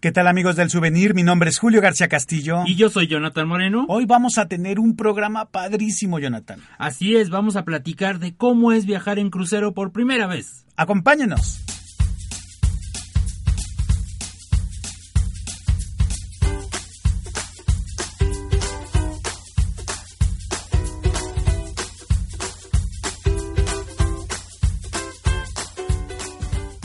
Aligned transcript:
¿Qué 0.00 0.12
tal 0.12 0.28
amigos 0.28 0.54
del 0.54 0.70
souvenir? 0.70 1.12
Mi 1.12 1.24
nombre 1.24 1.50
es 1.50 1.58
Julio 1.58 1.80
García 1.80 2.06
Castillo. 2.06 2.62
Y 2.66 2.76
yo 2.76 2.88
soy 2.88 3.08
Jonathan 3.08 3.48
Moreno. 3.48 3.84
Hoy 3.88 4.06
vamos 4.06 4.38
a 4.38 4.46
tener 4.46 4.78
un 4.78 4.94
programa 4.94 5.46
padrísimo, 5.46 6.20
Jonathan. 6.20 6.60
Así 6.78 7.16
es, 7.16 7.30
vamos 7.30 7.56
a 7.56 7.64
platicar 7.64 8.20
de 8.20 8.32
cómo 8.32 8.70
es 8.70 8.86
viajar 8.86 9.18
en 9.18 9.28
crucero 9.28 9.74
por 9.74 9.90
primera 9.90 10.28
vez. 10.28 10.64
Acompáñenos. 10.76 11.64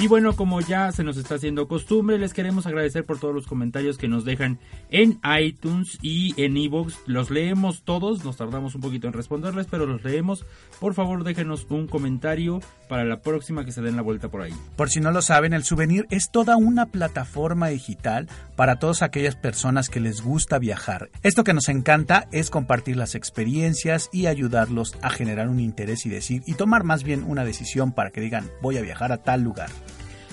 Y 0.04 0.08
bueno, 0.10 0.36
como 0.36 0.60
ya 0.60 0.92
se 0.92 1.06
nos 1.06 1.16
está 1.16 1.36
haciendo 1.36 1.70
costumbre, 1.70 2.20
les 2.20 2.34
queremos 2.34 2.66
agradecer 2.66 3.06
por 3.06 3.20
todos 3.20 3.34
los 3.34 3.48
comentarios 3.48 3.98
que 3.98 4.10
nos 4.10 4.26
dejan 4.26 4.60
en 4.90 5.18
iTunes 5.40 5.98
y 6.02 6.34
en 6.44 6.58
iVoox. 6.58 6.94
Los 7.06 7.30
leemos 7.30 7.84
todos, 7.84 8.26
nos 8.26 8.36
tardamos 8.36 8.76
un 8.76 8.82
poquito 8.82 9.08
en 9.08 9.14
responderles, 9.14 9.68
pero 9.72 9.86
los 9.86 10.04
leemos. 10.04 10.46
Por 10.82 10.94
favor, 10.94 11.24
déjenos 11.24 11.66
un 11.70 11.88
comentario 11.88 12.60
para 12.90 13.06
la 13.06 13.22
próxima 13.22 13.64
que 13.64 13.72
se 13.72 13.82
den 13.82 13.96
la 13.96 14.02
vuelta 14.02 14.28
por 14.28 14.42
ahí. 14.42 14.52
Por 14.76 14.90
si 14.90 15.00
no 15.00 15.10
lo 15.12 15.22
saben, 15.22 15.54
el 15.54 15.64
souvenir 15.64 16.06
es 16.10 16.32
toda 16.32 16.58
una 16.58 16.88
plataforma 16.88 17.70
digital 17.70 18.28
para 18.58 18.80
todas 18.80 19.04
aquellas 19.04 19.38
personas 19.38 19.88
que 19.88 20.02
les 20.02 20.22
gusta 20.22 20.60
viajar. 20.60 21.12
Esto 21.22 21.46
que 21.46 21.54
nos 21.54 21.70
encanta 21.70 22.28
es 22.34 22.50
compartir 22.50 22.98
las 22.98 23.16
experiencias 23.16 24.10
y 24.12 24.26
ayudarlos 24.26 24.98
a 25.02 25.10
generar 25.10 25.48
un 25.48 25.62
interés 25.62 26.06
y 26.06 26.10
decir 26.10 26.44
y 26.46 26.56
tomar 26.56 26.84
más 26.84 27.04
bien 27.04 27.24
una 27.26 27.46
decisión 27.46 27.94
para 27.94 28.12
que 28.12 28.20
digan 28.20 28.50
voy 28.62 28.76
a 28.78 28.82
viajar 28.82 29.14
a 29.14 29.24
tal 29.24 29.44
lugar. 29.44 29.70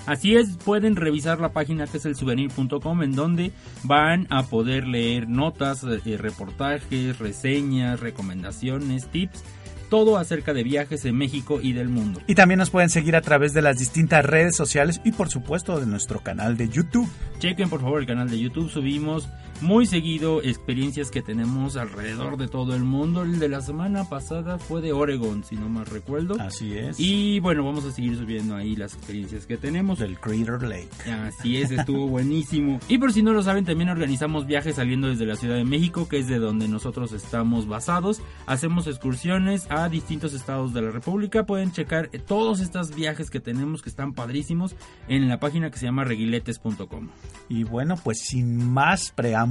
Así 0.07 0.37
es, 0.37 0.57
pueden 0.57 0.97
revisar 0.97 1.41
la 1.41 1.53
página 1.53 1.87
que 1.87 1.99
es 1.99 2.07
el 2.07 2.17
souvenir.com 2.17 3.03
en 3.03 3.13
donde 3.13 3.53
van 3.85 4.27
a 4.31 4.45
poder 4.45 4.87
leer 4.87 5.29
notas, 5.29 5.85
eh, 5.85 6.17
reportajes, 6.17 7.19
reseñas, 7.19 8.01
recomendaciones, 8.01 9.07
tips 9.09 9.43
todo 9.91 10.17
acerca 10.17 10.55
de 10.55 10.63
viajes 10.63 11.05
en 11.05 11.17
México 11.17 11.61
y 11.61 11.75
del 11.75 11.89
mundo. 11.89 12.21
Y 12.27 12.37
también 12.37 12.59
nos 12.59 12.71
pueden 12.71 12.89
seguir 12.89 13.17
a 13.17 13.21
través 13.21 13.53
de 13.53 13.61
las 13.61 13.77
distintas 13.77 14.25
redes 14.25 14.57
sociales 14.57 15.01
y 15.05 15.13
por 15.13 15.29
supuesto 15.29 15.79
de 15.79 15.87
nuestro 15.87 16.21
canal 16.21 16.57
de 16.57 16.69
YouTube. 16.69 17.11
Chequen 17.41 17.69
por 17.69 17.81
favor 17.81 18.01
el 18.01 18.07
canal 18.07 18.31
de 18.31 18.39
YouTube, 18.39 18.71
subimos 18.71 19.29
muy 19.63 19.87
seguido 19.87 20.43
experiencias 20.43 21.11
que 21.11 21.23
tenemos 21.23 21.77
alrededor 21.77 22.37
de 22.37 22.49
todo 22.49 22.75
el 22.75 22.85
mundo. 22.85 23.23
El 23.23 23.39
de 23.39 23.49
la 23.49 23.61
semana 23.61 24.09
pasada 24.09 24.59
fue 24.59 24.81
de 24.81 24.93
Oregon, 24.93 25.45
si 25.45 25.57
no 25.57 25.69
mal 25.69 25.87
recuerdo. 25.87 26.37
Así 26.41 26.77
es. 26.77 26.99
Y 26.99 27.41
bueno, 27.41 27.65
vamos 27.65 27.85
a 27.85 27.93
seguir 27.93 28.17
subiendo 28.17 28.57
ahí 28.57 28.77
las 28.77 28.95
experiencias 28.95 29.47
que 29.47 29.57
tenemos. 29.57 29.99
Del 29.99 30.19
Crater 30.19 30.63
Lake. 30.63 30.89
Así 31.11 31.57
es, 31.57 31.71
estuvo 31.71 32.07
buenísimo. 32.09 32.81
Y 32.89 32.99
por 32.99 33.13
si 33.13 33.23
no 33.23 33.33
lo 33.33 33.43
saben, 33.43 33.65
también 33.65 33.91
organizamos 33.91 34.47
viajes 34.47 34.77
saliendo 34.77 35.09
desde 35.09 35.27
la 35.27 35.37
Ciudad 35.37 35.57
de 35.57 35.65
México, 35.65 36.09
que 36.09 36.19
es 36.19 36.29
de 36.29 36.39
donde 36.39 36.69
nosotros 36.69 37.13
estamos 37.13 37.67
basados. 37.67 38.23
Hacemos 38.47 38.87
excursiones 38.87 39.67
a 39.71 39.89
distintos 39.89 40.35
estados 40.35 40.73
de 40.73 40.83
la 40.83 40.91
República. 40.91 41.45
Pueden 41.45 41.73
checar 41.73 42.09
todos 42.27 42.61
estos 42.61 42.95
viajes 42.95 43.31
que 43.31 43.41
tenemos 43.41 43.83
que 43.83 43.91
están 43.91 44.13
padrísimos 44.13 44.77
en 45.09 45.29
la 45.29 45.41
página 45.41 45.71
que 45.71 45.79
se 45.79 45.87
llama 45.87 46.05
reguiletes.com. 46.05 47.09
Y 47.49 47.65
bueno, 47.65 47.97
pues 48.03 48.21
sin 48.21 48.73
más 48.73 49.13
preámbulos, 49.13 49.50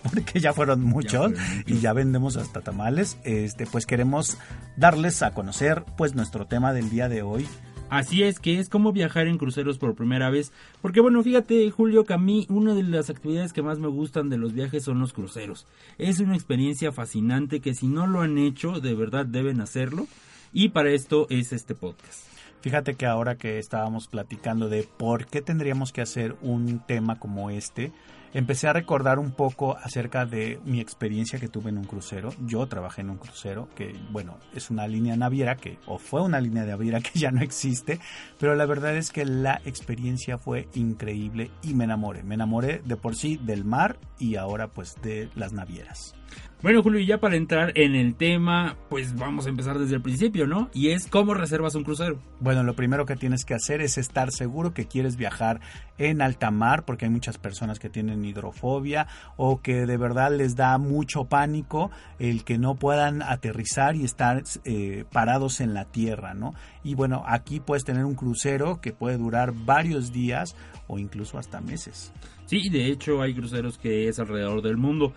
porque 0.02 0.40
ya 0.40 0.52
fueron 0.52 0.82
muchos 0.82 1.32
y 1.66 1.78
ya 1.78 1.92
vendemos 1.92 2.36
hasta 2.36 2.60
tamales, 2.60 3.18
este 3.24 3.66
pues 3.66 3.86
queremos 3.86 4.38
darles 4.76 5.22
a 5.22 5.32
conocer 5.32 5.84
pues 5.96 6.14
nuestro 6.14 6.46
tema 6.46 6.72
del 6.72 6.90
día 6.90 7.08
de 7.08 7.22
hoy. 7.22 7.46
Así 7.90 8.22
es 8.22 8.38
que 8.38 8.60
es 8.60 8.68
como 8.68 8.92
viajar 8.92 9.26
en 9.26 9.36
cruceros 9.36 9.76
por 9.76 9.96
primera 9.96 10.30
vez. 10.30 10.52
Porque 10.80 11.00
bueno, 11.00 11.24
fíjate 11.24 11.68
Julio 11.72 12.04
que 12.04 12.14
a 12.14 12.18
mí 12.18 12.46
una 12.48 12.72
de 12.74 12.84
las 12.84 13.10
actividades 13.10 13.52
que 13.52 13.62
más 13.62 13.80
me 13.80 13.88
gustan 13.88 14.28
de 14.28 14.38
los 14.38 14.52
viajes 14.52 14.84
son 14.84 15.00
los 15.00 15.12
cruceros. 15.12 15.66
Es 15.98 16.20
una 16.20 16.36
experiencia 16.36 16.92
fascinante 16.92 17.60
que 17.60 17.74
si 17.74 17.88
no 17.88 18.06
lo 18.06 18.20
han 18.20 18.38
hecho, 18.38 18.78
de 18.80 18.94
verdad 18.94 19.26
deben 19.26 19.60
hacerlo. 19.60 20.06
Y 20.52 20.68
para 20.68 20.90
esto 20.90 21.26
es 21.30 21.52
este 21.52 21.74
podcast. 21.74 22.30
Fíjate 22.60 22.94
que 22.94 23.06
ahora 23.06 23.36
que 23.36 23.58
estábamos 23.58 24.06
platicando 24.06 24.68
de 24.68 24.86
por 24.96 25.26
qué 25.26 25.40
tendríamos 25.40 25.92
que 25.92 26.02
hacer 26.02 26.36
un 26.42 26.80
tema 26.86 27.18
como 27.18 27.50
este, 27.50 27.90
empecé 28.32 28.68
a 28.68 28.72
recordar 28.72 29.18
un 29.18 29.32
poco 29.32 29.76
acerca 29.76 30.26
de 30.26 30.60
mi 30.64 30.80
experiencia 30.80 31.38
que 31.38 31.48
tuve 31.48 31.70
en 31.70 31.78
un 31.78 31.84
crucero. 31.84 32.30
Yo 32.46 32.66
trabajé 32.66 33.02
en 33.02 33.10
un 33.10 33.18
crucero 33.18 33.68
que, 33.74 33.94
bueno, 34.10 34.38
es 34.54 34.70
una 34.70 34.86
línea 34.86 35.16
naviera 35.16 35.56
que, 35.56 35.78
o 35.86 35.98
fue 35.98 36.22
una 36.22 36.40
línea 36.40 36.64
naviera 36.64 37.00
que 37.00 37.18
ya 37.18 37.30
no 37.30 37.42
existe, 37.42 38.00
pero 38.38 38.54
la 38.54 38.66
verdad 38.66 38.96
es 38.96 39.10
que 39.10 39.24
la 39.24 39.60
experiencia 39.64 40.38
fue 40.38 40.68
increíble 40.74 41.50
y 41.62 41.74
me 41.74 41.84
enamoré. 41.84 42.22
Me 42.22 42.34
enamoré 42.34 42.82
de 42.84 42.96
por 42.96 43.16
sí 43.16 43.38
del 43.42 43.64
mar 43.64 43.98
y 44.18 44.36
ahora 44.36 44.68
pues 44.68 44.96
de 45.02 45.28
las 45.34 45.52
navieras. 45.52 46.14
Bueno, 46.62 46.82
Julio, 46.82 47.00
y 47.00 47.06
ya 47.06 47.18
para 47.18 47.36
entrar 47.36 47.72
en 47.74 47.94
el 47.94 48.14
tema, 48.16 48.76
pues 48.90 49.14
vamos 49.16 49.46
a 49.46 49.48
empezar 49.48 49.78
desde 49.78 49.94
el 49.94 50.02
principio, 50.02 50.46
¿no? 50.46 50.68
Y 50.74 50.90
es 50.90 51.06
cómo 51.06 51.32
reservas 51.32 51.74
un 51.74 51.84
crucero. 51.84 52.20
Bueno, 52.38 52.62
lo 52.62 52.76
primero 52.76 53.06
que 53.06 53.16
tienes 53.16 53.46
que 53.46 53.54
hacer 53.54 53.80
es 53.80 53.96
estar 53.96 54.30
seguro 54.30 54.74
que 54.74 54.86
quieres 54.86 55.16
viajar 55.16 55.60
en 55.96 56.20
alta 56.20 56.50
mar, 56.50 56.84
porque 56.84 57.06
hay 57.06 57.10
muchas 57.10 57.38
personas 57.38 57.78
que 57.78 57.88
tienen 57.88 58.26
hidrofobia 58.26 59.06
o 59.38 59.62
que 59.62 59.86
de 59.86 59.96
verdad 59.96 60.36
les 60.36 60.54
da 60.54 60.76
mucho 60.76 61.24
pánico 61.24 61.90
el 62.18 62.44
que 62.44 62.58
no 62.58 62.74
puedan 62.74 63.22
aterrizar 63.22 63.96
y 63.96 64.04
estar 64.04 64.42
eh, 64.66 65.06
parados 65.10 65.62
en 65.62 65.72
la 65.72 65.86
tierra, 65.86 66.34
¿no? 66.34 66.54
Y 66.84 66.94
bueno, 66.94 67.24
aquí 67.26 67.60
puedes 67.60 67.84
tener 67.84 68.04
un 68.04 68.14
crucero 68.14 68.82
que 68.82 68.92
puede 68.92 69.16
durar 69.16 69.54
varios 69.54 70.12
días 70.12 70.54
o 70.88 70.98
incluso 70.98 71.38
hasta 71.38 71.62
meses. 71.62 72.12
Sí, 72.44 72.68
de 72.68 72.86
hecho 72.86 73.22
hay 73.22 73.32
cruceros 73.32 73.78
que 73.78 74.08
es 74.08 74.18
alrededor 74.18 74.60
del 74.60 74.76
mundo. 74.76 75.14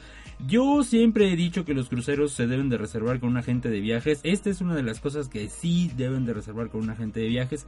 Yo 0.48 0.84
siempre 0.84 1.32
he 1.32 1.36
dicho 1.36 1.66
que 1.66 1.74
los 1.74 1.90
cruceros 1.90 2.34
se 2.34 2.48
deben 2.48 2.70
de 2.70 2.78
reservar 2.78 3.20
con 3.20 3.30
un 3.30 3.38
agente 3.38 3.70
de 3.70 3.80
viajes. 3.80 4.20
Esta 4.24 4.50
es 4.50 4.62
una 4.62 4.76
de 4.76 4.84
las 4.84 5.00
cosas 5.00 5.30
que 5.30 5.50
sí 5.50 5.92
deben 5.96 6.26
de 6.26 6.34
reservar 6.34 6.70
con 6.70 6.82
un 6.82 6.90
agente 6.90 7.20
de 7.20 7.28
viajes 7.28 7.66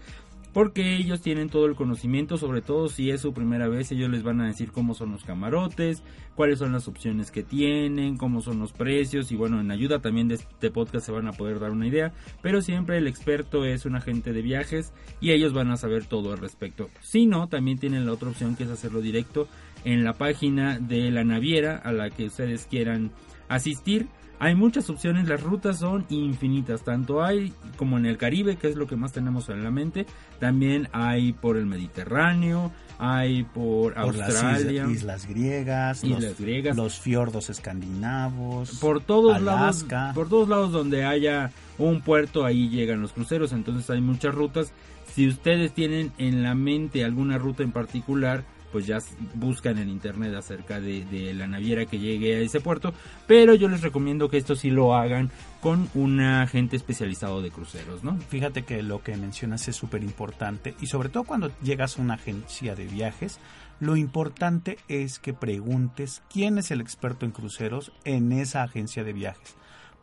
porque 0.55 0.95
ellos 0.95 1.19
tienen 1.19 1.49
todo 1.49 1.65
el 1.65 1.75
conocimiento, 1.75 2.37
sobre 2.37 2.61
todo 2.61 2.87
si 2.87 3.11
es 3.11 3.19
su 3.19 3.33
primera 3.33 3.67
vez, 3.67 3.91
ellos 3.91 4.09
les 4.09 4.23
van 4.23 4.39
a 4.39 4.47
decir 4.47 4.71
cómo 4.71 4.93
son 4.93 5.11
los 5.11 5.25
camarotes, 5.25 6.01
cuáles 6.33 6.59
son 6.59 6.71
las 6.71 6.87
opciones 6.87 7.29
que 7.29 7.43
tienen, 7.43 8.15
cómo 8.15 8.39
son 8.39 8.59
los 8.59 8.71
precios 8.71 9.33
y 9.33 9.35
bueno, 9.35 9.59
en 9.59 9.69
ayuda 9.69 9.99
también 9.99 10.29
de 10.29 10.35
este 10.35 10.71
podcast 10.71 11.05
se 11.05 11.11
van 11.11 11.27
a 11.27 11.33
poder 11.33 11.59
dar 11.59 11.71
una 11.71 11.87
idea, 11.87 12.13
pero 12.41 12.61
siempre 12.61 12.97
el 12.97 13.07
experto 13.07 13.65
es 13.65 13.85
un 13.85 13.97
agente 13.97 14.31
de 14.31 14.41
viajes 14.41 14.93
y 15.19 15.31
ellos 15.31 15.51
van 15.51 15.71
a 15.71 15.75
saber 15.75 16.05
todo 16.05 16.31
al 16.31 16.37
respecto. 16.37 16.89
Si 17.01 17.25
no, 17.25 17.49
también 17.49 17.77
tienen 17.77 18.05
la 18.05 18.13
otra 18.13 18.29
opción 18.29 18.55
que 18.55 18.63
es 18.63 18.69
hacerlo 18.69 19.01
directo 19.01 19.49
en 19.85 20.03
la 20.03 20.13
página 20.13 20.79
de 20.79 21.11
la 21.11 21.23
naviera 21.23 21.77
a 21.77 21.93
la 21.93 22.09
que 22.09 22.25
ustedes 22.25 22.67
quieran 22.69 23.11
asistir. 23.47 24.07
Hay 24.37 24.53
muchas 24.53 24.89
opciones, 24.89 25.29
las 25.29 25.41
rutas 25.41 25.79
son 25.79 26.05
infinitas, 26.09 26.83
tanto 26.83 27.23
hay 27.23 27.53
como 27.77 27.97
en 27.97 28.05
el 28.05 28.17
Caribe, 28.17 28.57
que 28.57 28.67
es 28.67 28.75
lo 28.75 28.85
que 28.85 28.97
más 28.97 29.13
tenemos 29.13 29.47
en 29.47 29.63
la 29.63 29.71
mente, 29.71 30.05
también 30.39 30.89
hay 30.91 31.31
por 31.31 31.55
el 31.55 31.65
Mediterráneo, 31.65 32.73
hay 32.97 33.43
por, 33.43 33.97
Australia, 33.97 34.83
las 34.83 34.91
islas, 34.91 35.25
griegas, 35.25 36.03
islas 36.03 36.37
griegas, 36.37 36.75
los 36.75 36.99
fiordos 36.99 37.49
escandinavos, 37.49 38.77
por 38.79 39.01
todos 39.01 39.41
lados, 39.41 39.85
por 40.13 40.27
todos 40.27 40.49
lados 40.49 40.73
donde 40.73 41.05
haya 41.05 41.51
un 41.77 42.01
puerto 42.01 42.43
ahí 42.43 42.67
llegan 42.67 43.01
los 43.01 43.13
cruceros, 43.13 43.53
entonces 43.53 43.89
hay 43.89 44.01
muchas 44.01 44.35
rutas. 44.35 44.73
Si 45.13 45.29
ustedes 45.29 45.71
tienen 45.71 46.11
en 46.17 46.43
la 46.43 46.55
mente 46.55 47.05
alguna 47.05 47.37
ruta 47.37 47.63
en 47.63 47.71
particular, 47.71 48.43
pues 48.75 48.87
ya 48.87 48.97
buscan 49.35 49.77
en 49.77 49.87
internet 49.87 50.35
acerca 50.35 50.81
de, 50.81 51.33
la 51.33 51.47
naviera 51.47 51.85
que 51.85 51.97
llegue 51.97 52.35
a 52.35 52.39
ese 52.39 52.59
puerto, 52.59 52.93
pero 53.25 53.55
yo 53.55 53.69
les 53.69 53.79
recomiendo 53.79 54.27
que 54.27 54.35
esto 54.35 54.53
sí 54.53 54.69
lo 54.69 54.95
hagan 54.95 55.31
con 55.61 55.87
un 55.93 56.19
agente 56.19 56.75
especializado 56.75 57.41
de 57.41 57.51
cruceros, 57.51 58.03
¿no? 58.03 58.17
Fíjate 58.27 58.63
que 58.63 58.83
lo 58.83 59.01
que 59.01 59.15
mencionas 59.15 59.69
es 59.69 59.77
súper 59.77 60.03
importante 60.03 60.75
y 60.81 60.87
sobre 60.87 61.07
todo 61.07 61.23
cuando 61.23 61.51
llegas 61.63 61.97
a 61.97 62.01
una 62.01 62.15
agencia 62.15 62.75
de 62.75 62.83
viajes, 62.85 63.39
lo 63.79 63.95
importante 63.95 64.77
es 64.89 65.19
que 65.19 65.31
preguntes 65.31 66.21
quién 66.29 66.57
es 66.57 66.69
el 66.69 66.81
experto 66.81 67.25
en 67.25 67.31
cruceros 67.31 67.93
en 68.03 68.33
esa 68.33 68.61
agencia 68.61 69.05
de 69.05 69.13
viajes 69.13 69.55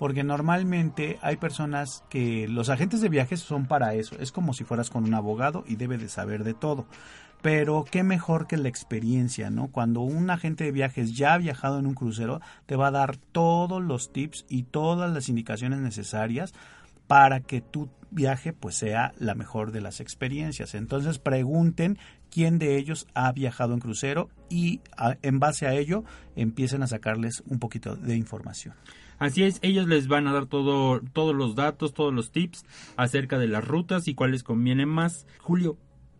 porque 0.02 0.24
normalmente 0.24 1.20
hay 1.22 1.36
personas 1.36 2.02
que 2.08 2.48
los 2.48 2.70
agentes 2.70 3.00
de 3.02 3.08
viajes 3.08 3.38
son 3.38 3.66
para 3.66 3.94
eso, 3.94 4.16
es 4.18 4.32
como 4.32 4.52
si 4.52 4.64
fueras 4.64 4.90
con 4.90 5.04
un 5.04 5.14
abogado 5.14 5.62
y 5.64 5.76
debe 5.76 5.96
de 5.96 6.08
saber 6.08 6.42
de 6.42 6.54
todo. 6.54 6.86
Pero 7.42 7.84
qué 7.90 8.04
mejor 8.04 8.46
que 8.46 8.56
la 8.56 8.68
experiencia, 8.68 9.50
¿no? 9.50 9.68
Cuando 9.68 10.00
un 10.00 10.30
agente 10.30 10.64
de 10.64 10.72
viajes 10.72 11.16
ya 11.16 11.34
ha 11.34 11.38
viajado 11.38 11.78
en 11.78 11.86
un 11.86 11.94
crucero, 11.94 12.40
te 12.66 12.76
va 12.76 12.86
a 12.86 12.92
dar 12.92 13.16
todos 13.16 13.82
los 13.82 14.12
tips 14.12 14.46
y 14.48 14.62
todas 14.62 15.12
las 15.12 15.28
indicaciones 15.28 15.80
necesarias 15.80 16.54
para 17.08 17.40
que 17.40 17.60
tu 17.60 17.90
viaje 18.10 18.52
pues 18.52 18.76
sea 18.76 19.12
la 19.18 19.34
mejor 19.34 19.72
de 19.72 19.80
las 19.80 20.00
experiencias. 20.00 20.74
Entonces 20.74 21.18
pregunten 21.18 21.98
quién 22.30 22.58
de 22.58 22.78
ellos 22.78 23.06
ha 23.14 23.32
viajado 23.32 23.74
en 23.74 23.80
crucero 23.80 24.30
y 24.48 24.80
en 25.22 25.38
base 25.38 25.66
a 25.66 25.74
ello 25.74 26.04
empiecen 26.36 26.82
a 26.82 26.86
sacarles 26.86 27.42
un 27.46 27.58
poquito 27.58 27.96
de 27.96 28.16
información. 28.16 28.74
Así 29.18 29.44
es, 29.44 29.58
ellos 29.62 29.86
les 29.86 30.08
van 30.08 30.26
a 30.26 30.32
dar 30.32 30.46
todo, 30.46 31.00
todos 31.12 31.34
los 31.34 31.54
datos, 31.54 31.94
todos 31.94 32.12
los 32.12 32.32
tips 32.32 32.64
acerca 32.96 33.38
de 33.38 33.48
las 33.48 33.64
rutas 33.64 34.08
y 34.08 34.14
cuáles 34.14 34.42
convienen 34.42 34.88
más. 34.88 35.26
Julio, 35.38 35.76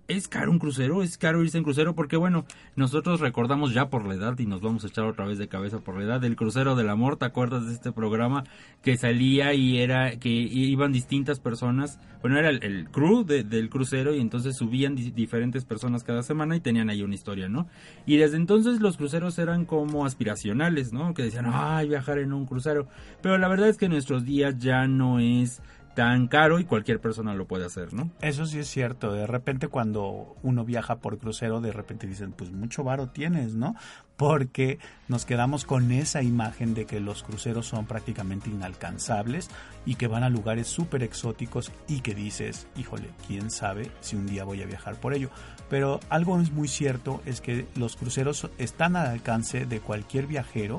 es 0.08 0.28
caro 0.28 0.50
un 0.50 0.58
crucero, 0.58 1.02
es 1.02 1.16
caro 1.16 1.42
irse 1.42 1.58
en 1.58 1.64
crucero 1.64 1.94
porque 1.94 2.16
bueno, 2.16 2.44
nosotros 2.76 3.20
recordamos 3.20 3.72
ya 3.72 3.88
por 3.88 4.06
la 4.06 4.14
edad 4.14 4.38
y 4.38 4.46
nos 4.46 4.60
vamos 4.60 4.84
a 4.84 4.88
echar 4.88 5.04
otra 5.04 5.26
vez 5.26 5.38
de 5.38 5.48
cabeza 5.48 5.78
por 5.78 5.96
la 5.96 6.04
edad 6.04 6.24
el 6.24 6.36
crucero 6.36 6.74
del 6.76 6.88
amor, 6.88 7.16
¿te 7.16 7.24
acuerdas 7.24 7.66
de 7.66 7.72
este 7.72 7.92
programa 7.92 8.44
que 8.82 8.96
salía 8.96 9.54
y 9.54 9.78
era 9.78 10.18
que 10.18 10.28
iban 10.28 10.92
distintas 10.92 11.40
personas? 11.40 11.98
Bueno, 12.20 12.38
era 12.38 12.50
el, 12.50 12.88
crew 12.90 13.24
del 13.24 13.68
crucero 13.68 14.14
y 14.14 14.20
entonces 14.20 14.56
subían 14.56 14.94
diferentes 14.94 15.64
personas 15.64 16.04
cada 16.04 16.22
semana 16.22 16.54
y 16.54 16.60
tenían 16.60 16.88
ahí 16.88 17.02
una 17.02 17.14
historia, 17.14 17.48
¿no? 17.48 17.66
Y 18.06 18.16
desde 18.16 18.36
entonces 18.36 18.80
los 18.80 18.96
cruceros 18.96 19.38
eran 19.38 19.64
como 19.64 20.06
aspiracionales, 20.06 20.92
¿no? 20.92 21.14
Que 21.14 21.24
decían, 21.24 21.46
ay, 21.52 21.88
viajar 21.88 22.18
en 22.18 22.32
un 22.32 22.46
crucero. 22.46 22.86
Pero 23.22 23.38
la 23.38 23.48
verdad 23.48 23.68
es 23.68 23.76
que 23.76 23.88
nuestros 23.88 24.24
días 24.24 24.56
ya 24.58 24.86
no 24.86 25.18
es 25.18 25.62
tan 25.94 26.26
caro 26.26 26.58
y 26.58 26.64
cualquier 26.64 27.00
persona 27.00 27.34
lo 27.34 27.46
puede 27.46 27.66
hacer, 27.66 27.92
¿no? 27.92 28.10
Eso 28.20 28.46
sí 28.46 28.58
es 28.58 28.68
cierto. 28.68 29.12
De 29.12 29.26
repente 29.26 29.68
cuando 29.68 30.36
uno 30.42 30.64
viaja 30.64 30.96
por 30.96 31.18
crucero, 31.18 31.60
de 31.60 31.72
repente 31.72 32.06
dicen, 32.06 32.32
pues 32.32 32.50
mucho 32.50 32.82
varo 32.82 33.08
tienes, 33.08 33.54
¿no? 33.54 33.74
Porque 34.16 34.78
nos 35.08 35.26
quedamos 35.26 35.64
con 35.64 35.90
esa 35.92 36.22
imagen 36.22 36.74
de 36.74 36.86
que 36.86 37.00
los 37.00 37.22
cruceros 37.22 37.66
son 37.66 37.86
prácticamente 37.86 38.50
inalcanzables 38.50 39.50
y 39.84 39.96
que 39.96 40.06
van 40.06 40.22
a 40.22 40.30
lugares 40.30 40.68
súper 40.68 41.02
exóticos 41.02 41.72
y 41.88 42.00
que 42.00 42.14
dices, 42.14 42.66
híjole, 42.76 43.10
quién 43.26 43.50
sabe 43.50 43.90
si 44.00 44.16
un 44.16 44.26
día 44.26 44.44
voy 44.44 44.62
a 44.62 44.66
viajar 44.66 44.94
por 44.96 45.12
ello. 45.12 45.30
Pero 45.68 46.00
algo 46.08 46.40
es 46.40 46.52
muy 46.52 46.68
cierto, 46.68 47.20
es 47.26 47.40
que 47.40 47.66
los 47.76 47.96
cruceros 47.96 48.48
están 48.58 48.96
al 48.96 49.08
alcance 49.08 49.66
de 49.66 49.80
cualquier 49.80 50.26
viajero. 50.26 50.78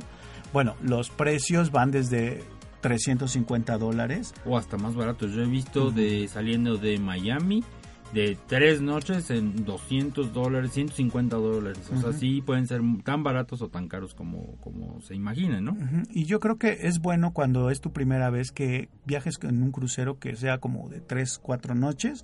Bueno, 0.54 0.76
los 0.84 1.10
precios 1.10 1.72
van 1.72 1.90
desde 1.90 2.44
350 2.84 3.78
dólares. 3.78 4.36
O 4.46 4.58
hasta 4.58 4.78
más 4.78 4.94
barato. 4.94 5.26
Yo 5.28 5.42
he 5.42 5.48
visto 5.48 5.90
de 5.90 6.28
saliendo 6.28 6.78
de 6.78 7.00
Miami 7.00 7.64
de 8.14 8.38
tres 8.46 8.80
noches 8.80 9.32
en 9.32 9.66
200 9.66 10.34
dólares, 10.34 10.72
150 10.74 11.36
dólares. 11.36 11.90
O 11.92 12.00
sea, 12.00 12.14
sí 12.14 12.42
pueden 12.42 12.68
ser 12.68 12.82
tan 13.04 13.24
baratos 13.24 13.62
o 13.62 13.70
tan 13.70 13.88
caros 13.88 14.14
como, 14.14 14.58
como 14.58 15.02
se 15.02 15.16
imaginen, 15.16 15.64
¿no? 15.64 15.76
Y 16.12 16.26
yo 16.26 16.40
creo 16.40 16.58
que 16.58 16.80
es 16.82 17.00
bueno 17.00 17.32
cuando 17.34 17.72
es 17.72 17.82
tu 17.82 17.92
primera 17.92 18.30
vez 18.30 18.52
que 18.52 18.90
viajes 19.06 19.40
en 19.42 19.64
un 19.64 19.72
crucero 19.72 20.20
que 20.20 20.36
sea 20.36 20.60
como 20.60 20.90
de 20.90 21.02
tres, 21.02 21.40
cuatro 21.40 21.74
noches 21.74 22.24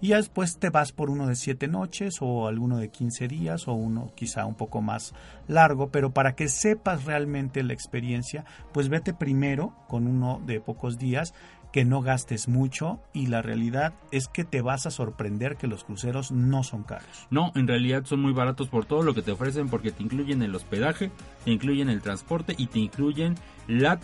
y 0.00 0.08
ya 0.08 0.16
después 0.16 0.58
te 0.58 0.70
vas 0.70 0.92
por 0.92 1.10
uno 1.10 1.26
de 1.26 1.36
siete 1.36 1.68
noches 1.68 2.18
o 2.20 2.46
alguno 2.46 2.78
de 2.78 2.88
15 2.88 3.28
días 3.28 3.68
o 3.68 3.72
uno 3.74 4.12
quizá 4.14 4.46
un 4.46 4.54
poco 4.54 4.80
más 4.80 5.14
largo, 5.46 5.90
pero 5.90 6.10
para 6.10 6.34
que 6.34 6.48
sepas 6.48 7.04
realmente 7.04 7.62
la 7.62 7.72
experiencia, 7.72 8.44
pues 8.72 8.88
vete 8.88 9.12
primero 9.12 9.74
con 9.88 10.06
uno 10.06 10.40
de 10.46 10.60
pocos 10.60 10.98
días 10.98 11.34
que 11.72 11.84
no 11.84 12.02
gastes 12.02 12.48
mucho 12.48 13.00
y 13.12 13.26
la 13.26 13.42
realidad 13.42 13.94
es 14.10 14.28
que 14.28 14.44
te 14.44 14.60
vas 14.60 14.86
a 14.86 14.90
sorprender 14.90 15.56
que 15.56 15.66
los 15.66 15.84
cruceros 15.84 16.32
no 16.32 16.62
son 16.62 16.82
caros. 16.82 17.26
No, 17.30 17.52
en 17.54 17.68
realidad 17.68 18.04
son 18.04 18.20
muy 18.20 18.32
baratos 18.32 18.68
por 18.68 18.86
todo 18.86 19.02
lo 19.02 19.14
que 19.14 19.22
te 19.22 19.32
ofrecen 19.32 19.68
porque 19.68 19.92
te 19.92 20.02
incluyen 20.02 20.42
el 20.42 20.54
hospedaje, 20.54 21.10
te 21.44 21.50
incluyen 21.50 21.88
el 21.88 22.02
transporte 22.02 22.54
y 22.56 22.66
te 22.66 22.80
incluyen 22.80 23.36
la, 23.68 24.00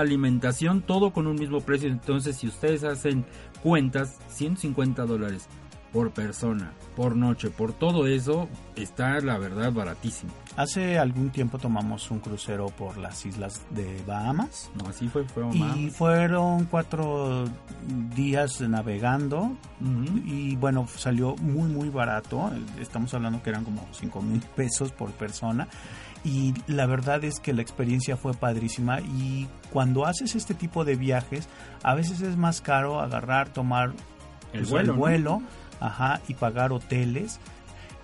alimentación, 0.00 0.82
todo 0.82 1.12
con 1.12 1.26
un 1.26 1.36
mismo 1.36 1.60
precio. 1.60 1.88
Entonces 1.88 2.36
si 2.36 2.46
ustedes 2.46 2.84
hacen 2.84 3.24
cuentas, 3.62 4.18
150 4.28 5.04
dólares 5.06 5.48
por 5.92 6.12
persona, 6.12 6.72
por 6.94 7.16
noche, 7.16 7.50
por 7.50 7.72
todo 7.72 8.06
eso, 8.06 8.48
está 8.76 9.20
la 9.20 9.38
verdad 9.38 9.72
baratísimo. 9.72 10.32
Hace 10.56 10.98
algún 10.98 11.30
tiempo 11.30 11.58
tomamos 11.58 12.10
un 12.10 12.20
crucero 12.20 12.66
por 12.66 12.96
las 12.96 13.24
islas 13.26 13.62
de 13.70 14.02
Bahamas. 14.06 14.70
No, 14.80 14.88
así 14.88 15.08
fue, 15.08 15.24
fue 15.24 15.44
Y 15.56 15.90
fueron 15.90 16.66
cuatro 16.66 17.44
días 18.14 18.60
navegando 18.60 19.56
y 20.26 20.56
bueno, 20.56 20.86
salió 20.94 21.34
muy 21.36 21.68
muy 21.68 21.88
barato. 21.88 22.50
Estamos 22.78 23.12
hablando 23.14 23.42
que 23.42 23.50
eran 23.50 23.64
como 23.64 23.86
5 23.92 24.22
mil 24.22 24.40
pesos 24.54 24.92
por 24.92 25.10
persona. 25.12 25.68
Y 26.22 26.52
la 26.66 26.84
verdad 26.84 27.24
es 27.24 27.40
que 27.40 27.54
la 27.54 27.62
experiencia 27.62 28.18
fue 28.18 28.34
padrísima 28.34 29.00
y 29.00 29.48
cuando 29.72 30.04
haces 30.04 30.34
este 30.34 30.52
tipo 30.52 30.84
de 30.84 30.96
viajes, 30.96 31.48
a 31.82 31.94
veces 31.94 32.20
es 32.20 32.36
más 32.36 32.60
caro 32.60 33.00
agarrar, 33.00 33.48
tomar 33.48 33.94
el 34.52 34.60
pues, 34.60 34.70
vuelo, 34.70 34.94
vuelo 34.96 35.42
ajá, 35.80 36.20
y 36.28 36.34
pagar 36.34 36.72
hoteles 36.72 37.40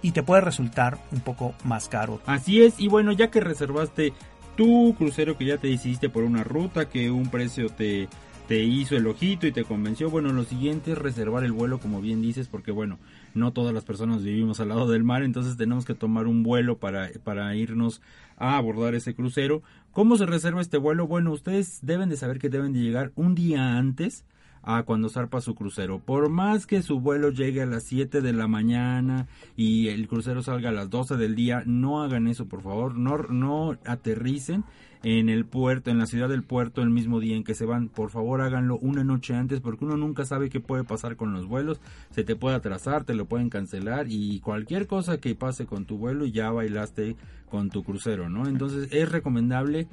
y 0.02 0.12
te 0.12 0.22
puede 0.22 0.40
resultar 0.40 0.98
un 1.12 1.20
poco 1.20 1.54
más 1.64 1.88
caro. 1.88 2.20
Así 2.26 2.62
es, 2.62 2.78
y 2.78 2.88
bueno, 2.88 3.12
ya 3.12 3.30
que 3.30 3.40
reservaste 3.40 4.12
tu 4.56 4.94
crucero 4.96 5.36
que 5.36 5.46
ya 5.46 5.58
te 5.58 5.68
decidiste 5.68 6.08
por 6.08 6.24
una 6.24 6.44
ruta 6.44 6.88
que 6.88 7.10
un 7.10 7.28
precio 7.28 7.68
te 7.68 8.08
te 8.46 8.62
hizo 8.62 8.96
el 8.96 9.06
ojito 9.06 9.46
y 9.46 9.52
te 9.52 9.64
convenció. 9.64 10.10
Bueno, 10.10 10.32
lo 10.32 10.44
siguiente 10.44 10.92
es 10.92 10.98
reservar 10.98 11.44
el 11.44 11.52
vuelo, 11.52 11.78
como 11.78 12.00
bien 12.00 12.22
dices, 12.22 12.48
porque 12.48 12.70
bueno, 12.70 12.98
no 13.34 13.52
todas 13.52 13.74
las 13.74 13.84
personas 13.84 14.22
vivimos 14.22 14.60
al 14.60 14.68
lado 14.68 14.88
del 14.88 15.04
mar, 15.04 15.22
entonces 15.22 15.56
tenemos 15.56 15.84
que 15.84 15.94
tomar 15.94 16.26
un 16.26 16.42
vuelo 16.42 16.78
para, 16.78 17.10
para 17.24 17.54
irnos 17.56 18.00
a 18.36 18.56
abordar 18.56 18.94
ese 18.94 19.14
crucero. 19.14 19.62
¿Cómo 19.92 20.16
se 20.16 20.26
reserva 20.26 20.60
este 20.60 20.78
vuelo? 20.78 21.06
Bueno, 21.06 21.32
ustedes 21.32 21.80
deben 21.82 22.08
de 22.08 22.16
saber 22.16 22.38
que 22.38 22.48
deben 22.48 22.72
de 22.72 22.80
llegar 22.80 23.12
un 23.16 23.34
día 23.34 23.76
antes 23.76 24.24
a 24.66 24.82
cuando 24.82 25.08
zarpa 25.08 25.40
su 25.40 25.54
crucero. 25.54 26.00
Por 26.00 26.28
más 26.28 26.66
que 26.66 26.82
su 26.82 27.00
vuelo 27.00 27.30
llegue 27.30 27.62
a 27.62 27.66
las 27.66 27.84
7 27.84 28.20
de 28.20 28.32
la 28.32 28.48
mañana 28.48 29.28
y 29.56 29.88
el 29.88 30.08
crucero 30.08 30.42
salga 30.42 30.70
a 30.70 30.72
las 30.72 30.90
12 30.90 31.16
del 31.16 31.36
día, 31.36 31.62
no 31.64 32.02
hagan 32.02 32.26
eso, 32.26 32.46
por 32.46 32.62
favor, 32.62 32.96
no, 32.96 33.16
no 33.30 33.78
aterricen 33.86 34.64
en 35.04 35.28
el 35.28 35.44
puerto, 35.44 35.90
en 35.90 35.98
la 35.98 36.06
ciudad 36.06 36.28
del 36.28 36.42
puerto 36.42 36.82
el 36.82 36.90
mismo 36.90 37.20
día 37.20 37.36
en 37.36 37.44
que 37.44 37.54
se 37.54 37.64
van, 37.64 37.88
por 37.88 38.10
favor 38.10 38.40
háganlo 38.40 38.76
una 38.78 39.04
noche 39.04 39.34
antes 39.34 39.60
porque 39.60 39.84
uno 39.84 39.96
nunca 39.96 40.24
sabe 40.24 40.50
qué 40.50 40.58
puede 40.58 40.82
pasar 40.82 41.14
con 41.14 41.32
los 41.32 41.46
vuelos, 41.46 41.80
se 42.10 42.24
te 42.24 42.34
puede 42.34 42.56
atrasar, 42.56 43.04
te 43.04 43.14
lo 43.14 43.26
pueden 43.26 43.48
cancelar 43.48 44.06
y 44.08 44.40
cualquier 44.40 44.88
cosa 44.88 45.18
que 45.18 45.36
pase 45.36 45.66
con 45.66 45.84
tu 45.84 45.96
vuelo 45.96 46.26
ya 46.26 46.50
bailaste 46.50 47.14
con 47.48 47.70
tu 47.70 47.84
crucero, 47.84 48.28
¿no? 48.28 48.48
Entonces 48.48 48.88
es 48.90 49.12
recomendable 49.12 49.86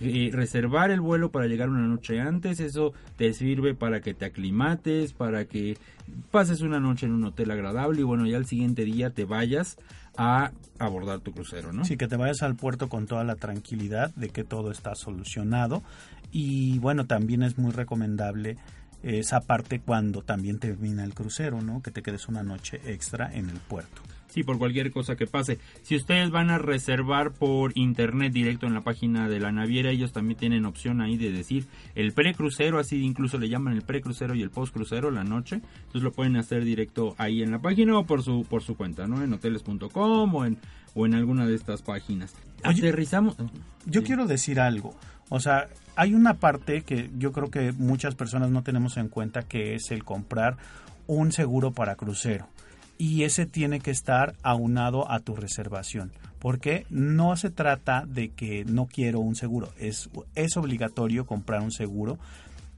eh, 0.00 0.30
reservar 0.32 0.90
el 0.90 1.00
vuelo 1.00 1.30
para 1.30 1.46
llegar 1.46 1.68
una 1.68 1.86
noche 1.86 2.20
antes, 2.20 2.60
eso 2.60 2.92
te 3.16 3.32
sirve 3.32 3.74
para 3.74 4.00
que 4.00 4.14
te 4.14 4.24
aclimates, 4.26 5.12
para 5.12 5.46
que 5.46 5.78
pases 6.30 6.60
una 6.60 6.80
noche 6.80 7.06
en 7.06 7.12
un 7.12 7.24
hotel 7.24 7.50
agradable 7.50 8.00
y 8.00 8.04
bueno, 8.04 8.26
ya 8.26 8.36
el 8.36 8.46
siguiente 8.46 8.84
día 8.84 9.10
te 9.10 9.24
vayas 9.24 9.76
a 10.16 10.52
abordar 10.78 11.20
tu 11.20 11.32
crucero, 11.32 11.72
¿no? 11.72 11.84
Sí, 11.84 11.96
que 11.96 12.08
te 12.08 12.16
vayas 12.16 12.42
al 12.42 12.56
puerto 12.56 12.88
con 12.88 13.06
toda 13.06 13.24
la 13.24 13.36
tranquilidad 13.36 14.14
de 14.14 14.30
que 14.30 14.44
todo 14.44 14.70
está 14.70 14.94
solucionado 14.94 15.82
y 16.30 16.78
bueno, 16.78 17.06
también 17.06 17.42
es 17.42 17.58
muy 17.58 17.72
recomendable 17.72 18.56
esa 19.02 19.40
parte 19.40 19.80
cuando 19.80 20.22
también 20.22 20.58
termina 20.58 21.04
el 21.04 21.14
crucero, 21.14 21.62
¿no? 21.62 21.80
Que 21.82 21.90
te 21.90 22.02
quedes 22.02 22.28
una 22.28 22.42
noche 22.42 22.80
extra 22.86 23.30
en 23.32 23.50
el 23.50 23.58
puerto. 23.58 24.02
Sí, 24.36 24.42
por 24.42 24.58
cualquier 24.58 24.92
cosa 24.92 25.16
que 25.16 25.26
pase. 25.26 25.58
Si 25.80 25.96
ustedes 25.96 26.30
van 26.30 26.50
a 26.50 26.58
reservar 26.58 27.32
por 27.32 27.72
internet 27.74 28.34
directo 28.34 28.66
en 28.66 28.74
la 28.74 28.82
página 28.82 29.30
de 29.30 29.40
la 29.40 29.50
naviera, 29.50 29.90
ellos 29.90 30.12
también 30.12 30.38
tienen 30.38 30.66
opción 30.66 31.00
ahí 31.00 31.16
de 31.16 31.32
decir 31.32 31.64
el 31.94 32.12
precrucero, 32.12 32.78
así 32.78 33.02
incluso 33.02 33.38
le 33.38 33.48
llaman 33.48 33.72
el 33.72 33.80
precrucero 33.80 34.34
y 34.34 34.42
el 34.42 34.50
postcrucero 34.50 35.10
la 35.10 35.24
noche. 35.24 35.62
Entonces 35.86 36.02
lo 36.02 36.12
pueden 36.12 36.36
hacer 36.36 36.66
directo 36.66 37.14
ahí 37.16 37.42
en 37.42 37.50
la 37.50 37.60
página 37.60 37.98
o 37.98 38.04
por 38.04 38.22
su 38.22 38.44
por 38.44 38.62
su 38.62 38.76
cuenta, 38.76 39.06
¿no? 39.06 39.24
En 39.24 39.32
hoteles.com 39.32 40.34
o 40.34 40.44
en 40.44 40.58
o 40.94 41.06
en 41.06 41.14
alguna 41.14 41.46
de 41.46 41.54
estas 41.54 41.80
páginas. 41.80 42.34
Aterrizamos. 42.62 43.36
Yo 43.86 44.02
quiero 44.02 44.26
decir 44.26 44.60
algo. 44.60 44.94
O 45.30 45.40
sea, 45.40 45.68
hay 45.94 46.12
una 46.12 46.34
parte 46.34 46.82
que 46.82 47.08
yo 47.16 47.32
creo 47.32 47.50
que 47.50 47.72
muchas 47.72 48.14
personas 48.14 48.50
no 48.50 48.62
tenemos 48.62 48.98
en 48.98 49.08
cuenta 49.08 49.44
que 49.44 49.76
es 49.76 49.90
el 49.92 50.04
comprar 50.04 50.58
un 51.06 51.32
seguro 51.32 51.72
para 51.72 51.96
crucero 51.96 52.48
y 52.98 53.24
ese 53.24 53.46
tiene 53.46 53.80
que 53.80 53.90
estar 53.90 54.34
aunado 54.42 55.10
a 55.10 55.20
tu 55.20 55.34
reservación. 55.36 56.12
Porque 56.38 56.86
no 56.90 57.36
se 57.36 57.50
trata 57.50 58.04
de 58.06 58.30
que 58.30 58.64
no 58.64 58.86
quiero 58.86 59.20
un 59.20 59.34
seguro, 59.34 59.72
es, 59.78 60.10
es 60.34 60.56
obligatorio 60.56 61.26
comprar 61.26 61.62
un 61.62 61.72
seguro 61.72 62.18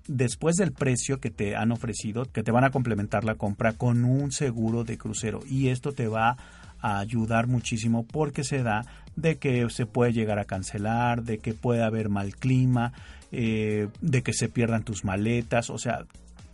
después 0.08 0.56
del 0.56 0.72
precio 0.72 1.20
que 1.20 1.30
te 1.30 1.54
han 1.54 1.70
ofrecido, 1.70 2.24
que 2.24 2.42
te 2.42 2.50
van 2.50 2.64
a 2.64 2.70
complementar 2.70 3.24
la 3.24 3.36
compra 3.36 3.74
con 3.74 4.04
un 4.04 4.32
seguro 4.32 4.84
de 4.84 4.98
crucero. 4.98 5.40
Y 5.48 5.68
esto 5.68 5.92
te 5.92 6.08
va 6.08 6.36
a 6.80 6.98
ayudar 6.98 7.46
muchísimo 7.46 8.04
porque 8.04 8.42
se 8.42 8.62
da 8.62 8.84
de 9.16 9.36
que 9.36 9.68
se 9.70 9.86
puede 9.86 10.12
llegar 10.12 10.38
a 10.38 10.44
cancelar, 10.44 11.22
de 11.22 11.38
que 11.38 11.52
puede 11.52 11.82
haber 11.82 12.08
mal 12.08 12.36
clima, 12.36 12.92
eh, 13.32 13.88
de 14.00 14.22
que 14.22 14.32
se 14.32 14.48
pierdan 14.48 14.84
tus 14.84 15.04
maletas. 15.04 15.70
O 15.70 15.78
sea, 15.78 16.06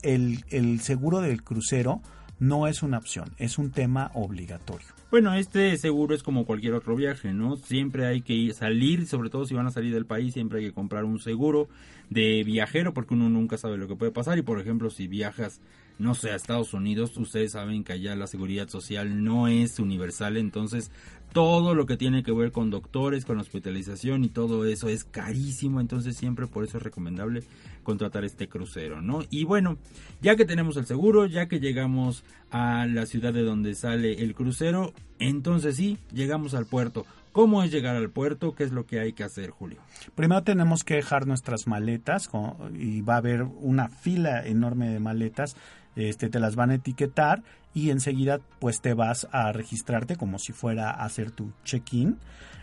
el, 0.02 0.44
el 0.50 0.80
seguro 0.80 1.20
del 1.20 1.42
crucero 1.42 2.02
no 2.38 2.66
es 2.66 2.82
una 2.82 2.98
opción, 2.98 3.30
es 3.38 3.58
un 3.58 3.70
tema 3.70 4.10
obligatorio. 4.14 4.86
Bueno, 5.10 5.34
este 5.34 5.76
seguro 5.76 6.14
es 6.14 6.22
como 6.22 6.44
cualquier 6.44 6.74
otro 6.74 6.96
viaje, 6.96 7.32
¿no? 7.32 7.56
Siempre 7.56 8.06
hay 8.06 8.22
que 8.22 8.32
ir, 8.32 8.54
salir, 8.54 9.06
sobre 9.06 9.30
todo 9.30 9.44
si 9.44 9.54
van 9.54 9.66
a 9.66 9.70
salir 9.70 9.94
del 9.94 10.06
país, 10.06 10.34
siempre 10.34 10.58
hay 10.58 10.66
que 10.66 10.72
comprar 10.72 11.04
un 11.04 11.20
seguro 11.20 11.68
de 12.10 12.42
viajero 12.44 12.92
porque 12.92 13.14
uno 13.14 13.28
nunca 13.28 13.56
sabe 13.56 13.76
lo 13.76 13.86
que 13.86 13.96
puede 13.96 14.12
pasar 14.12 14.38
y 14.38 14.42
por 14.42 14.60
ejemplo 14.60 14.90
si 14.90 15.06
viajas 15.06 15.60
no 15.98 16.14
sé, 16.14 16.30
a 16.30 16.36
Estados 16.36 16.74
Unidos, 16.74 17.16
ustedes 17.16 17.52
saben 17.52 17.84
que 17.84 17.92
allá 17.92 18.16
la 18.16 18.26
seguridad 18.26 18.68
social 18.68 19.22
no 19.22 19.48
es 19.48 19.78
universal, 19.78 20.36
entonces 20.36 20.90
todo 21.32 21.74
lo 21.74 21.84
que 21.86 21.96
tiene 21.96 22.22
que 22.22 22.32
ver 22.32 22.52
con 22.52 22.70
doctores, 22.70 23.24
con 23.24 23.38
hospitalización 23.38 24.24
y 24.24 24.28
todo 24.28 24.64
eso 24.66 24.88
es 24.88 25.04
carísimo, 25.04 25.80
entonces 25.80 26.16
siempre 26.16 26.46
por 26.46 26.64
eso 26.64 26.78
es 26.78 26.84
recomendable 26.84 27.42
contratar 27.82 28.24
este 28.24 28.48
crucero, 28.48 29.02
¿no? 29.02 29.24
Y 29.30 29.44
bueno, 29.44 29.76
ya 30.22 30.36
que 30.36 30.44
tenemos 30.44 30.76
el 30.76 30.86
seguro, 30.86 31.26
ya 31.26 31.46
que 31.48 31.58
llegamos 31.58 32.22
a 32.50 32.86
la 32.86 33.04
ciudad 33.06 33.32
de 33.32 33.42
donde 33.42 33.74
sale 33.74 34.22
el 34.22 34.34
crucero, 34.34 34.92
entonces 35.18 35.74
sí, 35.74 35.98
llegamos 36.12 36.54
al 36.54 36.66
puerto. 36.66 37.04
¿Cómo 37.34 37.64
es 37.64 37.72
llegar 37.72 37.96
al 37.96 38.10
puerto? 38.10 38.54
¿Qué 38.54 38.62
es 38.62 38.70
lo 38.70 38.86
que 38.86 39.00
hay 39.00 39.12
que 39.12 39.24
hacer, 39.24 39.50
Julio? 39.50 39.80
Primero 40.14 40.44
tenemos 40.44 40.84
que 40.84 40.94
dejar 40.94 41.26
nuestras 41.26 41.66
maletas 41.66 42.30
y 42.78 43.00
va 43.00 43.14
a 43.14 43.16
haber 43.16 43.42
una 43.42 43.88
fila 43.88 44.46
enorme 44.46 44.88
de 44.88 45.00
maletas. 45.00 45.56
Este, 45.96 46.28
te 46.28 46.38
las 46.38 46.54
van 46.54 46.70
a 46.70 46.76
etiquetar 46.76 47.42
y 47.74 47.90
enseguida 47.90 48.38
pues 48.60 48.80
te 48.80 48.94
vas 48.94 49.26
a 49.32 49.50
registrarte 49.50 50.14
como 50.14 50.38
si 50.38 50.52
fuera 50.52 50.90
a 50.90 51.04
hacer 51.04 51.32
tu 51.32 51.50
check-in 51.64 52.18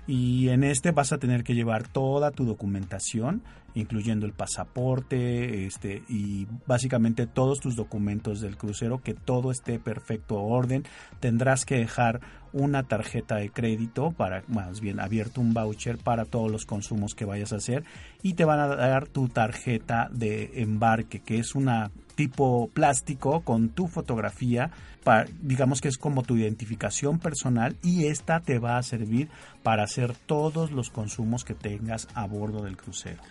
y 0.08 0.50
en 0.50 0.64
este 0.64 0.92
vas 0.92 1.12
a 1.12 1.18
tener 1.18 1.44
que 1.44 1.54
llevar 1.54 1.88
toda 1.88 2.32
tu 2.32 2.46
documentación 2.46 3.44
incluyendo 3.74 4.26
el 4.26 4.34
pasaporte 4.34 5.66
este 5.66 6.04
y 6.10 6.48
básicamente 6.66 7.28
todos 7.28 7.60
tus 7.60 7.76
documentos 7.76 8.42
del 8.42 8.58
crucero 8.58 9.02
que 9.02 9.14
todo 9.14 9.52
esté 9.52 9.80
perfecto 9.80 10.42
orden 10.42 10.84
tendrás 11.20 11.66
que 11.66 11.76
dejar 11.76 12.22
una 12.54 12.84
tarjeta 12.84 13.36
de 13.36 13.50
crédito 13.50 14.12
para 14.12 14.44
más 14.48 14.82
bien 14.82 15.00
abierto 15.00 15.42
un 15.42 15.54
voucher 15.54 15.98
para 15.98 16.26
todos 16.26 16.52
los 16.52 16.66
consumos 16.66 17.16
que 17.16 17.26
vayas 17.26 17.54
a 17.54 17.58
hacer 17.58 17.84
y 18.22 18.34
te 18.34 18.46
van 18.46 18.60
a 18.60 18.68
dar 18.68 19.08
tu 19.08 19.28
tarjeta 19.28 20.10
de 20.12 20.52
embarque 20.62 21.20
que 21.20 21.40
es 21.40 21.56
una 21.56 21.92
tipo 22.22 22.70
plástico 22.74 23.42
con 23.42 23.70
tu 23.70 23.88
fotografía, 23.88 24.70
para, 25.04 25.26
digamos 25.42 25.82
que 25.82 25.88
es 25.88 25.98
como 25.98 26.22
tu 26.22 26.38
identificación 26.38 27.20
personal 27.20 27.76
y 27.82 28.06
esta 28.06 28.42
te 28.42 28.60
va 28.60 28.78
a 28.78 28.84
servir 28.84 29.30
para 29.64 29.84
hacer 29.84 30.14
todos 30.14 30.72
los 30.72 30.92
consumos 30.92 31.44
que 31.44 31.56
tengas 31.56 32.08
a 32.14 32.28
bordo 32.28 32.64
del 32.64 32.78
crucero. 32.78 33.22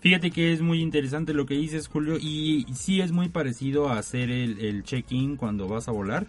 Fíjate 0.00 0.30
que 0.30 0.52
es 0.52 0.62
muy 0.62 0.80
interesante 0.80 1.34
lo 1.34 1.44
que 1.44 1.54
dices, 1.54 1.88
Julio, 1.88 2.18
y 2.20 2.64
sí 2.72 3.00
es 3.00 3.10
muy 3.10 3.28
parecido 3.28 3.88
a 3.88 3.98
hacer 3.98 4.30
el, 4.30 4.60
el 4.60 4.84
check-in 4.84 5.36
cuando 5.36 5.66
vas 5.66 5.88
a 5.88 5.92
volar. 5.92 6.26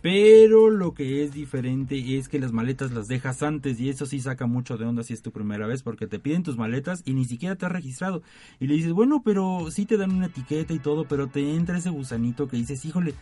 Pero 0.00 0.70
lo 0.70 0.94
que 0.94 1.24
es 1.24 1.32
diferente 1.32 2.16
es 2.16 2.28
que 2.28 2.38
las 2.38 2.52
maletas 2.52 2.92
las 2.92 3.08
dejas 3.08 3.42
antes 3.42 3.80
y 3.80 3.88
eso 3.88 4.06
sí 4.06 4.20
saca 4.20 4.46
mucho 4.46 4.76
de 4.76 4.84
onda 4.84 5.02
si 5.02 5.12
es 5.12 5.22
tu 5.22 5.32
primera 5.32 5.66
vez 5.66 5.82
porque 5.82 6.06
te 6.06 6.20
piden 6.20 6.44
tus 6.44 6.56
maletas 6.56 7.02
y 7.04 7.14
ni 7.14 7.24
siquiera 7.24 7.56
te 7.56 7.66
has 7.66 7.72
registrado. 7.72 8.22
Y 8.60 8.68
le 8.68 8.74
dices, 8.74 8.92
bueno, 8.92 9.22
pero 9.24 9.70
sí 9.72 9.86
te 9.86 9.96
dan 9.96 10.12
una 10.12 10.26
etiqueta 10.26 10.72
y 10.72 10.78
todo, 10.78 11.06
pero 11.06 11.26
te 11.26 11.54
entra 11.56 11.78
ese 11.78 11.90
gusanito 11.90 12.46
que 12.46 12.56
dices, 12.56 12.84
híjole, 12.84 13.14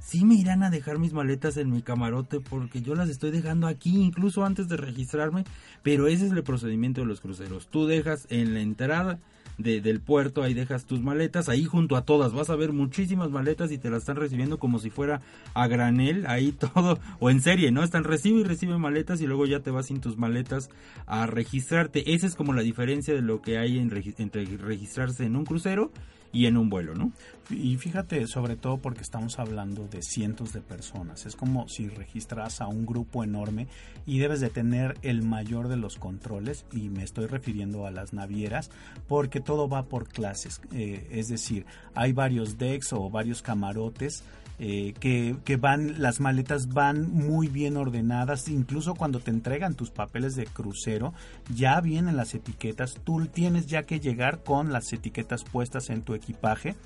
sí 0.00 0.24
me 0.24 0.34
irán 0.34 0.64
a 0.64 0.70
dejar 0.70 0.98
mis 0.98 1.12
maletas 1.12 1.56
en 1.56 1.70
mi 1.70 1.82
camarote 1.82 2.40
porque 2.40 2.82
yo 2.82 2.96
las 2.96 3.08
estoy 3.08 3.30
dejando 3.30 3.68
aquí 3.68 4.02
incluso 4.02 4.44
antes 4.44 4.66
de 4.68 4.76
registrarme. 4.76 5.44
Pero 5.84 6.08
ese 6.08 6.26
es 6.26 6.32
el 6.32 6.42
procedimiento 6.42 7.00
de 7.00 7.06
los 7.06 7.20
cruceros. 7.20 7.68
Tú 7.68 7.86
dejas 7.86 8.26
en 8.28 8.54
la 8.54 8.60
entrada 8.60 9.20
del 9.58 10.00
puerto, 10.00 10.42
ahí 10.42 10.54
dejas 10.54 10.84
tus 10.84 11.00
maletas, 11.00 11.48
ahí 11.48 11.64
junto 11.64 11.96
a 11.96 12.04
todas, 12.04 12.32
vas 12.32 12.50
a 12.50 12.56
ver 12.56 12.72
muchísimas 12.72 13.30
maletas 13.30 13.70
y 13.72 13.78
te 13.78 13.90
las 13.90 14.00
están 14.00 14.16
recibiendo 14.16 14.58
como 14.58 14.78
si 14.78 14.90
fuera 14.90 15.20
a 15.54 15.66
granel, 15.66 16.26
ahí 16.26 16.52
todo, 16.74 16.98
o 17.20 17.30
en 17.30 17.40
serie, 17.40 17.70
¿no? 17.70 17.82
Están 17.82 18.04
recibe 18.04 18.40
y 18.40 18.44
recibe 18.44 18.76
maletas 18.78 19.20
y 19.20 19.26
luego 19.26 19.46
ya 19.46 19.60
te 19.60 19.70
vas 19.70 19.86
sin 19.86 20.00
tus 20.00 20.16
maletas 20.16 20.70
a 21.06 21.26
registrarte. 21.26 22.14
Esa 22.14 22.26
es 22.26 22.34
como 22.34 22.52
la 22.52 22.62
diferencia 22.62 23.14
de 23.14 23.22
lo 23.22 23.42
que 23.42 23.58
hay 23.58 23.78
entre 23.78 24.44
registrarse 24.56 25.24
en 25.24 25.36
un 25.36 25.44
crucero 25.44 25.90
y 26.34 26.46
en 26.46 26.56
un 26.56 26.68
vuelo, 26.68 26.94
¿no? 26.94 27.12
Y 27.48 27.76
fíjate, 27.76 28.26
sobre 28.26 28.56
todo 28.56 28.78
porque 28.78 29.02
estamos 29.02 29.38
hablando 29.38 29.86
de 29.86 30.02
cientos 30.02 30.52
de 30.52 30.60
personas. 30.60 31.26
Es 31.26 31.36
como 31.36 31.68
si 31.68 31.88
registras 31.88 32.60
a 32.60 32.66
un 32.66 32.84
grupo 32.84 33.22
enorme 33.22 33.68
y 34.04 34.18
debes 34.18 34.40
de 34.40 34.50
tener 34.50 34.96
el 35.02 35.22
mayor 35.22 35.68
de 35.68 35.76
los 35.76 35.96
controles 35.96 36.66
y 36.72 36.88
me 36.88 37.04
estoy 37.04 37.26
refiriendo 37.26 37.86
a 37.86 37.90
las 37.90 38.12
navieras 38.12 38.70
porque 39.06 39.40
todo 39.44 39.68
va 39.68 39.84
por 39.84 40.08
clases. 40.08 40.60
Eh, 40.72 41.06
es 41.10 41.28
decir, 41.28 41.66
hay 41.94 42.12
varios 42.12 42.58
decks 42.58 42.92
o 42.92 43.10
varios 43.10 43.42
camarotes 43.42 44.24
eh, 44.60 44.94
que, 45.00 45.56
van, 45.56 46.00
las 46.00 46.20
maletas 46.20 46.68
van 46.68 47.10
muy 47.10 47.48
bien 47.48 47.76
ordenadas, 47.76 48.48
incluso 48.48 48.94
cuando 48.94 49.18
te 49.18 49.32
entregan 49.32 49.74
tus 49.74 49.90
papeles 49.90 50.36
de 50.36 50.46
crucero, 50.46 51.12
ya 51.52 51.80
vienen 51.80 52.16
las 52.16 52.34
etiquetas, 52.34 52.94
tú 53.02 53.26
tienes 53.26 53.66
ya 53.66 53.82
que 53.82 53.98
llegar 53.98 54.44
con 54.44 54.72
las 54.72 54.92
etiquetas 54.92 55.42
puestas 55.42 55.90
en 55.90 56.02
tu 56.02 56.14
equipaje 56.14 56.76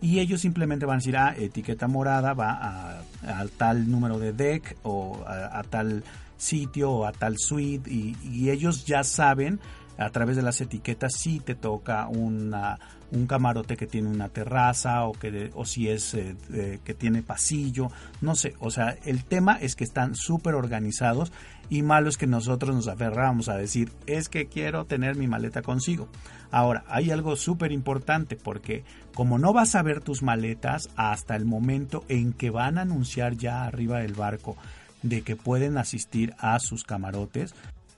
y 0.00 0.18
ellos 0.18 0.40
simplemente 0.40 0.84
van 0.84 0.96
a 0.96 0.98
decir, 0.98 1.16
ah, 1.16 1.32
etiqueta 1.38 1.86
morada 1.86 2.34
va 2.34 3.02
a, 3.22 3.44
tal 3.56 3.88
número 3.88 4.18
de 4.18 4.32
deck 4.32 4.76
o 4.82 5.24
a, 5.24 5.62
tal 5.62 6.02
sitio 6.36 6.90
o 6.90 7.06
a 7.06 7.12
tal 7.12 7.36
suite 7.38 7.88
y 7.88 8.50
ellos 8.50 8.84
ya 8.84 9.04
saben 9.04 9.60
a 9.98 10.10
través 10.10 10.36
de 10.36 10.42
las 10.42 10.60
etiquetas 10.60 11.12
si 11.16 11.40
te 11.40 11.54
toca 11.54 12.08
una, 12.08 12.78
un 13.10 13.26
camarote 13.26 13.76
que 13.76 13.86
tiene 13.86 14.08
una 14.08 14.28
terraza 14.28 15.04
o, 15.04 15.12
que, 15.12 15.50
o 15.54 15.64
si 15.64 15.88
es 15.88 16.14
eh, 16.14 16.80
que 16.84 16.94
tiene 16.94 17.22
pasillo, 17.22 17.90
no 18.20 18.34
sé, 18.34 18.54
o 18.58 18.70
sea, 18.70 18.96
el 19.04 19.24
tema 19.24 19.58
es 19.60 19.76
que 19.76 19.84
están 19.84 20.14
súper 20.14 20.54
organizados 20.54 21.32
y 21.68 21.82
malo 21.82 22.08
es 22.08 22.18
que 22.18 22.26
nosotros 22.26 22.74
nos 22.74 22.88
aferramos 22.88 23.48
a 23.48 23.56
decir, 23.56 23.92
es 24.06 24.28
que 24.28 24.46
quiero 24.46 24.84
tener 24.84 25.16
mi 25.16 25.26
maleta 25.26 25.62
consigo. 25.62 26.08
Ahora, 26.50 26.84
hay 26.88 27.10
algo 27.10 27.36
súper 27.36 27.72
importante 27.72 28.36
porque 28.36 28.84
como 29.14 29.38
no 29.38 29.52
vas 29.52 29.74
a 29.74 29.82
ver 29.82 30.00
tus 30.00 30.22
maletas 30.22 30.90
hasta 30.96 31.34
el 31.36 31.44
momento 31.44 32.04
en 32.08 32.32
que 32.32 32.50
van 32.50 32.78
a 32.78 32.82
anunciar 32.82 33.36
ya 33.36 33.64
arriba 33.64 34.00
del 34.00 34.14
barco 34.14 34.56
de 35.02 35.22
que 35.22 35.36
pueden 35.36 35.78
asistir 35.78 36.34
a 36.38 36.58
sus 36.58 36.84
camarotes, 36.84 37.54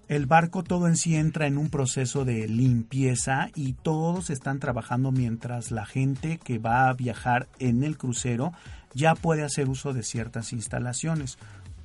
el 0.08 0.26
barco 0.26 0.62
todo 0.62 0.86
en 0.86 0.96
sí 0.96 1.16
entra 1.16 1.46
en 1.46 1.58
un 1.58 1.70
proceso 1.70 2.24
de 2.24 2.46
limpieza 2.48 3.50
y 3.54 3.72
todos 3.72 4.30
están 4.30 4.60
trabajando 4.60 5.12
mientras 5.12 5.70
la 5.70 5.86
gente 5.86 6.38
que 6.38 6.58
va 6.58 6.88
a 6.88 6.92
viajar 6.92 7.48
en 7.58 7.84
el 7.84 7.96
crucero 7.96 8.52
ya 8.94 9.14
puede 9.14 9.42
hacer 9.42 9.68
uso 9.68 9.92
de 9.92 10.02
ciertas 10.02 10.52
instalaciones 10.52 11.38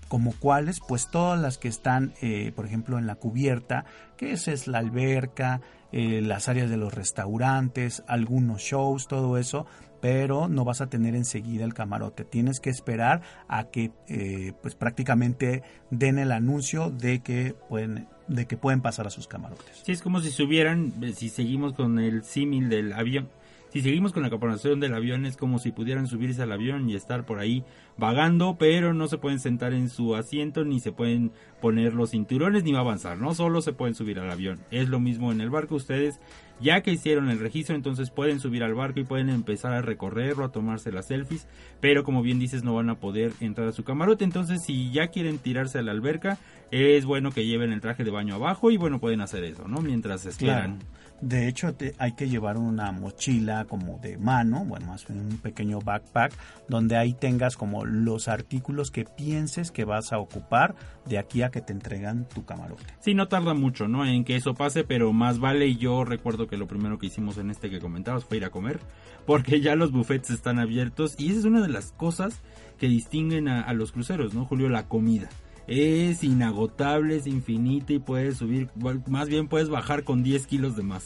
como 0.10 0.34
cuáles, 0.34 0.80
pues 0.86 1.08
todas 1.08 1.40
las 1.40 1.58
que 1.58 1.68
están, 1.68 2.14
eh, 2.22 2.52
por 2.56 2.66
ejemplo, 2.66 2.98
en 2.98 3.06
la 3.08 3.16
cubierta, 3.16 3.86
que 4.18 4.32
esa 4.32 4.52
es 4.52 4.68
la 4.68 4.80
alberca, 4.80 5.62
eh, 5.92 6.22
las 6.22 6.50
áreas 6.50 6.70
de 6.70 6.78
los 6.78 6.94
restaurantes, 6.94 8.04
algunos 8.08 8.62
shows, 8.62 9.08
todo 9.08 9.38
eso, 9.38 9.68
pero 10.01 10.48
no 10.48 10.65
vas 10.65 10.82
a 10.82 10.88
tener 10.88 11.15
enseguida 11.15 11.65
el 11.65 11.74
camarote. 11.74 12.24
Tienes 12.24 12.60
que 12.60 12.70
esperar 12.70 13.22
a 13.48 13.65
que 13.65 13.91
eh, 14.08 14.53
pues 14.62 14.75
prácticamente 14.75 15.63
den 15.91 16.20
el 16.20 16.32
anuncio 16.32 16.89
de 16.89 17.20
que 17.20 17.56
pueden 17.68 18.08
de 18.27 18.46
que 18.46 18.58
pueden 18.58 18.82
pasar 18.82 19.08
a 19.08 19.10
sus 19.10 19.27
camarotes. 19.27 19.82
Sí, 19.84 19.91
es 19.91 20.03
como 20.03 20.22
si 20.22 20.29
subieran, 20.29 20.94
eh, 21.01 21.13
si 21.13 21.29
seguimos 21.29 21.74
con 21.74 21.98
el 21.98 22.24
símil 22.24 22.70
del 22.70 22.94
avión, 22.94 23.27
si 23.72 23.82
seguimos 23.82 24.13
con 24.13 24.24
la 24.24 24.32
capacitación 24.32 24.79
del 24.79 24.96
avión 24.96 25.27
es 25.27 25.38
como 25.38 25.60
si 25.60 25.72
pudieran 25.72 26.08
subirse 26.08 26.41
al 26.41 26.51
avión 26.51 26.89
y 26.89 26.96
estar 26.96 27.25
por 27.25 27.38
ahí 27.38 27.63
vagando, 27.98 28.56
pero 28.58 28.96
no 28.96 29.08
se 29.08 29.20
pueden 29.20 29.39
sentar 29.39 29.74
en 29.74 29.89
su 29.89 30.15
asiento 30.15 30.65
ni 30.65 30.79
se 30.79 30.91
pueden 30.91 31.32
poner 31.62 31.94
los 31.94 32.12
cinturones 32.12 32.63
ni 32.63 32.72
va 32.72 32.79
a 32.79 32.82
avanzar, 32.82 33.20
no 33.20 33.36
solo 33.36 33.62
se 33.62 33.74
pueden 33.74 33.94
subir 33.94 34.20
al 34.20 34.32
avión. 34.32 34.60
Es 34.72 34.89
lo 34.89 35.00
mismo 35.00 35.32
en 35.32 35.39
el 35.39 35.51
barco, 35.51 35.75
ustedes 35.75 36.20
ya 36.60 36.82
que 36.82 36.92
hicieron 36.92 37.30
el 37.30 37.39
registro, 37.39 37.75
entonces 37.75 38.10
pueden 38.10 38.39
subir 38.39 38.63
al 38.63 38.74
barco 38.74 39.00
y 39.00 39.04
pueden 39.04 39.30
empezar 39.30 39.74
a 39.74 39.82
recorrerlo, 39.82 40.46
a 40.46 40.51
tomarse 40.51 40.92
las 40.92 41.08
selfies, 41.08 41.48
pero 41.80 42.04
como 42.04 42.22
bien 42.22 42.39
dices 42.39 42.63
no 42.63 42.75
van 42.75 42.89
a 42.89 42.96
poder 42.96 43.32
entrar 43.39 43.68
a 43.68 43.72
su 43.72 43.84
camarote, 43.84 44.24
entonces 44.24 44.63
si 44.66 44.92
ya 44.92 45.08
quieren 45.08 45.38
tirarse 45.38 45.80
a 45.80 45.82
la 45.82 45.92
alberca, 45.92 46.38
es 46.72 47.06
bueno 47.06 47.32
que 47.32 47.46
lleven 47.46 47.72
el 47.72 47.82
traje 47.82 48.04
de 48.04 48.12
baño 48.12 48.36
abajo 48.36 48.72
y 48.72 48.78
bueno, 48.78 49.00
pueden 49.00 49.22
hacer 49.22 49.44
eso, 49.44 49.68
¿no? 49.68 49.82
Mientras 49.82 50.25
esperan. 50.25 50.80
De 51.22 51.48
hecho, 51.48 51.76
hay 51.98 52.14
que 52.14 52.30
llevar 52.30 52.58
una 52.58 52.92
mochila 52.92 53.66
como 53.66 53.98
de 53.98 54.18
mano, 54.18 54.64
bueno, 54.64 54.88
más 54.88 55.06
bien 55.06 55.20
un 55.20 55.38
pequeño 55.38 55.80
backpack, 55.80 56.34
donde 56.70 56.96
ahí 56.96 57.14
tengas 57.14 57.58
como 57.58 57.86
los 57.86 58.30
artículos 58.30 58.90
que 58.90 59.04
pienses 59.04 59.72
que 59.72 59.84
vas 59.84 60.14
a 60.14 60.20
ocupar 60.20 60.76
de 61.06 61.18
aquí 61.18 61.42
a 61.42 61.50
que 61.50 61.62
te 61.62 61.74
entregan 61.74 62.28
tu 62.30 62.46
camarote. 62.46 62.86
Sí, 63.02 63.14
no 63.14 63.28
tarda 63.28 63.54
mucho, 63.54 63.88
¿no? 63.88 64.06
En 64.06 64.24
que 64.24 64.38
eso 64.38 64.54
pase, 64.54 64.86
pero 64.86 65.12
más 65.12 65.40
vale. 65.40 65.68
Y 65.68 65.78
yo 65.78 66.06
recuerdo 66.06 66.48
que 66.48 66.58
lo 66.58 66.68
primero 66.68 67.00
que 67.00 67.08
hicimos 67.08 67.38
en 67.38 67.50
este 67.50 67.70
que 67.70 67.80
comentabas 67.80 68.24
fue 68.24 68.38
ir 68.38 68.46
a 68.46 68.50
comer, 68.50 68.80
porque 69.26 69.60
ya 69.60 69.76
los 69.76 69.92
buffets 69.92 70.30
están 70.30 70.58
abiertos 70.58 71.16
y 71.18 71.32
esa 71.32 71.40
es 71.40 71.46
una 71.46 71.62
de 71.62 71.70
las 71.70 71.92
cosas 71.92 72.40
que 72.78 72.88
distinguen 72.88 73.50
a 73.50 73.74
los 73.74 73.92
cruceros, 73.92 74.34
¿no, 74.34 74.46
Julio? 74.46 74.70
La 74.70 74.88
comida 74.88 75.28
es 75.70 76.24
inagotable, 76.24 77.18
es 77.18 77.28
infinita 77.28 77.94
y 77.94 78.00
puedes 78.00 78.38
subir, 78.38 78.70
más 79.08 79.30
bien 79.30 79.48
puedes 79.48 79.70
bajar 79.70 80.04
con 80.04 80.24
10 80.24 80.48
kilos 80.48 80.76
de 80.76 80.82
más. 80.82 81.04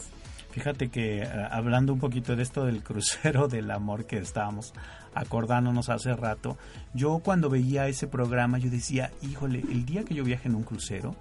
Fíjate 0.51 0.87
que 0.89 1.23
eh, 1.23 1.27
hablando 1.51 1.91
un 1.91 1.99
poquito 1.99 2.37
de 2.37 2.43
esto 2.43 2.65
del 2.65 2.81
crucero 2.81 3.47
del 3.49 3.69
amor 3.71 4.05
que 4.05 4.19
estábamos 4.19 4.73
acordándonos 5.15 5.89
hace 5.89 6.15
rato, 6.15 6.57
yo 6.93 7.19
cuando 7.19 7.49
veía 7.49 7.89
ese 7.89 8.07
programa 8.07 8.57
yo 8.57 8.69
decía, 8.69 9.11
híjole, 9.21 9.59
el 9.69 9.85
día 9.85 10.05
que 10.05 10.13
yo 10.13 10.23
viaje 10.23 10.47
en 10.47 10.55
un 10.55 10.63
crucero, 10.63 11.13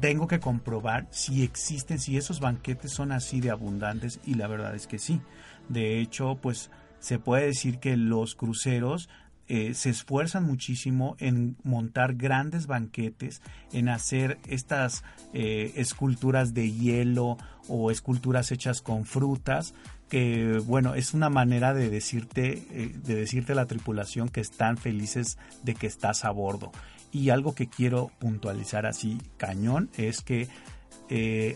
tengo 0.00 0.26
que 0.26 0.40
comprobar 0.40 1.06
si 1.10 1.42
existen, 1.42 1.98
si 1.98 2.16
esos 2.16 2.40
banquetes 2.40 2.92
son 2.92 3.12
así 3.12 3.42
de 3.42 3.50
abundantes 3.50 4.20
y 4.24 4.36
la 4.36 4.46
verdad 4.46 4.74
es 4.74 4.86
que 4.86 4.98
sí. 4.98 5.20
De 5.68 6.00
hecho, 6.00 6.38
pues 6.40 6.70
se 6.98 7.18
puede 7.18 7.44
decir 7.44 7.78
que 7.78 7.98
los 7.98 8.34
cruceros 8.34 9.10
eh, 9.52 9.74
se 9.74 9.90
esfuerzan 9.90 10.44
muchísimo 10.44 11.16
en 11.18 11.56
montar 11.64 12.14
grandes 12.14 12.68
banquetes, 12.68 13.42
en 13.72 13.88
hacer 13.88 14.38
estas 14.46 15.02
eh, 15.34 15.72
esculturas 15.74 16.54
de 16.54 16.70
hielo 16.70 17.36
o 17.66 17.90
esculturas 17.90 18.52
hechas 18.52 18.80
con 18.80 19.06
frutas, 19.06 19.74
que 20.08 20.62
bueno, 20.64 20.94
es 20.94 21.14
una 21.14 21.30
manera 21.30 21.74
de 21.74 21.90
decirte, 21.90 22.62
eh, 22.70 22.94
de 22.94 23.16
decirte 23.16 23.50
a 23.50 23.56
la 23.56 23.66
tripulación 23.66 24.28
que 24.28 24.40
están 24.40 24.76
felices 24.76 25.36
de 25.64 25.74
que 25.74 25.88
estás 25.88 26.24
a 26.24 26.30
bordo. 26.30 26.70
Y 27.10 27.30
algo 27.30 27.56
que 27.56 27.66
quiero 27.66 28.12
puntualizar 28.20 28.86
así 28.86 29.18
cañón 29.36 29.90
es 29.96 30.20
que 30.20 30.46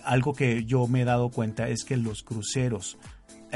algo 0.05 0.33
que 0.33 0.65
yo 0.65 0.89
me 0.89 1.03
he 1.03 1.05
dado 1.05 1.29
cuenta 1.29 1.69
es 1.69 1.85
que 1.85 1.97
los 1.97 2.25
cruceros 2.25 2.99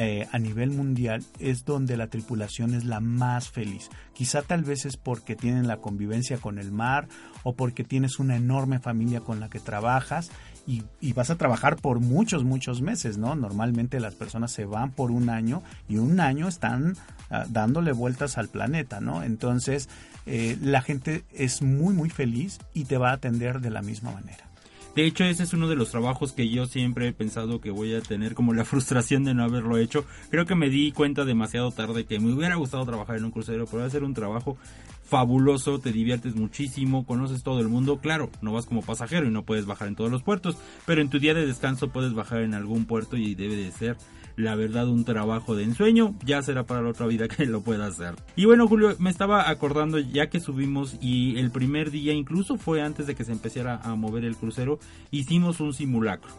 eh, 0.00 0.28
a 0.31 0.38
nivel 0.38 0.71
mundial 0.71 1.25
es 1.40 1.64
donde 1.64 1.97
la 1.97 2.07
tripulación 2.07 2.73
es 2.73 2.85
la 2.85 3.00
más 3.00 3.50
feliz. 3.50 3.90
Quizá 4.14 4.43
tal 4.43 4.62
vez 4.62 4.87
es 4.87 4.97
porque 4.97 5.35
tienen 5.35 5.67
la 5.67 5.78
convivencia 5.78 6.38
con 6.38 6.61
el 6.61 6.71
mar 6.71 7.09
o 7.43 7.57
porque 7.57 7.83
tienes 7.83 8.21
una 8.21 8.37
enorme 8.37 8.78
familia 8.78 9.21
con 9.21 9.40
la 9.40 9.50
que 9.50 9.59
trabajas 9.59 10.31
y, 10.69 10.85
vas 11.14 11.31
a 11.31 11.37
trabajar 11.37 11.76
por 11.76 11.99
muchos, 11.99 12.45
muchos 12.45 12.81
meses, 12.81 13.19
¿no? 13.19 13.35
Normalmente 13.35 13.99
las 13.99 14.14
personas 14.14 14.52
se 14.52 14.67
van 14.67 14.93
por 14.93 15.11
un 15.11 15.31
año 15.31 15.64
y 15.88 15.97
un 15.97 16.21
año 16.21 16.47
están 16.47 16.95
ah, 17.31 17.47
dándole 17.49 17.90
vueltas 17.90 18.38
al 18.38 18.49
planeta, 18.49 19.00
¿no? 19.00 19.25
Entonces 19.25 19.88
eh, 20.26 20.57
la 20.62 20.81
gente 20.81 21.25
es 21.33 21.61
muy, 21.61 21.93
muy 21.93 22.11
feliz 22.11 22.59
y 22.73 22.85
te 22.85 22.99
va 22.99 23.11
a 23.11 23.14
atender 23.14 23.61
de 23.61 23.71
la 23.71 23.83
misma 23.83 24.12
manera. 24.12 24.48
De 24.99 25.07
hecho, 25.07 25.23
ese 25.23 25.45
es 25.45 25.52
uno 25.52 25.69
de 25.69 25.76
los 25.76 25.93
trabajos 25.93 26.33
que 26.33 26.49
yo 26.49 26.67
siempre 26.67 27.07
he 27.07 27.12
pensado 27.12 27.61
que 27.61 27.71
voy 27.71 27.95
a 27.95 28.00
tener 28.00 28.35
como 28.35 28.52
la 28.52 28.64
frustración 28.64 29.23
de 29.23 29.33
no 29.33 29.45
haberlo 29.45 29.78
hecho. 29.78 30.05
Creo 30.28 30.45
que 30.45 30.57
me 30.57 30.71
di 30.71 30.90
cuenta 30.90 31.25
demasiado 31.25 31.71
tarde 31.71 32.05
que 32.05 32.19
me 32.19 32.33
hubiera 32.33 32.57
gustado 32.57 32.85
trabajar 32.85 33.17
en 33.17 33.26
un 33.26 33.31
crucero, 33.31 33.67
pero 33.71 33.88
ser 33.88 34.02
un 34.02 34.12
trabajo 34.12 34.57
fabuloso, 35.05 35.78
te 35.78 35.93
diviertes 35.93 36.35
muchísimo, 36.35 37.07
conoces 37.07 37.45
todo 37.45 37.61
el 37.61 37.69
mundo. 37.69 37.99
Claro, 37.99 38.28
no 38.43 38.52
vas 38.52 38.67
como 38.67 38.83
pasajero 38.83 39.28
y 39.28 39.31
no 39.31 39.45
puedes 39.45 39.67
bajar 39.67 39.87
en 39.87 39.95
todos 39.95 40.11
los 40.11 40.25
puertos, 40.25 40.57
pero 40.85 41.00
en 41.00 41.11
tu 41.11 41.21
día 41.21 41.33
de 41.33 41.47
descanso 41.47 41.90
puedes 41.90 42.12
bajar 42.12 42.40
en 42.40 42.55
algún 42.55 42.85
puerto 42.85 43.17
y 43.17 43.37
debe 43.37 43.55
de 43.55 43.71
ser 43.71 43.97
la 44.38 44.54
verdad 44.54 44.88
un 44.88 45.04
trabajo 45.04 45.57
de 45.57 45.64
ensueño, 45.64 46.14
ya 46.25 46.40
será 46.42 46.64
para 46.64 46.80
la 46.80 46.90
otra 46.90 47.07
vida 47.07 47.26
que 47.26 47.45
lo 47.45 47.61
pueda 47.61 47.87
hacer. 47.87 48.14
Y 48.37 48.45
bueno 48.45 48.68
Julio, 48.68 48.95
me 49.00 49.11
estaba 49.11 49.50
acordando 49.50 49.99
ya 49.99 50.30
que 50.30 50.38
subimos 50.38 50.97
y 51.00 51.37
el 51.38 51.50
primer 51.50 51.90
día, 51.90 52.12
incluso 52.12 52.57
fue 52.57 52.80
antes 52.80 53.09
de 53.09 53.16
que 53.16 53.25
se 53.25 53.33
empezara 53.33 53.80
a 53.83 53.97
mover 53.97 54.25
el 54.25 54.37
crucero, 54.37 54.78
hicimos 55.11 55.59
un 55.59 55.75
simulacro. 55.75 56.30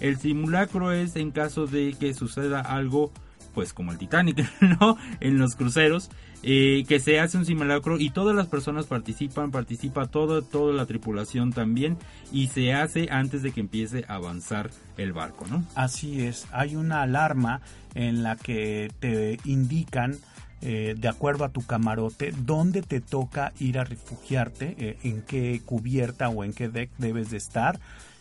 El 0.00 0.18
simulacro 0.18 0.92
es 0.92 1.16
en 1.16 1.30
caso 1.30 1.66
de 1.66 1.96
que 1.98 2.12
suceda 2.12 2.60
algo 2.60 3.10
pues 3.54 3.72
como 3.72 3.90
el 3.90 3.96
Titanic, 3.96 4.46
¿no? 4.60 4.98
En 5.20 5.38
los 5.38 5.56
cruceros, 5.56 6.10
eh, 6.42 6.84
que 6.88 7.00
se 7.00 7.18
hace 7.18 7.38
un 7.38 7.44
simulacro 7.44 7.98
y 7.98 8.10
todas 8.10 8.34
las 8.34 8.46
personas 8.46 8.86
participan, 8.86 9.50
participa 9.50 10.06
toda, 10.06 10.42
toda 10.42 10.72
la 10.72 10.86
tripulación 10.86 11.52
también 11.52 11.96
y 12.32 12.48
se 12.48 12.72
hace 12.72 13.08
antes 13.10 13.42
de 13.42 13.52
que 13.52 13.60
empiece 13.60 14.04
a 14.08 14.14
avanzar 14.14 14.70
el 14.96 15.12
barco, 15.12 15.46
¿no? 15.48 15.64
Así 15.74 16.22
es, 16.22 16.46
hay 16.52 16.76
una 16.76 17.02
alarma 17.02 17.60
en 17.94 18.22
la 18.22 18.36
que 18.36 18.90
te 19.00 19.38
indican 19.44 20.18
eh, 20.62 20.94
de 20.96 21.08
acuerdo 21.08 21.44
a 21.44 21.50
tu 21.50 21.64
camarote, 21.66 22.32
dónde 22.36 22.82
te 22.82 23.00
toca 23.00 23.52
ir 23.60 23.78
a 23.78 23.84
refugiarte, 23.84 24.74
eh, 24.78 24.98
en 25.02 25.22
qué 25.22 25.60
cubierta 25.64 26.28
o 26.28 26.44
en 26.44 26.52
qué 26.52 26.68
deck 26.68 26.90
debes 26.98 27.30
de 27.30 27.36
estar 27.36 27.78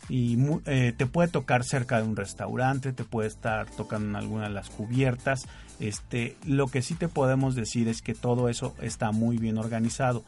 y 0.09 0.37
eh, 0.65 0.93
te 0.95 1.05
puede 1.05 1.29
tocar 1.29 1.63
cerca 1.63 1.97
de 1.97 2.07
un 2.07 2.15
restaurante, 2.15 2.93
te 2.93 3.03
puede 3.03 3.27
estar 3.27 3.69
tocando 3.71 4.09
en 4.09 4.15
alguna 4.15 4.43
de 4.43 4.53
las 4.53 4.69
cubiertas. 4.69 5.47
Este, 5.79 6.37
lo 6.45 6.67
que 6.67 6.81
sí 6.81 6.95
te 6.95 7.07
podemos 7.07 7.55
decir 7.55 7.87
es 7.87 8.01
que 8.01 8.13
todo 8.13 8.49
eso 8.49 8.73
está 8.81 9.11
muy 9.11 9.37
bien 9.37 9.57
organizado. 9.57 10.23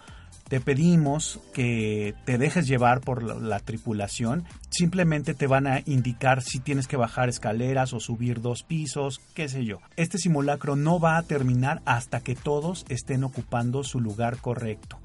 Te 0.50 0.62
pedimos 0.62 1.42
que 1.54 2.16
te 2.26 2.38
dejes 2.38 2.68
llevar 2.68 3.02
por 3.02 3.22
la, 3.22 3.60
tripulación. 3.60 4.46
Simplemente 4.70 5.34
te 5.34 5.46
van 5.46 5.68
a 5.68 5.82
indicar 5.86 6.42
si 6.42 6.60
tienes 6.60 6.88
que 6.88 6.96
bajar 6.96 7.28
escaleras 7.28 7.92
o 7.92 8.00
subir 8.00 8.40
dos 8.42 8.64
pisos, 8.64 9.20
qué 9.34 9.50
sé 9.50 9.66
yo. 9.66 9.80
Este 9.98 10.18
simulacro 10.18 10.78
no 10.78 11.00
va 11.00 11.18
a 11.18 11.24
terminar 11.24 11.82
hasta 11.86 12.22
que 12.22 12.36
todos 12.36 12.86
estén 12.88 13.26
ocupando 13.26 13.84
su 13.84 14.00
lugar 14.00 14.38
correcto. 14.38 15.00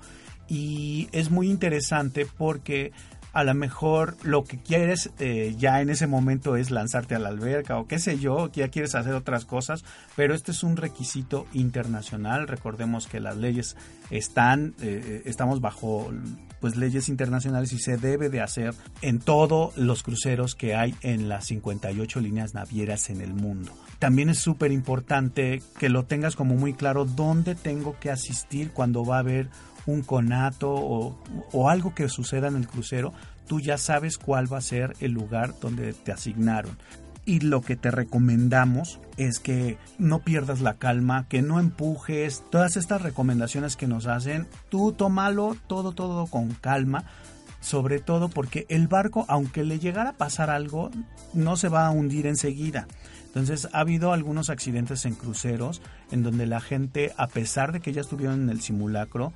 Y 0.49 1.09
es 1.11 1.31
muy 1.31 1.51
interesante 1.51 2.27
porque 2.39 2.93
a 3.33 3.45
lo 3.45 3.55
mejor 3.55 4.17
lo 4.23 4.45
que 4.45 4.59
quieres 4.59 5.11
eh, 5.19 5.55
ya 5.59 5.81
en 5.81 5.91
ese 5.91 6.07
momento 6.07 6.57
es 6.57 6.71
lanzarte 6.71 7.15
a 7.15 7.19
la 7.19 7.29
alberca 7.29 7.79
o 7.79 7.87
qué 7.87 7.99
sé 7.99 8.19
yo, 8.19 8.51
ya 8.53 8.69
quieres 8.69 8.95
hacer 8.95 9.15
otras 9.15 9.45
cosas, 9.45 9.85
pero 10.17 10.35
este 10.35 10.51
es 10.51 10.63
un 10.63 10.77
requisito 10.77 11.47
internacional. 11.53 12.47
Recordemos 12.47 13.07
que 13.07 13.21
las 13.21 13.37
leyes 13.37 13.77
están, 14.11 14.75
eh, 14.83 15.03
eh, 15.05 15.23
estamos 15.25 15.61
bajo 15.61 16.11
pues 16.61 16.77
leyes 16.77 17.09
internacionales 17.09 17.73
y 17.73 17.79
se 17.79 17.97
debe 17.97 18.29
de 18.29 18.41
hacer 18.41 18.75
en 19.01 19.19
todos 19.19 19.77
los 19.77 20.05
cruceros 20.05 20.55
que 20.55 20.77
hay 20.77 20.95
en 21.01 21.29
las 21.29 21.47
58 21.47 22.21
líneas 22.21 22.55
navieras 22.55 23.11
en 23.11 23.21
el 23.21 23.35
mundo. 23.35 23.73
También 23.99 24.29
es 24.29 24.39
súper 24.39 24.71
importante 24.71 25.61
que 25.79 25.89
lo 25.89 26.05
tengas 26.05 26.37
como 26.37 26.55
muy 26.55 26.75
claro 26.75 27.05
dónde 27.05 27.57
tengo 27.57 27.99
que 27.99 28.11
asistir 28.11 28.71
cuando 28.71 29.05
va 29.05 29.17
a 29.17 29.21
haber 29.21 29.49
un 29.87 30.03
conato 30.03 30.73
o, 30.73 31.69
algo 31.69 31.95
que 31.95 32.09
suceda 32.09 32.49
en 32.49 32.57
el 32.57 32.69
crucero, 32.69 33.13
tú 33.47 33.61
ya 33.61 33.79
sabes 33.79 34.19
cuál 34.19 34.53
va 34.53 34.59
a 34.59 34.63
ser 34.63 34.95
el 35.01 35.13
lugar 35.13 35.55
donde 35.61 35.93
te 35.93 36.13
asignaron. 36.13 36.79
Y 37.25 37.41
lo 37.41 37.61
que 37.61 37.77
te 37.77 37.93
recomendamos 37.93 38.99
es 39.17 39.39
que 39.39 39.79
no 39.99 40.21
pierdas 40.21 40.61
la 40.61 40.75
calma, 40.75 41.27
que 41.29 41.41
no 41.41 41.61
empujes. 41.61 42.43
Todas 42.51 42.77
estas 42.77 43.03
recomendaciones 43.03 43.77
que 43.77 43.87
nos 43.87 44.07
hacen, 44.07 44.49
tú 44.71 44.93
tómalo 44.93 45.57
todo, 45.69 45.93
todo 45.93 46.27
con 46.27 46.51
calma. 46.51 47.05
Sobre 47.61 48.01
todo 48.01 48.29
porque 48.29 48.67
el 48.69 48.89
barco, 48.89 49.25
aunque 49.29 49.63
le 49.63 49.79
llegara 49.79 50.11
a 50.11 50.17
pasar 50.17 50.51
algo, 50.51 50.91
no 51.33 51.57
se 51.57 51.69
va 51.69 51.87
a 51.87 51.93
hundir 51.93 52.27
enseguida. 52.27 52.89
Entonces 53.27 53.69
ha 53.73 53.79
habido 53.79 54.13
algunos 54.13 54.51
accidentes 54.51 55.07
en 55.07 55.15
cruceros 55.15 55.81
en 56.11 56.23
donde 56.23 56.45
la 56.45 56.61
gente, 56.61 57.15
a 57.17 57.29
pesar 57.29 57.73
de 57.73 57.81
que 57.81 57.93
ya 57.93 58.03
estuvieron 58.03 58.43
en 58.43 58.51
el 58.51 58.61
simulacro, 58.61 59.33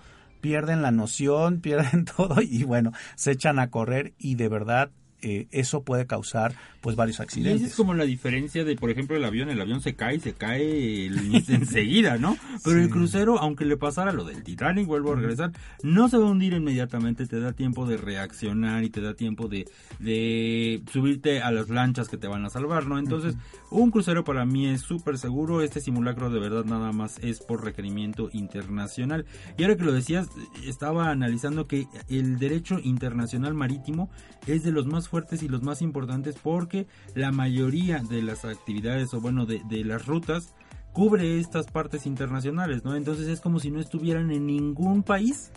pierden 0.46 0.80
la 0.80 0.92
noción, 0.92 1.60
pierden 1.60 2.04
todo 2.04 2.40
y 2.40 2.62
bueno, 2.62 2.92
se 3.16 3.32
echan 3.32 3.58
a 3.58 3.68
correr 3.68 4.14
y 4.16 4.36
de 4.36 4.48
verdad 4.48 4.90
eh, 5.28 5.48
eso 5.50 5.82
puede 5.82 6.06
causar 6.06 6.54
pues 6.80 6.94
varios 6.94 7.18
accidentes. 7.18 7.60
Y 7.60 7.64
es 7.64 7.74
como 7.74 7.94
la 7.94 8.04
diferencia 8.04 8.62
de, 8.62 8.76
por 8.76 8.90
ejemplo, 8.90 9.16
el 9.16 9.24
avión, 9.24 9.50
el 9.50 9.60
avión 9.60 9.80
se 9.80 9.96
cae, 9.96 10.20
se 10.20 10.34
cae 10.34 11.06
enseguida, 11.48 12.16
¿no? 12.16 12.36
Pero 12.62 12.80
el 12.80 12.90
crucero, 12.90 13.40
aunque 13.40 13.64
le 13.64 13.76
pasara 13.76 14.12
lo 14.12 14.22
del 14.22 14.44
Titanic, 14.44 14.86
vuelvo 14.86 15.14
a 15.14 15.16
regresar, 15.16 15.50
no 15.82 16.08
se 16.08 16.16
va 16.16 16.28
a 16.28 16.30
hundir 16.30 16.52
inmediatamente, 16.52 17.26
te 17.26 17.40
da 17.40 17.52
tiempo 17.52 17.86
de 17.86 17.96
reaccionar 17.96 18.84
y 18.84 18.90
te 18.90 19.00
da 19.00 19.14
tiempo 19.14 19.48
de, 19.48 19.66
de 19.98 20.80
subirte 20.92 21.42
a 21.42 21.50
las 21.50 21.70
lanchas 21.70 22.06
que 22.06 22.18
te 22.18 22.28
van 22.28 22.44
a 22.44 22.50
salvar, 22.50 22.86
¿no? 22.86 22.96
Entonces, 22.96 23.34
un 23.70 23.90
crucero 23.90 24.22
para 24.22 24.44
mí 24.44 24.68
es 24.68 24.82
súper 24.82 25.18
seguro, 25.18 25.62
este 25.62 25.80
simulacro 25.80 26.30
de 26.30 26.38
verdad 26.38 26.66
nada 26.66 26.92
más 26.92 27.18
es 27.18 27.40
por 27.40 27.64
requerimiento 27.64 28.30
internacional. 28.32 29.26
Y 29.58 29.64
ahora 29.64 29.76
que 29.76 29.82
lo 29.82 29.92
decías, 29.92 30.28
estaba 30.64 31.10
analizando 31.10 31.66
que 31.66 31.88
el 32.08 32.38
derecho 32.38 32.78
internacional 32.80 33.54
marítimo 33.54 34.08
es 34.46 34.62
de 34.62 34.70
los 34.70 34.86
más 34.86 35.08
fuertes 35.08 35.15
y 35.42 35.48
los 35.48 35.62
más 35.62 35.82
importantes 35.82 36.36
porque 36.42 36.86
la 37.14 37.32
mayoría 37.32 38.00
de 38.00 38.22
las 38.22 38.44
actividades 38.44 39.14
o 39.14 39.20
bueno 39.20 39.46
de, 39.46 39.84
las 39.84 40.06
rutas 40.06 40.54
cubre 40.92 41.40
estas 41.40 41.66
partes 41.66 42.06
internacionales, 42.06 42.84
¿no? 42.84 42.94
Entonces 42.96 43.28
es 43.28 43.40
como 43.40 43.58
si 43.58 43.70
no 43.70 43.80
estuvieran 43.80 44.30
en 44.30 44.46
ningún 44.46 45.02
país. 45.02 45.50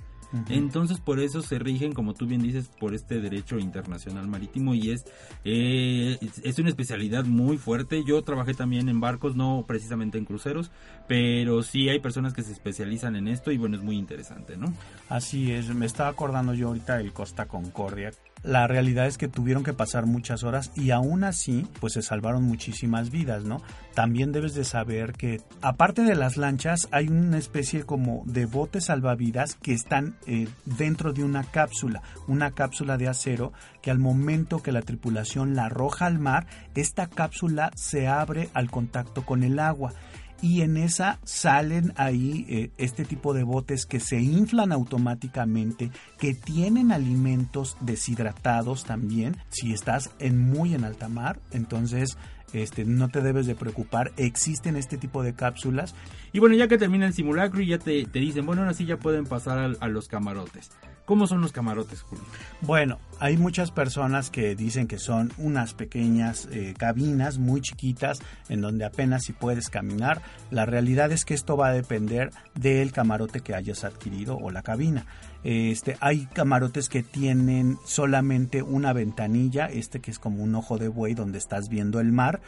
Entonces 0.48 1.00
por 1.00 1.20
eso 1.20 1.42
se 1.42 1.58
rigen, 1.58 1.92
como 1.92 2.14
tú 2.14 2.28
bien 2.28 2.44
dices, 2.44 2.68
por 2.80 2.94
este 2.94 3.20
derecho 3.20 3.58
internacional 3.58 4.28
marítimo 4.28 4.76
y 4.76 4.92
es, 4.92 5.06
eh, 5.44 6.20
es 6.44 6.60
una 6.60 6.70
especialidad 6.70 7.26
muy 7.26 7.58
fuerte. 7.58 8.04
Yo 8.06 8.22
trabajé 8.22 8.54
también 8.54 8.90
en 8.90 9.00
barcos, 9.00 9.36
no 9.36 9.66
precisamente 9.68 10.20
en 10.20 10.26
cruceros, 10.26 10.70
pero 11.08 11.64
sí 11.64 11.90
hay 11.90 12.00
personas 12.00 12.36
que 12.36 12.44
se 12.44 12.52
especializan 12.52 13.16
en 13.16 13.28
esto 13.28 13.52
y 13.52 13.58
bueno, 13.58 13.78
es 13.78 13.82
muy 13.82 13.98
interesante, 13.98 14.56
¿no? 14.56 14.72
Así 15.10 15.52
es, 15.52 15.74
me 15.74 15.88
estaba 15.88 16.10
acordando 16.10 16.54
yo 16.54 16.68
ahorita 16.68 16.98
del 16.98 17.12
Costa 17.12 17.48
Concordia, 17.48 18.12
la 18.44 18.68
realidad 18.68 19.08
es 19.08 19.18
que 19.18 19.28
tuvieron 19.28 19.64
que 19.64 19.74
pasar 19.74 20.06
muchas 20.06 20.44
horas 20.44 20.72
y 20.76 20.92
aún 20.92 21.24
así 21.24 21.68
pues 21.80 21.94
se 21.94 22.02
salvaron 22.02 22.44
muchísimas 22.44 23.10
vidas, 23.10 23.44
¿no? 23.44 23.62
También 23.94 24.32
debes 24.32 24.54
de 24.54 24.64
saber 24.64 25.14
que 25.14 25.42
aparte 25.62 26.04
de 26.04 26.16
las 26.16 26.38
lanchas 26.38 26.88
hay 26.92 27.08
una 27.08 27.38
especie 27.38 27.84
como 27.84 28.24
de 28.26 28.46
botes 28.46 28.86
salvavidas 28.86 29.56
que 29.56 29.74
están 29.74 30.16
eh, 30.26 30.48
dentro 30.66 31.12
de 31.12 31.24
una 31.24 31.44
cápsula, 31.44 32.02
una 32.28 32.52
cápsula 32.52 32.98
de 32.98 33.08
acero 33.08 33.52
que 33.82 33.92
al 33.92 34.00
momento 34.00 34.62
que 34.62 34.72
la 34.72 34.82
tripulación 34.82 35.56
la 35.56 35.66
arroja 35.66 36.06
al 36.06 36.20
mar, 36.20 36.48
esta 36.76 37.08
cápsula 37.08 37.72
se 37.76 38.08
abre 38.08 38.50
al 38.54 38.72
contacto 38.72 39.26
con 39.26 39.44
el 39.44 39.60
agua 39.60 39.94
y 40.42 40.62
en 40.62 40.78
esa 40.78 41.20
salen 41.24 41.94
ahí 41.96 42.46
eh, 42.50 42.72
este 42.78 43.06
tipo 43.06 43.34
de 43.34 43.44
botes 43.44 43.86
que 43.86 44.00
se 44.00 44.20
inflan 44.20 44.72
automáticamente, 44.72 45.92
que 46.18 46.34
tienen 46.34 46.92
alimentos 46.92 47.78
deshidratados 47.82 48.84
también. 48.84 49.38
Si 49.50 49.74
estás 49.74 50.12
en 50.20 50.40
muy 50.40 50.74
en 50.74 50.84
alta 50.84 51.10
mar, 51.10 51.40
entonces 51.52 52.18
este, 52.54 52.86
no 52.86 53.10
te 53.10 53.22
debes 53.22 53.46
de 53.46 53.56
preocupar, 53.56 54.12
existen 54.18 54.76
este 54.76 54.98
tipo 54.98 55.24
de 55.24 55.34
cápsulas. 55.34 55.96
Y 56.32 56.40
bueno, 56.40 56.56
ya 56.56 56.68
que 56.68 56.78
termina 56.78 57.08
el 57.08 57.14
simulacro 57.14 57.62
y 57.62 57.68
ya 57.68 57.80
te, 57.80 58.06
dicen, 58.06 58.46
bueno, 58.46 58.62
ahora 58.62 58.74
sí 58.74 58.86
ya 58.86 58.98
pueden 58.98 59.26
pasar 59.26 59.76
a 59.80 59.88
los 59.88 60.08
camarotes. 60.08 60.72
¿Cómo 61.10 61.26
son 61.26 61.42
los 61.42 61.52
camarotes, 61.52 62.04
Julio? 62.04 62.24
Bueno, 62.62 63.00
hay 63.20 63.36
muchas 63.36 63.72
personas 63.72 64.30
que 64.30 64.56
dicen 64.56 64.86
que 64.88 65.00
son 65.00 65.34
unas 65.40 65.74
pequeñas 65.74 66.48
eh, 66.52 66.76
cabinas 66.78 67.40
muy 67.40 67.62
chiquitas 67.62 68.22
en 68.48 68.62
donde 68.62 68.86
apenas 68.86 69.24
si 69.24 69.34
puedes 69.34 69.70
caminar. 69.70 70.22
La 70.52 70.68
realidad 70.68 71.12
es 71.12 71.26
que 71.26 71.34
esto 71.34 71.58
va 71.58 71.70
a 71.70 71.74
depender 71.74 72.30
del 72.54 72.92
camarote 72.92 73.40
que 73.40 73.56
hayas 73.56 73.86
adquirido 73.86 74.38
o 74.38 74.52
la 74.52 74.62
cabina. 74.62 75.08
Este, 75.44 75.96
hay 76.02 76.26
camarotes 76.28 76.90
que 76.90 77.02
tienen 77.04 77.78
solamente 77.86 78.62
una 78.62 78.94
ventanilla, 78.94 79.68
este 79.68 80.02
que 80.02 80.12
es 80.12 80.20
como 80.20 80.44
un 80.44 80.56
ojo 80.56 80.78
de 80.78 80.90
buey 80.90 81.14
donde 81.14 81.38
estás 81.38 81.70
viendo 81.70 82.00
el 82.00 82.12
mar, 82.12 82.42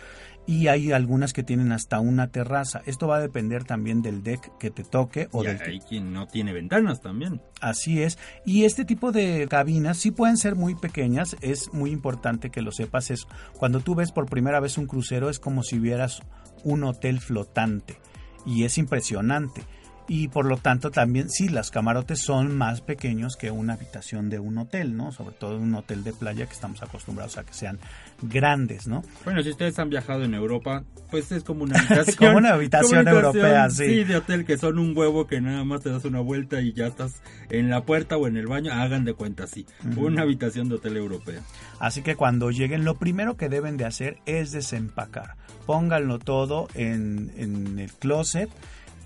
y 0.47 0.67
hay 0.67 0.91
algunas 0.91 1.33
que 1.33 1.43
tienen 1.43 1.71
hasta 1.71 1.99
una 1.99 2.27
terraza. 2.27 2.81
Esto 2.85 3.07
va 3.07 3.17
a 3.17 3.21
depender 3.21 3.63
también 3.63 4.01
del 4.01 4.23
deck 4.23 4.57
que 4.57 4.71
te 4.71 4.83
toque 4.83 5.29
o 5.31 5.43
del 5.43 5.61
hay 5.61 5.79
quien 5.79 6.13
no 6.13 6.27
tiene 6.27 6.51
ventanas 6.51 7.01
también. 7.01 7.41
Así 7.61 8.01
es. 8.01 8.17
Y 8.45 8.65
este 8.65 8.83
tipo 8.83 9.11
de 9.11 9.47
cabinas 9.49 9.97
sí 9.97 10.11
pueden 10.11 10.37
ser 10.37 10.55
muy 10.55 10.73
pequeñas. 10.75 11.37
Es 11.41 11.71
muy 11.73 11.91
importante 11.91 12.49
que 12.49 12.63
lo 12.63 12.71
sepas. 12.71 13.11
Es 13.11 13.27
cuando 13.53 13.81
tú 13.81 13.93
ves 13.93 14.11
por 14.11 14.25
primera 14.25 14.59
vez 14.59 14.77
un 14.77 14.87
crucero 14.87 15.29
es 15.29 15.39
como 15.39 15.61
si 15.63 15.77
vieras 15.77 16.21
un 16.63 16.83
hotel 16.83 17.19
flotante 17.19 17.97
y 18.45 18.63
es 18.63 18.77
impresionante 18.77 19.61
y 20.13 20.27
por 20.27 20.45
lo 20.45 20.57
tanto 20.57 20.91
también 20.91 21.29
sí, 21.29 21.47
las 21.47 21.71
camarotes 21.71 22.19
son 22.19 22.57
más 22.57 22.81
pequeños 22.81 23.37
que 23.37 23.49
una 23.49 23.75
habitación 23.75 24.29
de 24.29 24.39
un 24.39 24.57
hotel, 24.57 24.97
¿no? 24.97 25.13
Sobre 25.13 25.33
todo 25.35 25.55
un 25.55 25.73
hotel 25.73 26.03
de 26.03 26.11
playa 26.11 26.47
que 26.47 26.51
estamos 26.51 26.83
acostumbrados 26.83 27.37
a 27.37 27.45
que 27.45 27.53
sean 27.53 27.79
grandes, 28.21 28.87
¿no? 28.87 29.03
Bueno, 29.23 29.41
si 29.41 29.51
ustedes 29.51 29.79
han 29.79 29.89
viajado 29.89 30.25
en 30.25 30.33
Europa, 30.33 30.83
pues 31.09 31.31
es 31.31 31.45
como 31.45 31.63
una 31.63 31.79
habitación. 31.79 32.17
como 32.17 32.37
una 32.39 32.49
habitación, 32.49 33.07
europea, 33.07 33.69
sí. 33.69 33.85
Sí, 33.85 34.03
de 34.03 34.17
hotel 34.17 34.43
que 34.43 34.57
son 34.57 34.79
un 34.79 34.97
huevo 34.97 35.27
que 35.27 35.39
nada 35.39 35.63
más 35.63 35.79
te 35.79 35.89
das 35.89 36.03
una 36.03 36.19
vuelta 36.19 36.59
y 36.59 36.73
ya 36.73 36.87
estás 36.87 37.21
en 37.49 37.69
la 37.69 37.85
puerta 37.85 38.17
o 38.17 38.27
en 38.27 38.35
el 38.35 38.47
baño, 38.47 38.73
hagan 38.73 39.05
de 39.05 39.13
cuenta 39.13 39.45
así, 39.45 39.65
una 39.95 40.23
habitación 40.23 40.67
de 40.67 40.75
hotel 40.75 40.97
europea. 40.97 41.39
Así 41.79 42.01
que 42.01 42.17
cuando 42.17 42.51
lleguen, 42.51 42.83
lo 42.83 42.95
primero 42.95 43.37
que 43.37 43.47
deben 43.47 43.77
de 43.77 43.85
hacer 43.85 44.17
es 44.25 44.51
desempacar. 44.51 45.37
Pónganlo 45.65 46.19
todo 46.19 46.67
en, 46.73 47.31
en 47.37 47.79
el 47.79 47.93
closet 47.93 48.49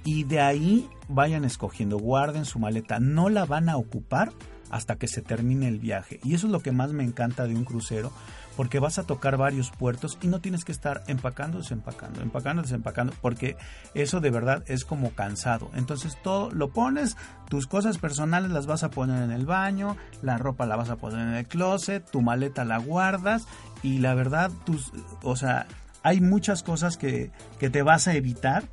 y 0.06 0.24
de 0.24 0.40
ahí 0.40 0.88
vayan 1.10 1.44
escogiendo, 1.44 1.98
guarden 1.98 2.46
su 2.46 2.60
maleta, 2.60 3.00
no 3.00 3.28
la 3.28 3.46
van 3.46 3.68
a 3.68 3.76
ocupar 3.76 4.32
hasta 4.70 4.96
que 4.96 5.08
se 5.08 5.22
termine 5.22 5.68
el 5.68 5.80
viaje. 5.80 6.20
Y 6.24 6.36
eso 6.36 6.48
es 6.48 6.54
lo 6.54 6.62
que 6.62 6.72
más 6.72 6.92
me 6.92 7.04
encanta 7.04 7.48
de 7.48 7.56
un 7.56 7.66
crucero, 7.66 8.12
porque 8.56 8.80
vas 8.80 9.00
a 9.00 9.04
tocar 9.04 9.36
varios 9.36 9.72
puertos 9.72 10.18
y 10.22 10.28
no 10.28 10.42
tienes 10.42 10.64
que 10.64 10.72
estar 10.72 11.04
empacando, 11.08 11.58
desempacando, 11.58 12.22
empacando, 12.22 12.62
desempacando, 12.62 13.14
porque 13.22 13.58
eso 13.96 14.22
de 14.22 14.30
verdad 14.30 14.64
es 14.68 14.86
como 14.86 15.12
cansado. 15.12 15.72
Entonces 15.76 16.18
todo 16.22 16.52
lo 16.52 16.70
pones, 16.70 17.18
tus 17.50 17.68
cosas 17.68 17.98
personales 17.98 18.52
las 18.52 18.68
vas 18.68 18.84
a 18.84 18.92
poner 18.92 19.24
en 19.24 19.32
el 19.32 19.46
baño, 19.46 19.98
la 20.22 20.38
ropa 20.38 20.68
la 20.68 20.76
vas 20.76 20.90
a 20.90 20.98
poner 20.98 21.28
en 21.28 21.34
el 21.34 21.48
closet, 21.48 22.10
tu 22.10 22.22
maleta 22.22 22.64
la 22.64 22.78
guardas 22.78 23.48
y 23.82 23.98
la 24.00 24.14
verdad, 24.14 24.52
tus, 24.66 24.92
o 25.24 25.36
sea, 25.36 25.66
hay 26.04 26.22
muchas 26.22 26.62
cosas 26.62 26.98
que, 26.98 27.32
que 27.60 27.72
te 27.72 27.82
vas 27.82 28.08
a 28.08 28.14
evitar 28.14 28.64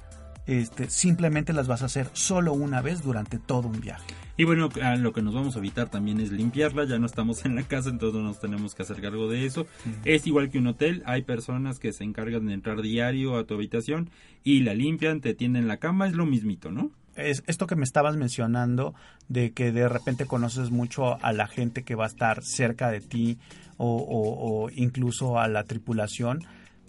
este, 0.46 0.90
simplemente 0.90 1.52
las 1.52 1.68
vas 1.68 1.83
a 1.83 1.87
hacer 1.87 2.09
solo 2.12 2.52
una 2.52 2.81
vez 2.81 3.02
durante 3.02 3.38
todo 3.38 3.68
un 3.68 3.81
viaje. 3.81 4.14
Y 4.37 4.44
bueno, 4.44 4.70
lo 4.98 5.12
que 5.12 5.22
nos 5.22 5.35
vamos 5.35 5.57
a 5.57 5.59
evitar 5.59 5.90
también 5.90 6.18
es 6.18 6.33
limpiarla, 6.33 6.85
ya 6.85 6.98
no 6.98 7.07
estamos 7.07 7.44
en 7.44 7.55
la 7.55 7.62
casa, 7.64 7.90
entonces 7.90 8.18
no 8.18 8.26
nos 8.26 8.40
tenemos 8.40 8.74
que 8.74 8.83
hacer 8.83 9.00
cargo 9.00 9.28
de 9.28 9.44
eso. 9.44 9.66
Es 10.05 10.26
igual 10.26 10.50
que 10.50 10.59
un 10.59 10.66
hotel, 10.66 11.02
hay 11.05 11.22
personas 11.22 11.78
que 11.78 11.92
se 11.92 12.05
encargan 12.05 12.46
de 12.46 12.55
entrar 12.55 12.81
diario 12.81 13.37
a 13.37 13.44
tu 13.44 13.55
habitación 13.55 14.11
y 14.42 14.61
la 14.61 14.74
limpian, 14.74 15.20
te 15.20 15.35
tienden 15.35 15.68
la 15.68 15.76
cama, 15.76 16.07
es 16.07 16.14
lo 16.14 16.24
mismito, 16.24 16.70
¿no? 16.70 16.90
Es 17.14 17.44
esto 17.46 17.66
que 17.66 17.76
me 17.76 17.85
estabas 17.85 18.16
mencionando 18.16 18.94
de 19.28 19.52
que 19.52 19.70
de 19.70 19.87
repente 19.87 20.24
conoces 20.24 20.70
mucho 20.70 21.22
a 21.22 21.33
la 21.35 21.46
gente 21.46 21.83
que 21.83 21.94
va 21.94 22.05
a 22.05 22.09
estar 22.09 22.42
cerca 22.42 22.90
de 22.90 23.00
ti 23.00 23.38
o 23.76 24.70
incluso 24.74 25.38
a 25.38 25.48
la 25.48 25.64
tripulación, 25.64 26.40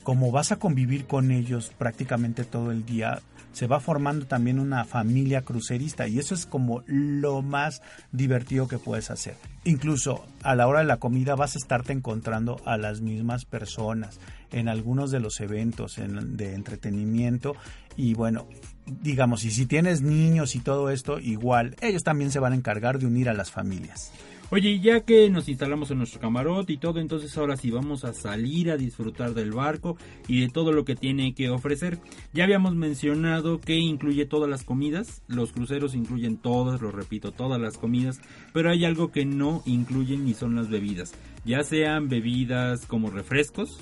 como 0.04 0.32
vas 0.32 0.52
a 0.52 0.58
convivir 0.58 1.06
con 1.06 1.32
ellos 1.32 1.72
prácticamente 1.78 2.44
todo 2.44 2.72
el 2.72 2.86
día, 2.86 3.22
se 3.54 3.68
va 3.68 3.80
formando 3.80 4.26
también 4.26 4.60
una 4.60 4.84
familia 4.84 5.44
crucerista 5.44 6.08
y 6.08 6.20
eso 6.20 6.34
es 6.34 6.46
como 6.46 6.84
lo 6.88 7.42
más 7.42 7.82
divertido 8.12 8.68
que 8.68 8.80
puedes 8.80 9.12
hacer. 9.12 9.36
Incluso 9.64 10.26
a 10.42 10.56
la 10.56 10.68
hora 10.68 10.80
de 10.80 10.86
la 10.86 10.98
comida 10.98 11.36
vas 11.36 11.56
a 11.56 11.60
estarte 11.60 11.94
encontrando 11.94 12.60
a 12.66 12.78
las 12.78 13.02
mismas 13.02 13.46
personas 13.46 14.20
en 14.52 14.68
algunos 14.68 15.12
de 15.12 15.20
los 15.20 15.40
eventos 15.40 15.98
de 15.98 16.56
entretenimiento 16.56 17.56
y 17.96 18.16
bueno, 18.16 18.48
digamos, 18.86 19.46
y 19.46 19.52
si 19.52 19.68
tienes 19.68 20.02
niños 20.02 20.56
y 20.56 20.60
todo 20.60 20.90
esto, 20.90 21.20
igual 21.20 21.76
ellos 21.82 22.04
también 22.04 22.32
se 22.32 22.40
van 22.40 22.54
a 22.54 22.58
encargar 22.58 23.00
de 23.00 23.06
unir 23.06 23.30
a 23.30 23.34
las 23.34 23.52
familias. 23.52 24.12
Oye, 24.56 24.80
ya 24.80 25.00
que 25.00 25.32
nos 25.32 25.50
instalamos 25.50 25.90
en 25.90 25.98
nuestro 25.98 26.22
camarote 26.22 26.74
y 26.74 26.78
todo, 26.78 27.00
entonces 27.00 27.36
ahora 27.40 27.58
sí 27.58 27.72
vamos 27.72 28.06
a 28.06 28.14
salir 28.14 28.70
a 28.70 28.78
disfrutar 28.78 29.34
del 29.34 29.50
barco 29.50 29.98
y 30.28 30.42
de 30.42 30.50
todo 30.50 30.72
lo 30.72 30.86
que 30.86 30.96
tiene 30.96 31.34
que 31.34 31.50
ofrecer. 31.50 31.98
Ya 32.34 32.44
habíamos 32.44 32.76
mencionado 32.76 33.60
que 33.60 33.78
incluye 33.78 34.28
todas 34.28 34.48
las 34.48 34.64
comidas, 34.64 35.24
los 35.28 35.54
cruceros 35.54 35.96
incluyen 35.96 36.38
todas, 36.38 36.82
lo 36.82 36.92
repito, 36.92 37.32
todas 37.32 37.60
las 37.60 37.80
comidas, 37.80 38.22
pero 38.54 38.70
hay 38.70 38.86
algo 38.86 39.12
que 39.12 39.26
no 39.26 39.64
incluyen 39.66 40.28
y 40.28 40.36
son 40.36 40.54
las 40.54 40.70
bebidas, 40.70 41.16
ya 41.46 41.64
sean 41.64 42.08
bebidas 42.08 42.86
como 42.86 43.10
refrescos 43.10 43.80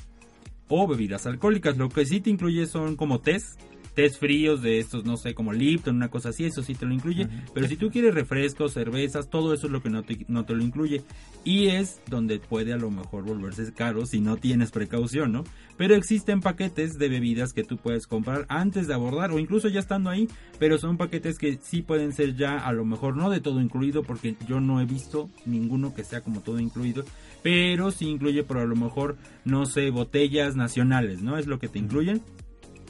o 0.69 0.87
bebidas 0.87 1.25
alcohólicas, 1.25 1.75
lo 1.75 1.89
que 1.89 2.05
sí 2.05 2.21
te 2.21 2.29
incluye 2.29 2.65
son 2.65 2.95
como 2.95 3.19
tés, 3.19 3.57
test 3.93 4.19
fríos 4.19 4.61
de 4.61 4.79
estos, 4.79 5.05
no 5.05 5.17
sé, 5.17 5.33
como 5.33 5.53
Lipton, 5.53 5.95
una 5.95 6.09
cosa 6.09 6.29
así, 6.29 6.45
eso 6.45 6.63
sí 6.63 6.75
te 6.75 6.85
lo 6.85 6.93
incluye. 6.93 7.27
Pero 7.53 7.67
si 7.67 7.75
tú 7.75 7.89
quieres 7.89 8.13
refrescos, 8.13 8.73
cervezas, 8.73 9.29
todo 9.29 9.53
eso 9.53 9.67
es 9.67 9.73
lo 9.73 9.81
que 9.81 9.89
no 9.89 10.03
te, 10.03 10.25
no 10.27 10.45
te 10.45 10.53
lo 10.53 10.63
incluye. 10.63 11.03
Y 11.43 11.67
es 11.67 12.01
donde 12.07 12.39
puede 12.39 12.73
a 12.73 12.77
lo 12.77 12.91
mejor 12.91 13.23
volverse 13.23 13.73
caro 13.73 14.05
si 14.05 14.21
no 14.21 14.37
tienes 14.37 14.71
precaución, 14.71 15.31
¿no? 15.31 15.43
Pero 15.77 15.95
existen 15.95 16.41
paquetes 16.41 16.93
de 16.93 17.09
bebidas 17.09 17.53
que 17.53 17.63
tú 17.63 17.77
puedes 17.77 18.07
comprar 18.07 18.45
antes 18.49 18.87
de 18.87 18.93
abordar 18.93 19.31
o 19.31 19.39
incluso 19.39 19.67
ya 19.67 19.79
estando 19.79 20.09
ahí, 20.09 20.27
pero 20.59 20.77
son 20.77 20.97
paquetes 20.97 21.37
que 21.37 21.57
sí 21.61 21.81
pueden 21.81 22.13
ser 22.13 22.35
ya 22.35 22.57
a 22.57 22.71
lo 22.73 22.85
mejor 22.85 23.17
no 23.17 23.29
de 23.29 23.39
todo 23.39 23.61
incluido 23.61 24.03
porque 24.03 24.35
yo 24.47 24.59
no 24.59 24.79
he 24.79 24.85
visto 24.85 25.29
ninguno 25.45 25.93
que 25.93 26.03
sea 26.03 26.21
como 26.21 26.41
todo 26.41 26.59
incluido, 26.59 27.03
pero 27.41 27.91
sí 27.91 28.07
incluye 28.07 28.43
por 28.43 28.59
a 28.59 28.65
lo 28.65 28.75
mejor, 28.75 29.17
no 29.43 29.65
sé, 29.65 29.89
botellas 29.89 30.55
nacionales, 30.55 31.21
¿no? 31.21 31.37
Es 31.37 31.47
lo 31.47 31.59
que 31.59 31.67
te 31.67 31.79
incluyen 31.79 32.21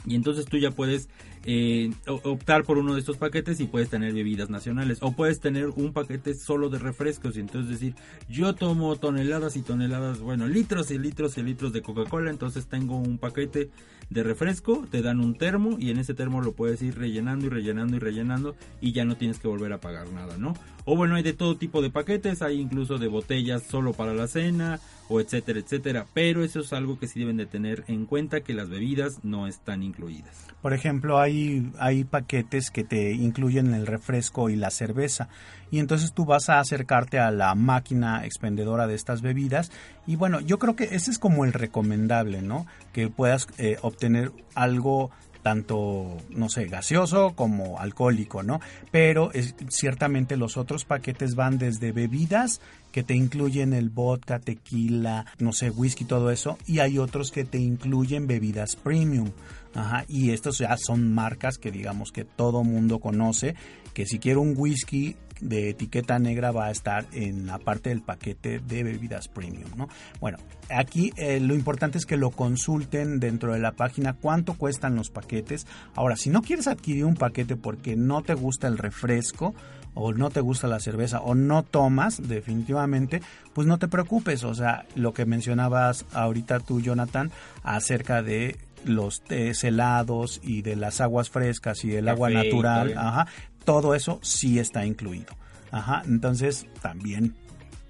y 0.04 0.16
entonces 0.16 0.46
tú 0.46 0.58
ya 0.58 0.70
puedes 0.70 1.08
eh, 1.44 1.90
optar 2.06 2.64
por 2.64 2.78
uno 2.78 2.94
de 2.94 3.00
estos 3.00 3.16
paquetes 3.16 3.60
y 3.60 3.66
puedes 3.66 3.88
tener 3.88 4.12
bebidas 4.12 4.50
nacionales. 4.50 4.98
O 5.00 5.12
puedes 5.12 5.40
tener 5.40 5.68
un 5.68 5.92
paquete 5.92 6.34
solo 6.34 6.70
de 6.70 6.78
refrescos 6.78 7.36
y 7.36 7.40
entonces 7.40 7.70
decir, 7.70 7.94
yo 8.28 8.54
tomo 8.54 8.94
toneladas 8.96 9.56
y 9.56 9.62
toneladas, 9.62 10.20
bueno, 10.20 10.46
litros 10.46 10.90
y 10.90 10.98
litros 10.98 11.38
y 11.38 11.42
litros 11.42 11.72
de 11.72 11.82
Coca-Cola, 11.82 12.30
entonces 12.30 12.66
tengo 12.66 12.96
un 12.96 13.18
paquete 13.18 13.70
de 14.10 14.22
refresco, 14.22 14.86
te 14.90 15.02
dan 15.02 15.20
un 15.20 15.36
termo 15.36 15.76
y 15.78 15.90
en 15.90 15.98
ese 15.98 16.14
termo 16.14 16.42
lo 16.42 16.52
puedes 16.52 16.82
ir 16.82 16.98
rellenando 16.98 17.46
y 17.46 17.48
rellenando 17.48 17.96
y 17.96 17.98
rellenando 17.98 18.54
y 18.80 18.92
ya 18.92 19.04
no 19.04 19.16
tienes 19.16 19.38
que 19.38 19.48
volver 19.48 19.72
a 19.72 19.80
pagar 19.80 20.10
nada, 20.12 20.36
¿no? 20.36 20.54
O 20.84 20.96
bueno, 20.96 21.14
hay 21.14 21.22
de 21.22 21.32
todo 21.32 21.56
tipo 21.56 21.80
de 21.80 21.90
paquetes, 21.90 22.42
hay 22.42 22.60
incluso 22.60 22.98
de 22.98 23.08
botellas 23.08 23.62
solo 23.62 23.92
para 23.92 24.14
la 24.14 24.26
cena 24.26 24.80
etcétera, 25.20 25.60
etcétera, 25.60 26.06
pero 26.14 26.44
eso 26.44 26.60
es 26.60 26.72
algo 26.72 26.98
que 26.98 27.06
sí 27.06 27.20
deben 27.20 27.36
de 27.36 27.46
tener 27.46 27.84
en 27.88 28.06
cuenta 28.06 28.40
que 28.40 28.54
las 28.54 28.68
bebidas 28.68 29.24
no 29.24 29.46
están 29.46 29.82
incluidas. 29.82 30.46
Por 30.60 30.72
ejemplo, 30.72 31.18
hay, 31.18 31.70
hay 31.78 32.04
paquetes 32.04 32.70
que 32.70 32.84
te 32.84 33.12
incluyen 33.12 33.74
el 33.74 33.86
refresco 33.86 34.48
y 34.48 34.56
la 34.56 34.70
cerveza 34.70 35.28
y 35.70 35.78
entonces 35.78 36.12
tú 36.12 36.24
vas 36.24 36.48
a 36.48 36.60
acercarte 36.60 37.18
a 37.18 37.30
la 37.30 37.54
máquina 37.54 38.24
expendedora 38.24 38.86
de 38.86 38.94
estas 38.94 39.22
bebidas 39.22 39.72
y 40.06 40.16
bueno, 40.16 40.40
yo 40.40 40.58
creo 40.58 40.76
que 40.76 40.84
ese 40.84 41.10
es 41.10 41.18
como 41.18 41.44
el 41.44 41.52
recomendable, 41.52 42.42
¿no? 42.42 42.66
Que 42.92 43.08
puedas 43.08 43.48
eh, 43.58 43.78
obtener 43.82 44.32
algo 44.54 45.10
tanto, 45.42 46.16
no 46.30 46.48
sé, 46.48 46.66
gaseoso 46.66 47.32
como 47.34 47.80
alcohólico, 47.80 48.42
¿no? 48.42 48.60
Pero 48.90 49.30
ciertamente 49.68 50.36
los 50.36 50.56
otros 50.56 50.84
paquetes 50.84 51.34
van 51.34 51.58
desde 51.58 51.92
bebidas 51.92 52.60
que 52.92 53.02
te 53.02 53.14
incluyen 53.14 53.72
el 53.72 53.90
vodka, 53.90 54.38
tequila, 54.38 55.26
no 55.38 55.52
sé, 55.52 55.70
whisky, 55.70 56.04
todo 56.04 56.30
eso, 56.30 56.58
y 56.66 56.78
hay 56.78 56.98
otros 56.98 57.30
que 57.30 57.44
te 57.44 57.58
incluyen 57.58 58.26
bebidas 58.26 58.76
premium. 58.76 59.30
Ajá, 59.74 60.04
y 60.06 60.30
estos 60.32 60.58
ya 60.58 60.76
son 60.76 61.14
marcas 61.14 61.56
que 61.56 61.70
digamos 61.70 62.12
que 62.12 62.24
todo 62.24 62.62
mundo 62.62 62.98
conoce, 62.98 63.54
que 63.94 64.04
si 64.04 64.18
quiero 64.18 64.42
un 64.42 64.54
whisky 64.56 65.16
de 65.42 65.70
etiqueta 65.70 66.18
negra 66.18 66.52
va 66.52 66.66
a 66.66 66.70
estar 66.70 67.06
en 67.12 67.46
la 67.46 67.58
parte 67.58 67.90
del 67.90 68.00
paquete 68.00 68.60
de 68.60 68.82
bebidas 68.84 69.28
premium, 69.28 69.68
¿no? 69.76 69.88
Bueno, 70.20 70.38
aquí 70.70 71.12
eh, 71.16 71.40
lo 71.40 71.54
importante 71.54 71.98
es 71.98 72.06
que 72.06 72.16
lo 72.16 72.30
consulten 72.30 73.20
dentro 73.20 73.52
de 73.52 73.58
la 73.58 73.72
página 73.72 74.14
cuánto 74.14 74.54
cuestan 74.54 74.94
los 74.94 75.10
paquetes. 75.10 75.66
Ahora, 75.94 76.16
si 76.16 76.30
no 76.30 76.42
quieres 76.42 76.68
adquirir 76.68 77.04
un 77.04 77.16
paquete 77.16 77.56
porque 77.56 77.96
no 77.96 78.22
te 78.22 78.34
gusta 78.34 78.68
el 78.68 78.78
refresco, 78.78 79.54
o 79.94 80.12
no 80.12 80.30
te 80.30 80.40
gusta 80.40 80.68
la 80.68 80.80
cerveza 80.80 81.20
o 81.20 81.34
no 81.34 81.62
tomas 81.62 82.26
definitivamente, 82.26 83.20
pues 83.52 83.66
no 83.66 83.78
te 83.78 83.88
preocupes, 83.88 84.42
o 84.44 84.54
sea, 84.54 84.86
lo 84.94 85.12
que 85.12 85.26
mencionabas 85.26 86.06
ahorita 86.12 86.60
tú 86.60 86.80
Jonathan 86.80 87.30
acerca 87.62 88.22
de 88.22 88.56
los 88.84 89.22
tés 89.22 89.62
helados 89.64 90.40
y 90.42 90.62
de 90.62 90.76
las 90.76 91.00
aguas 91.00 91.30
frescas 91.30 91.84
y 91.84 91.90
del 91.90 92.08
agua 92.08 92.30
natural, 92.30 92.94
ajá, 92.96 93.26
todo 93.64 93.94
eso 93.94 94.18
sí 94.22 94.58
está 94.58 94.84
incluido. 94.84 95.34
Ajá, 95.70 96.02
entonces 96.06 96.66
también 96.80 97.34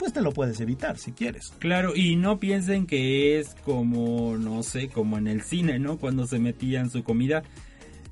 pues 0.02 0.12
te 0.12 0.20
lo 0.20 0.32
puedes 0.32 0.58
evitar 0.58 0.98
si 0.98 1.12
quieres. 1.12 1.52
Claro, 1.61 1.94
y 1.94 2.16
no 2.16 2.40
piensen 2.40 2.88
que 2.88 3.38
es 3.38 3.54
como, 3.64 4.37
no 4.37 4.64
sé, 4.64 4.88
como 4.88 5.16
en 5.16 5.28
el 5.28 5.42
cine, 5.42 5.78
¿no? 5.78 5.96
Cuando 5.96 6.26
se 6.26 6.40
metían 6.40 6.90
su 6.90 7.04
comida. 7.04 7.44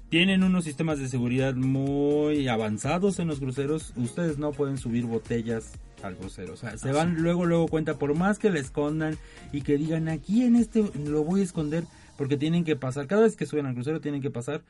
Tienen 0.09 0.45
unos 0.45 0.65
sistemas 0.65 1.01
de 1.01 1.09
seguridad 1.09 1.55
muy 1.55 2.47
avanzados 2.47 3.19
en 3.19 3.27
los 3.27 3.41
cruceros. 3.41 3.93
Ustedes 3.97 4.39
no 4.39 4.53
pueden 4.53 4.79
subir 4.79 5.05
botellas 5.07 5.73
al 6.05 6.17
crucero. 6.17 6.55
O 6.55 6.57
sea, 6.57 6.79
se 6.79 6.93
van 6.93 7.23
luego, 7.23 7.45
luego 7.45 7.67
cuenta, 7.67 7.99
por 7.99 8.15
más 8.15 8.39
que 8.39 8.51
le 8.51 8.61
escondan 8.61 9.19
y 9.53 9.63
que 9.63 9.77
digan, 9.77 10.09
aquí 10.09 10.45
en 10.45 10.55
este 10.55 10.85
lo 11.05 11.25
voy 11.25 11.41
a 11.41 11.45
esconder, 11.45 11.83
porque 12.17 12.37
tienen 12.37 12.65
que 12.65 12.77
pasar, 12.77 13.09
cada 13.09 13.23
vez 13.23 13.35
que 13.35 13.47
suben 13.47 13.67
al 13.67 13.75
crucero 13.75 14.01
tienen 14.01 14.23
que 14.23 14.31
pasar 14.31 14.63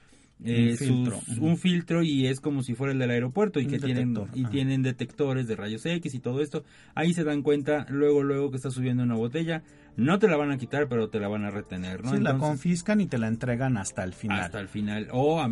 eh, 0.45 0.77
un, 1.39 1.59
filtro. 1.59 2.03
y 2.03 2.27
es 2.27 2.41
como 2.41 2.63
si 2.63 2.75
fuera 2.75 2.93
el 2.93 2.99
del 2.99 3.11
aeropuerto 3.11 3.61
y 3.61 3.67
que 3.67 3.79
tienen 3.79 4.17
y 4.35 4.47
tienen 4.47 4.83
detectores 4.83 5.47
de 5.47 5.57
rayos 5.57 5.85
X 5.85 6.15
y 6.15 6.19
todo 6.19 6.41
esto. 6.41 6.65
Ahí 6.95 7.13
se 7.13 7.25
dan 7.25 7.43
cuenta 7.43 7.87
luego 7.91 8.23
luego 8.23 8.51
que 8.51 8.57
está 8.57 8.71
subiendo 8.71 9.03
una 9.03 9.17
botella. 9.17 9.63
No 9.97 10.19
te 10.19 10.29
la 10.29 10.37
van 10.37 10.51
a 10.51 10.57
quitar 10.57 10.89
pero 10.89 11.11
te 11.11 11.21
la 11.21 11.29
van 11.29 11.45
a 11.45 11.51
retener 11.51 12.05
no 12.05 12.13
sí, 12.13 12.21
la 12.21 12.39
confiscan 12.39 13.01
y 13.01 13.07
te 13.07 13.19
la 13.19 13.29
entregan 13.29 13.77
hasta 13.77 14.03
el 14.03 14.15
final. 14.15 14.41
Hasta 14.41 14.61
el 14.61 14.69
final. 14.69 15.09
O 15.13 15.45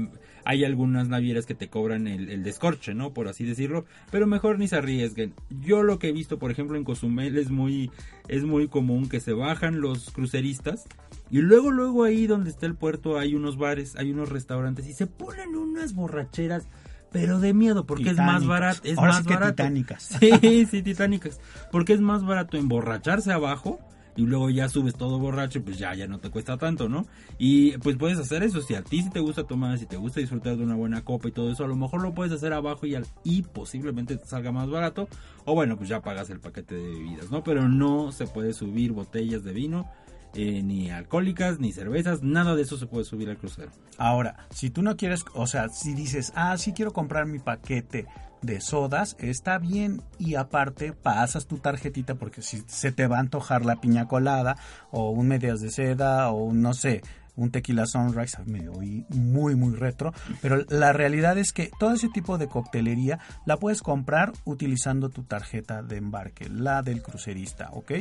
hay 0.45 0.65
algunas 0.65 1.09
navieras 1.09 1.45
que 1.45 1.55
te 1.55 1.69
cobran 1.69 2.07
el, 2.07 2.31
el, 2.31 2.43
descorche 2.43 2.95
no 2.95 3.13
por 3.13 3.29
así 3.29 3.45
decirlo. 3.45 3.85
Pero 4.11 4.27
mejor 4.27 4.59
ni 4.59 4.69
se 4.69 4.77
arriesguen. 4.77 5.35
Yo 5.51 5.83
lo 5.83 5.99
que 5.99 6.09
he 6.09 6.13
visto 6.13 6.39
por 6.39 6.51
ejemplo 6.51 6.79
en 6.79 6.85
Cozumel 6.85 7.37
es 7.37 7.51
muy 7.51 7.91
es 8.29 8.45
muy 8.45 8.69
común 8.69 9.09
que 9.09 9.21
se 9.21 9.35
bajan 9.35 9.81
los 9.81 10.11
cruceristas 10.11 10.87
y 11.31 11.39
luego, 11.39 11.71
luego 11.71 12.05
ahí 12.05 12.27
donde 12.27 12.51
está 12.51 12.67
el 12.67 12.75
puerto 12.75 13.19
hay 13.19 13.35
unos 13.35 13.57
bares, 13.59 13.97
hay 13.97 14.11
unos 14.11 14.29
restaurantes 14.29 14.87
y 14.87 14.95
se 14.95 15.07
ponen 15.07 15.55
unas 15.55 15.95
borracheras, 15.95 16.67
pero 17.13 17.41
de 17.41 17.55
miedo, 17.55 17.85
porque 17.87 18.11
es 18.11 18.17
más 18.17 18.47
barato. 18.47 18.81
Es 18.85 18.97
más 18.97 19.25
barato. 19.25 19.53
titánicas. 19.53 20.19
Sí, 20.21 20.67
sí, 20.67 20.83
titánicas. 20.83 21.41
Porque 21.71 21.93
es 21.93 22.01
más 22.01 22.25
barato 22.25 22.57
emborracharse 22.57 23.33
abajo 23.33 23.79
y 24.19 24.23
luego 24.23 24.51
ya 24.51 24.69
subes 24.69 24.95
todo 24.95 25.21
borracho, 25.21 25.63
pues 25.63 25.79
ya, 25.79 25.95
ya 25.95 26.09
no 26.09 26.19
te 26.19 26.29
cuesta 26.29 26.59
tanto, 26.59 26.89
¿no? 26.89 27.07
Y 27.39 27.79
pues 27.79 27.97
puedes 27.97 28.19
hacer 28.19 28.43
eso, 28.43 28.61
si 28.61 28.75
a 28.75 28.83
ti 28.83 29.03
si 29.03 29.11
te 29.11 29.21
gusta 29.21 29.45
tomar, 29.45 29.79
si 29.79 29.87
te 29.87 29.97
gusta 29.97 30.19
disfrutar 30.19 30.57
de 30.57 30.65
una 30.65 30.75
buena 30.75 31.05
copa 31.05 31.29
y 31.29 31.31
todo 31.31 31.53
eso, 31.53 31.65
a 31.65 31.69
lo 31.69 31.77
mejor 31.77 32.03
lo 32.03 32.13
puedes 32.15 32.33
hacer 32.33 32.53
abajo 32.53 32.85
y, 32.85 32.97
al, 32.97 33.07
y 33.23 33.43
posiblemente 33.43 34.17
te 34.17 34.27
salga 34.27 34.51
más 34.51 34.69
barato, 34.69 35.09
o 35.45 35.55
bueno, 35.55 35.77
pues 35.77 35.89
ya 35.89 36.01
pagas 36.01 36.31
el 36.31 36.41
paquete 36.41 36.75
de 36.75 36.89
bebidas, 36.89 37.31
¿no? 37.31 37.45
Pero 37.45 37.69
no 37.69 38.11
se 38.11 38.27
puede 38.27 38.55
subir 38.55 38.91
botellas 38.91 39.45
de 39.45 39.53
vino 39.53 39.89
eh, 40.35 40.63
ni 40.63 40.91
alcohólicas, 40.91 41.59
ni 41.59 41.73
cervezas, 41.73 42.23
nada 42.23 42.55
de 42.55 42.63
eso 42.63 42.77
se 42.77 42.87
puede 42.87 43.05
subir 43.05 43.31
al 43.31 43.39
crucero. 43.39 43.71
Ahora, 43.97 44.47
si 44.51 44.71
tú 44.71 44.83
no 44.83 44.97
quieres, 44.97 45.25
o 45.35 45.47
sea, 45.47 45.69
si 45.69 45.95
dices, 45.95 46.33
ah, 46.35 46.57
sí 46.59 46.73
quiero 46.73 46.93
comprar 46.93 47.27
mi 47.27 47.39
paquete 47.39 48.07
de 48.43 48.61
sodas, 48.61 49.17
está 49.19 49.59
bien 49.59 50.03
y 50.19 50.37
aparte 50.37 50.93
pasas 50.93 51.47
tu 51.47 51.59
tarjetita 51.59 52.15
porque 52.15 52.43
si 52.43 52.63
se 52.67 52.93
te 52.93 53.07
va 53.07 53.17
a 53.17 53.21
antojar 53.21 53.65
la 53.65 53.81
piña 53.81 54.07
colada 54.07 54.57
o 54.91 55.11
un 55.11 55.29
medias 55.29 55.61
de 55.61 55.71
seda 55.71 56.31
o 56.31 56.45
un, 56.45 56.63
no 56.63 56.75
sé, 56.75 57.03
un 57.39 57.51
tequila 57.51 57.87
sunrise, 57.87 58.37
me 58.47 58.69
oí 58.69 59.07
muy 59.11 59.55
muy 59.55 59.75
retro, 59.75 60.13
pero 60.43 60.65
la 60.69 60.93
realidad 60.93 61.39
es 61.39 61.53
que 61.53 61.71
todo 61.79 61.95
ese 61.95 62.09
tipo 62.09 62.37
de 62.37 62.49
coctelería 62.49 63.21
la 63.47 63.57
puedes 63.57 63.81
comprar 63.81 64.33
utilizando 64.45 65.09
tu 65.09 65.23
tarjeta 65.23 65.83
de 65.83 65.97
embarque, 65.97 66.49
la 66.49 66.83
del 66.83 67.01
crucerista, 67.01 67.71
¿ok? 67.73 67.93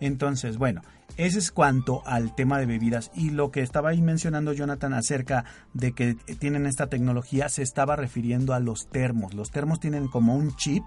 Entonces, 0.00 0.58
bueno, 0.58 0.82
ese 1.16 1.38
es 1.38 1.52
cuanto 1.52 2.06
al 2.06 2.34
tema 2.34 2.58
de 2.58 2.66
bebidas 2.66 3.10
y 3.14 3.30
lo 3.30 3.50
que 3.50 3.62
estaba 3.62 3.90
ahí 3.90 4.02
mencionando 4.02 4.52
Jonathan 4.52 4.92
acerca 4.92 5.44
de 5.72 5.92
que 5.92 6.14
tienen 6.38 6.66
esta 6.66 6.88
tecnología 6.88 7.48
se 7.48 7.62
estaba 7.62 7.96
refiriendo 7.96 8.52
a 8.52 8.60
los 8.60 8.88
termos. 8.90 9.34
Los 9.34 9.50
termos 9.50 9.80
tienen 9.80 10.08
como 10.08 10.36
un 10.36 10.54
chip 10.56 10.84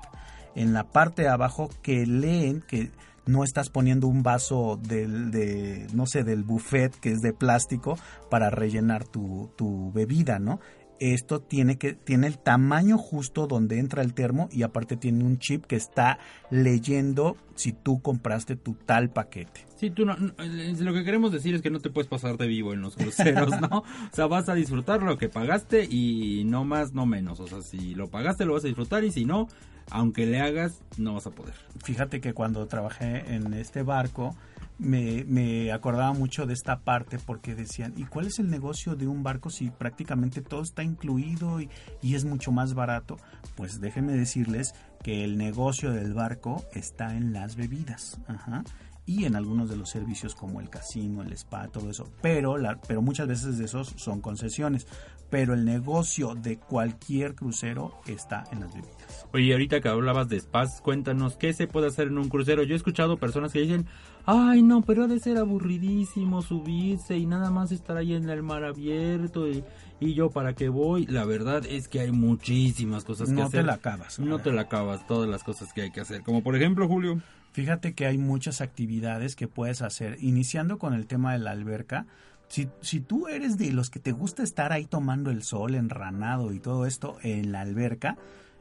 en 0.56 0.74
la 0.74 0.84
parte 0.86 1.24
de 1.24 1.30
abajo 1.30 1.70
que 1.82 2.06
leen 2.06 2.62
que 2.62 2.92
no 3.26 3.44
estás 3.44 3.70
poniendo 3.70 4.08
un 4.08 4.24
vaso 4.24 4.80
del, 4.82 5.32
de, 5.32 5.88
no 5.94 6.06
sé, 6.06 6.24
del 6.24 6.44
buffet 6.44 6.94
que 7.00 7.12
es 7.12 7.22
de 7.22 7.34
plástico 7.34 7.98
para 8.30 8.50
rellenar 8.50 9.06
tu, 9.08 9.52
tu 9.56 9.92
bebida, 9.92 10.40
¿no? 10.40 10.60
esto 11.00 11.42
tiene 11.42 11.78
que 11.78 11.94
tiene 11.94 12.28
el 12.28 12.38
tamaño 12.38 12.98
justo 12.98 13.48
donde 13.48 13.80
entra 13.80 14.02
el 14.02 14.14
termo 14.14 14.50
y 14.52 14.64
aparte 14.64 14.96
tiene 14.96 15.24
un 15.24 15.40
chip 15.40 15.66
que 15.66 15.76
está 15.76 16.20
leyendo 16.50 17.38
si 17.56 17.74
tú 17.74 18.02
compraste 18.02 18.56
tu 18.56 18.74
tal 18.74 19.10
paquete. 19.10 19.66
Sí, 19.76 19.90
tú 19.90 20.06
no, 20.06 20.16
lo 20.16 20.94
que 20.94 21.04
queremos 21.04 21.32
decir 21.32 21.56
es 21.56 21.62
que 21.62 21.70
no 21.70 21.80
te 21.80 21.90
puedes 21.90 22.08
pasar 22.08 22.38
de 22.38 22.48
vivo 22.48 22.74
en 22.74 22.82
los 22.82 22.96
cruceros, 22.96 23.50
¿no? 23.62 23.80
o 23.80 24.16
sea, 24.16 24.28
vas 24.28 24.48
a 24.50 24.56
disfrutar 24.56 25.04
lo 25.04 25.18
que 25.18 25.30
pagaste 25.30 25.86
y 25.90 26.44
no 26.46 26.64
más, 26.64 26.94
no 26.94 27.06
menos. 27.06 27.40
O 27.40 27.48
sea, 27.48 27.62
si 27.62 27.94
lo 27.94 28.10
pagaste 28.10 28.46
lo 28.46 28.54
vas 28.54 28.64
a 28.64 28.68
disfrutar 28.68 29.04
y 29.04 29.12
si 29.12 29.26
no, 29.26 29.48
aunque 29.92 30.26
le 30.26 30.40
hagas, 30.40 30.82
no 30.98 31.14
vas 31.14 31.28
a 31.28 31.32
poder. 31.32 31.56
Fíjate 31.84 32.22
que 32.22 32.34
cuando 32.34 32.68
trabajé 32.68 33.36
en 33.36 33.54
este 33.54 33.84
barco, 33.84 34.36
me, 34.78 35.24
me, 35.26 35.72
acordaba 35.72 36.12
mucho 36.14 36.46
de 36.46 36.54
esta 36.54 36.80
parte 36.80 37.18
porque 37.18 37.56
decían, 37.56 37.94
¿y 37.96 38.04
cuál 38.04 38.28
es 38.28 38.40
el 38.40 38.50
negocio 38.50 38.96
de 38.96 39.08
un 39.08 39.24
barco 39.24 39.50
si 39.50 39.70
prácticamente 39.70 40.42
todo 40.42 40.62
está 40.62 40.84
incluido 40.84 41.62
y, 41.62 41.70
y, 42.02 42.16
es 42.16 42.26
mucho 42.26 42.52
más 42.52 42.74
barato? 42.74 43.18
Pues 43.56 43.80
déjenme 43.80 44.14
decirles 44.14 44.74
que 45.02 45.24
el 45.24 45.38
negocio 45.38 45.92
del 45.92 46.14
barco 46.14 46.64
está 46.74 47.16
en 47.16 47.32
las 47.32 47.56
bebidas. 47.56 48.20
Ajá 48.28 48.64
y 49.06 49.26
en 49.26 49.36
algunos 49.36 49.70
de 49.70 49.76
los 49.76 49.90
servicios 49.90 50.34
como 50.34 50.60
el 50.60 50.70
casino, 50.70 51.22
el 51.22 51.32
spa, 51.34 51.68
todo 51.68 51.90
eso. 51.90 52.10
Pero, 52.22 52.58
la, 52.58 52.80
pero 52.88 53.02
muchas 53.02 53.28
veces 53.28 53.58
de 53.58 53.66
esos 53.66 53.94
son 53.98 54.22
concesiones. 54.22 54.88
Pero 55.30 55.54
el 55.54 55.66
negocio 55.66 56.36
de 56.36 56.58
cualquier 56.58 57.34
crucero 57.34 58.00
está 58.06 58.44
en 58.52 58.62
las 58.62 58.74
bebidas. 58.74 59.28
Oye, 59.34 59.52
ahorita 59.52 59.82
que 59.82 59.90
hablabas 59.90 60.30
de 60.30 60.40
spas, 60.40 60.82
cuéntanos 60.82 61.36
qué 61.36 61.52
se 61.54 61.68
puede 61.68 61.88
hacer 61.88 62.08
en 62.08 62.20
un 62.20 62.30
crucero. 62.30 62.64
Yo 62.64 62.74
he 62.74 62.78
escuchado 62.78 63.18
personas 63.18 63.52
que 63.52 63.62
dicen, 63.62 63.88
ay 64.26 64.62
no, 64.62 64.84
pero 64.84 65.04
ha 65.04 65.08
de 65.08 65.20
ser 65.20 65.38
aburridísimo 65.38 66.42
subirse 66.42 67.18
y 67.18 67.26
nada 67.26 67.50
más 67.50 67.72
estar 67.72 67.98
ahí 67.98 68.14
en 68.14 68.30
el 68.30 68.44
mar 68.44 68.64
abierto 68.64 69.48
y, 69.48 69.64
y 70.00 70.14
yo 70.14 70.30
para 70.30 70.54
qué 70.54 70.70
voy. 70.70 71.08
La 71.08 71.26
verdad 71.26 71.66
es 71.66 71.88
que 71.88 72.02
hay 72.02 72.12
muchísimas 72.12 73.04
cosas 73.04 73.28
que 73.28 73.42
hacer. 73.42 73.44
No 73.44 73.50
te 73.50 73.64
la 73.64 73.74
acabas. 73.74 74.20
No 74.20 74.40
te 74.40 74.52
la 74.52 74.62
acabas, 74.62 75.06
todas 75.08 75.28
las 75.28 75.44
cosas 75.44 75.74
que 75.74 75.82
hay 75.82 75.92
que 75.92 76.02
hacer. 76.02 76.22
Como 76.22 76.44
por 76.44 76.56
ejemplo, 76.56 76.88
Julio. 76.88 77.20
Fíjate 77.56 77.94
que 77.94 78.06
hay 78.06 78.18
muchas 78.18 78.60
actividades 78.60 79.38
que 79.38 79.48
puedes 79.48 79.82
hacer, 79.82 80.18
iniciando 80.20 80.78
con 80.78 80.94
el 80.94 81.08
tema 81.08 81.32
de 81.32 81.40
la 81.40 81.52
alberca. 81.52 82.06
Si, 82.50 82.68
si, 82.82 83.00
tú 83.00 83.30
eres 83.30 83.58
de 83.58 83.72
los 83.72 83.90
que 83.90 84.02
te 84.02 84.12
gusta 84.12 84.44
estar 84.44 84.74
ahí 84.74 84.84
tomando 84.84 85.32
el 85.32 85.42
sol, 85.42 85.74
enranado 85.74 86.52
y 86.52 86.60
todo 86.60 86.86
esto 86.86 87.18
en 87.24 87.54
la 87.54 87.62
alberca, 87.62 88.18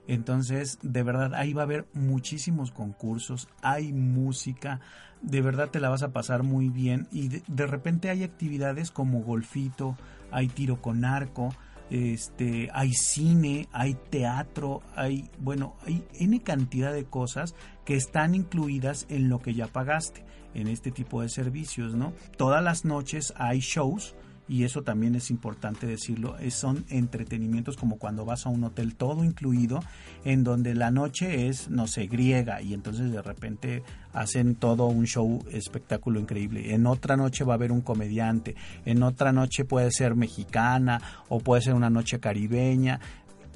entonces 0.07 0.79
de 0.83 1.03
verdad 1.03 1.35
ahí 1.35 1.53
va 1.53 1.63
a 1.63 1.65
haber 1.65 1.87
muchísimos 1.93 2.71
concursos, 2.71 3.49
hay 3.63 3.93
música, 3.93 4.79
de 5.23 5.41
verdad 5.41 5.71
te 5.71 5.81
la 5.81 5.89
vas 5.89 6.05
a 6.05 6.13
pasar 6.13 6.45
muy 6.45 6.69
bien 6.69 7.09
y 7.11 7.27
de, 7.27 7.43
de 7.49 7.67
repente 7.67 8.11
hay 8.11 8.23
actividades 8.23 8.93
como 8.93 9.25
golfito, 9.25 9.97
hay 10.31 10.47
tiro 10.47 10.81
con 10.81 11.05
arco, 11.05 11.53
este, 11.91 12.71
hay 12.73 12.93
cine, 12.93 13.69
hay 13.73 13.95
teatro, 14.11 14.83
hay, 14.97 15.31
bueno, 15.39 15.77
hay 15.87 16.05
N 16.19 16.41
cantidad 16.43 16.93
de 16.93 17.05
cosas 17.05 17.55
que 17.85 17.95
están 17.97 18.35
incluidas 18.35 19.07
en 19.09 19.29
lo 19.29 19.41
que 19.41 19.55
ya 19.55 19.67
pagaste 19.67 20.25
en 20.55 20.69
este 20.69 20.91
tipo 20.91 21.21
de 21.23 21.29
servicios, 21.29 21.95
¿no? 21.95 22.13
Todas 22.37 22.63
las 22.63 22.85
noches 22.85 23.35
hay 23.37 23.61
shows 23.61 24.15
y 24.49 24.65
eso 24.65 24.83
también 24.83 25.15
es 25.15 25.31
importante 25.31 25.87
decirlo, 25.87 26.37
son 26.51 26.85
entretenimientos 26.91 27.77
como 27.77 27.99
cuando 27.99 28.25
vas 28.25 28.47
a 28.47 28.51
un 28.51 28.65
hotel 28.65 28.95
todo 28.95 29.25
incluido, 29.25 29.81
en 30.25 30.45
donde 30.45 30.75
la 30.75 30.91
noche 30.91 31.49
es, 31.49 31.71
no 31.71 31.87
sé, 31.87 32.07
griega 32.07 32.61
y 32.61 32.75
entonces 32.75 33.11
de 33.11 33.23
repente 33.23 33.83
hacen 34.13 34.55
todo 34.55 34.87
un 34.87 35.07
show 35.07 35.43
espectáculo 35.51 36.21
increíble. 36.21 36.75
En 36.75 36.87
otra 36.87 37.17
noche 37.17 37.45
va 37.45 37.55
a 37.55 37.57
haber 37.57 37.73
un 37.73 37.81
comediante, 37.81 38.55
en 38.85 39.03
otra 39.03 39.33
noche 39.33 39.65
puede 39.65 39.91
ser 39.91 40.15
mexicana 40.15 41.01
o 41.29 41.41
puede 41.41 41.63
ser 41.63 41.75
una 41.75 41.91
noche 41.91 42.21
caribeña 42.21 43.01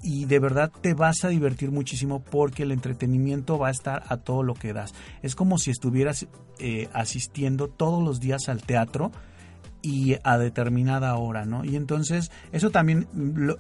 y 0.03 0.27
de 0.27 0.39
verdad 0.39 0.71
te 0.81 0.95
vas 0.95 1.25
a 1.25 1.29
divertir 1.29 1.71
muchísimo 1.71 2.21
porque 2.21 2.63
el 2.63 2.73
entretenimiento 2.73 3.59
va 3.59 3.69
a 3.69 3.73
estar 3.73 4.05
a 4.09 4.17
todo 4.19 4.43
lo 4.43 4.55
que 4.55 4.73
das. 4.73 4.95
Es 5.23 5.35
como 5.35 5.59
si 5.59 5.71
estuvieras 5.71 6.27
eh, 6.59 6.89
asistiendo 6.93 7.69
todos 7.69 8.03
los 8.03 8.21
días 8.21 8.49
al 8.49 8.63
teatro 8.63 9.11
y 9.83 10.17
a 10.25 10.39
determinada 10.39 11.15
hora, 11.17 11.45
¿no? 11.45 11.65
Y 11.65 11.77
entonces 11.77 12.31
eso 12.53 12.71
también 12.71 13.07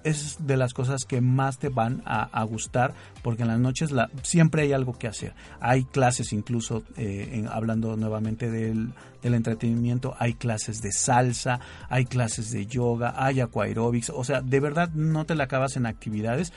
es 0.04 0.38
de 0.40 0.57
las 0.57 0.74
cosas 0.74 1.04
que 1.04 1.20
más 1.20 1.59
te 1.59 1.68
van 1.68 2.02
a, 2.04 2.42
gustar 2.44 2.94
porque 3.22 3.42
en 3.42 3.48
las 3.48 3.61
noches 3.61 3.90
la, 3.90 4.11
siempre 4.22 4.62
hay 4.62 4.72
algo 4.72 4.94
que 4.98 5.07
hacer. 5.07 5.35
Hay 5.61 5.85
clases 5.85 6.33
incluso, 6.33 6.83
eh, 6.96 7.44
hablando 7.50 7.96
nuevamente 7.96 8.50
del, 8.50 8.94
del, 9.22 9.35
entretenimiento, 9.35 10.14
hay 10.18 10.35
clases 10.35 10.81
de 10.81 10.92
salsa, 10.92 11.61
hay 11.88 12.07
clases 12.07 12.50
de 12.50 12.66
yoga, 12.66 13.14
hay 13.16 13.40
aquaerobics, 13.40 14.11
o 14.11 14.24
sea, 14.24 14.40
de 14.40 14.61
verdad 14.61 14.90
no 14.94 15.26
te 15.26 15.35
la 15.35 15.44
acabas 15.44 15.76
en 15.76 15.87
actividades 15.87 16.52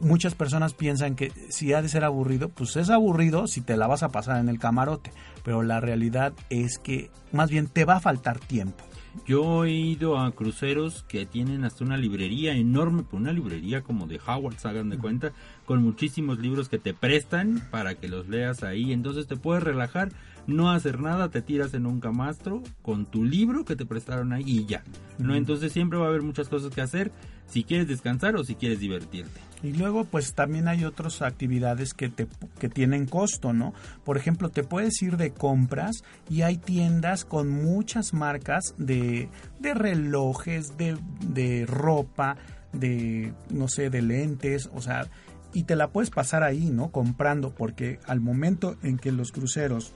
muchas 0.00 0.34
personas 0.34 0.74
piensan 0.74 1.14
que 1.14 1.32
si 1.48 1.72
ha 1.72 1.82
de 1.82 1.88
ser 1.88 2.04
aburrido, 2.04 2.48
pues 2.48 2.76
es 2.76 2.90
aburrido 2.90 3.46
si 3.46 3.60
te 3.60 3.76
la 3.76 3.86
vas 3.86 4.02
a 4.02 4.10
pasar 4.10 4.40
en 4.40 4.48
el 4.48 4.58
camarote, 4.58 5.10
pero 5.44 5.62
la 5.62 5.80
realidad 5.80 6.32
es 6.50 6.78
que 6.78 7.10
más 7.32 7.50
bien 7.50 7.66
te 7.66 7.84
va 7.84 7.96
a 7.96 8.00
faltar 8.00 8.38
tiempo. 8.38 8.84
Yo 9.24 9.64
he 9.64 9.72
ido 9.72 10.18
a 10.18 10.30
cruceros 10.32 11.04
que 11.08 11.26
tienen 11.26 11.64
hasta 11.64 11.84
una 11.84 11.96
librería 11.96 12.54
enorme, 12.54 13.04
una 13.12 13.32
librería 13.32 13.82
como 13.82 14.06
de 14.06 14.20
Howard, 14.24 14.56
hagan 14.64 14.90
de 14.90 14.98
cuenta, 14.98 15.32
con 15.64 15.82
muchísimos 15.82 16.38
libros 16.38 16.68
que 16.68 16.78
te 16.78 16.94
prestan 16.94 17.62
para 17.70 17.94
que 17.94 18.08
los 18.08 18.28
leas 18.28 18.62
ahí. 18.62 18.92
Entonces 18.92 19.26
te 19.26 19.36
puedes 19.36 19.62
relajar, 19.62 20.10
no 20.46 20.70
hacer 20.70 21.00
nada, 21.00 21.30
te 21.30 21.42
tiras 21.42 21.74
en 21.74 21.86
un 21.86 22.00
camastro 22.00 22.62
con 22.82 23.06
tu 23.06 23.24
libro 23.24 23.64
que 23.64 23.76
te 23.76 23.86
prestaron 23.86 24.32
ahí 24.32 24.44
y 24.46 24.66
ya. 24.66 24.84
¿no? 25.18 25.34
Entonces 25.34 25.72
siempre 25.72 25.98
va 25.98 26.06
a 26.06 26.08
haber 26.08 26.22
muchas 26.22 26.48
cosas 26.48 26.74
que 26.74 26.80
hacer 26.80 27.12
si 27.46 27.64
quieres 27.64 27.88
descansar 27.88 28.36
o 28.36 28.44
si 28.44 28.54
quieres 28.54 28.80
divertirte. 28.80 29.45
Y 29.62 29.72
luego 29.72 30.04
pues 30.04 30.34
también 30.34 30.68
hay 30.68 30.84
otras 30.84 31.22
actividades 31.22 31.94
que, 31.94 32.08
te, 32.08 32.26
que 32.58 32.68
tienen 32.68 33.06
costo, 33.06 33.52
¿no? 33.52 33.72
Por 34.04 34.16
ejemplo, 34.16 34.50
te 34.50 34.62
puedes 34.62 35.00
ir 35.02 35.16
de 35.16 35.32
compras 35.32 36.04
y 36.28 36.42
hay 36.42 36.56
tiendas 36.58 37.24
con 37.24 37.48
muchas 37.48 38.12
marcas 38.12 38.74
de, 38.78 39.28
de 39.58 39.74
relojes, 39.74 40.76
de, 40.76 40.96
de 41.20 41.64
ropa, 41.66 42.36
de, 42.72 43.32
no 43.50 43.68
sé, 43.68 43.90
de 43.90 44.02
lentes, 44.02 44.70
o 44.74 44.82
sea, 44.82 45.08
y 45.52 45.64
te 45.64 45.74
la 45.74 45.88
puedes 45.88 46.10
pasar 46.10 46.42
ahí, 46.42 46.70
¿no? 46.70 46.90
Comprando, 46.90 47.54
porque 47.54 47.98
al 48.06 48.20
momento 48.20 48.76
en 48.82 48.98
que 48.98 49.10
los 49.10 49.32
cruceros 49.32 49.94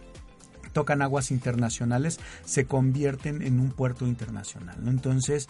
tocan 0.72 1.02
aguas 1.02 1.30
internacionales, 1.30 2.20
se 2.44 2.64
convierten 2.64 3.42
en 3.42 3.60
un 3.60 3.70
puerto 3.70 4.06
internacional. 4.06 4.76
¿no? 4.82 4.90
Entonces, 4.90 5.48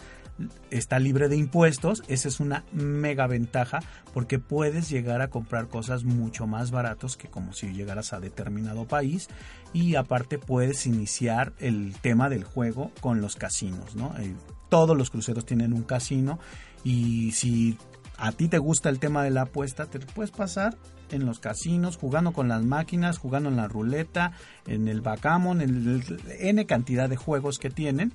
está 0.69 0.99
libre 0.99 1.29
de 1.29 1.37
impuestos, 1.37 2.03
esa 2.07 2.27
es 2.27 2.39
una 2.39 2.63
mega 2.71 3.27
ventaja 3.27 3.79
porque 4.13 4.39
puedes 4.39 4.89
llegar 4.89 5.21
a 5.21 5.29
comprar 5.29 5.67
cosas 5.67 6.03
mucho 6.03 6.47
más 6.47 6.71
baratos 6.71 7.17
que 7.17 7.27
como 7.27 7.53
si 7.53 7.73
llegaras 7.73 8.13
a 8.13 8.19
determinado 8.19 8.85
país 8.85 9.27
y 9.73 9.95
aparte 9.95 10.37
puedes 10.37 10.85
iniciar 10.85 11.53
el 11.59 11.95
tema 12.01 12.29
del 12.29 12.43
juego 12.43 12.91
con 13.01 13.21
los 13.21 13.35
casinos, 13.35 13.95
¿no? 13.95 14.15
Eh, 14.19 14.33
todos 14.69 14.97
los 14.97 15.09
cruceros 15.09 15.45
tienen 15.45 15.73
un 15.73 15.83
casino 15.83 16.39
y 16.83 17.31
si 17.33 17.77
a 18.17 18.31
ti 18.31 18.47
te 18.47 18.57
gusta 18.57 18.89
el 18.89 18.99
tema 18.99 19.23
de 19.23 19.31
la 19.31 19.43
apuesta, 19.43 19.85
te 19.85 19.99
puedes 19.99 20.31
pasar 20.31 20.77
en 21.11 21.25
los 21.25 21.39
casinos, 21.39 21.97
jugando 21.97 22.33
con 22.33 22.47
las 22.47 22.63
máquinas, 22.63 23.17
jugando 23.17 23.49
en 23.49 23.57
la 23.57 23.67
ruleta, 23.67 24.33
en 24.67 24.87
el 24.87 25.01
backgammon, 25.01 25.61
en 25.61 25.69
el, 25.69 26.21
N 26.39 26.65
cantidad 26.65 27.09
de 27.09 27.17
juegos 27.17 27.59
que 27.59 27.69
tienen. 27.69 28.13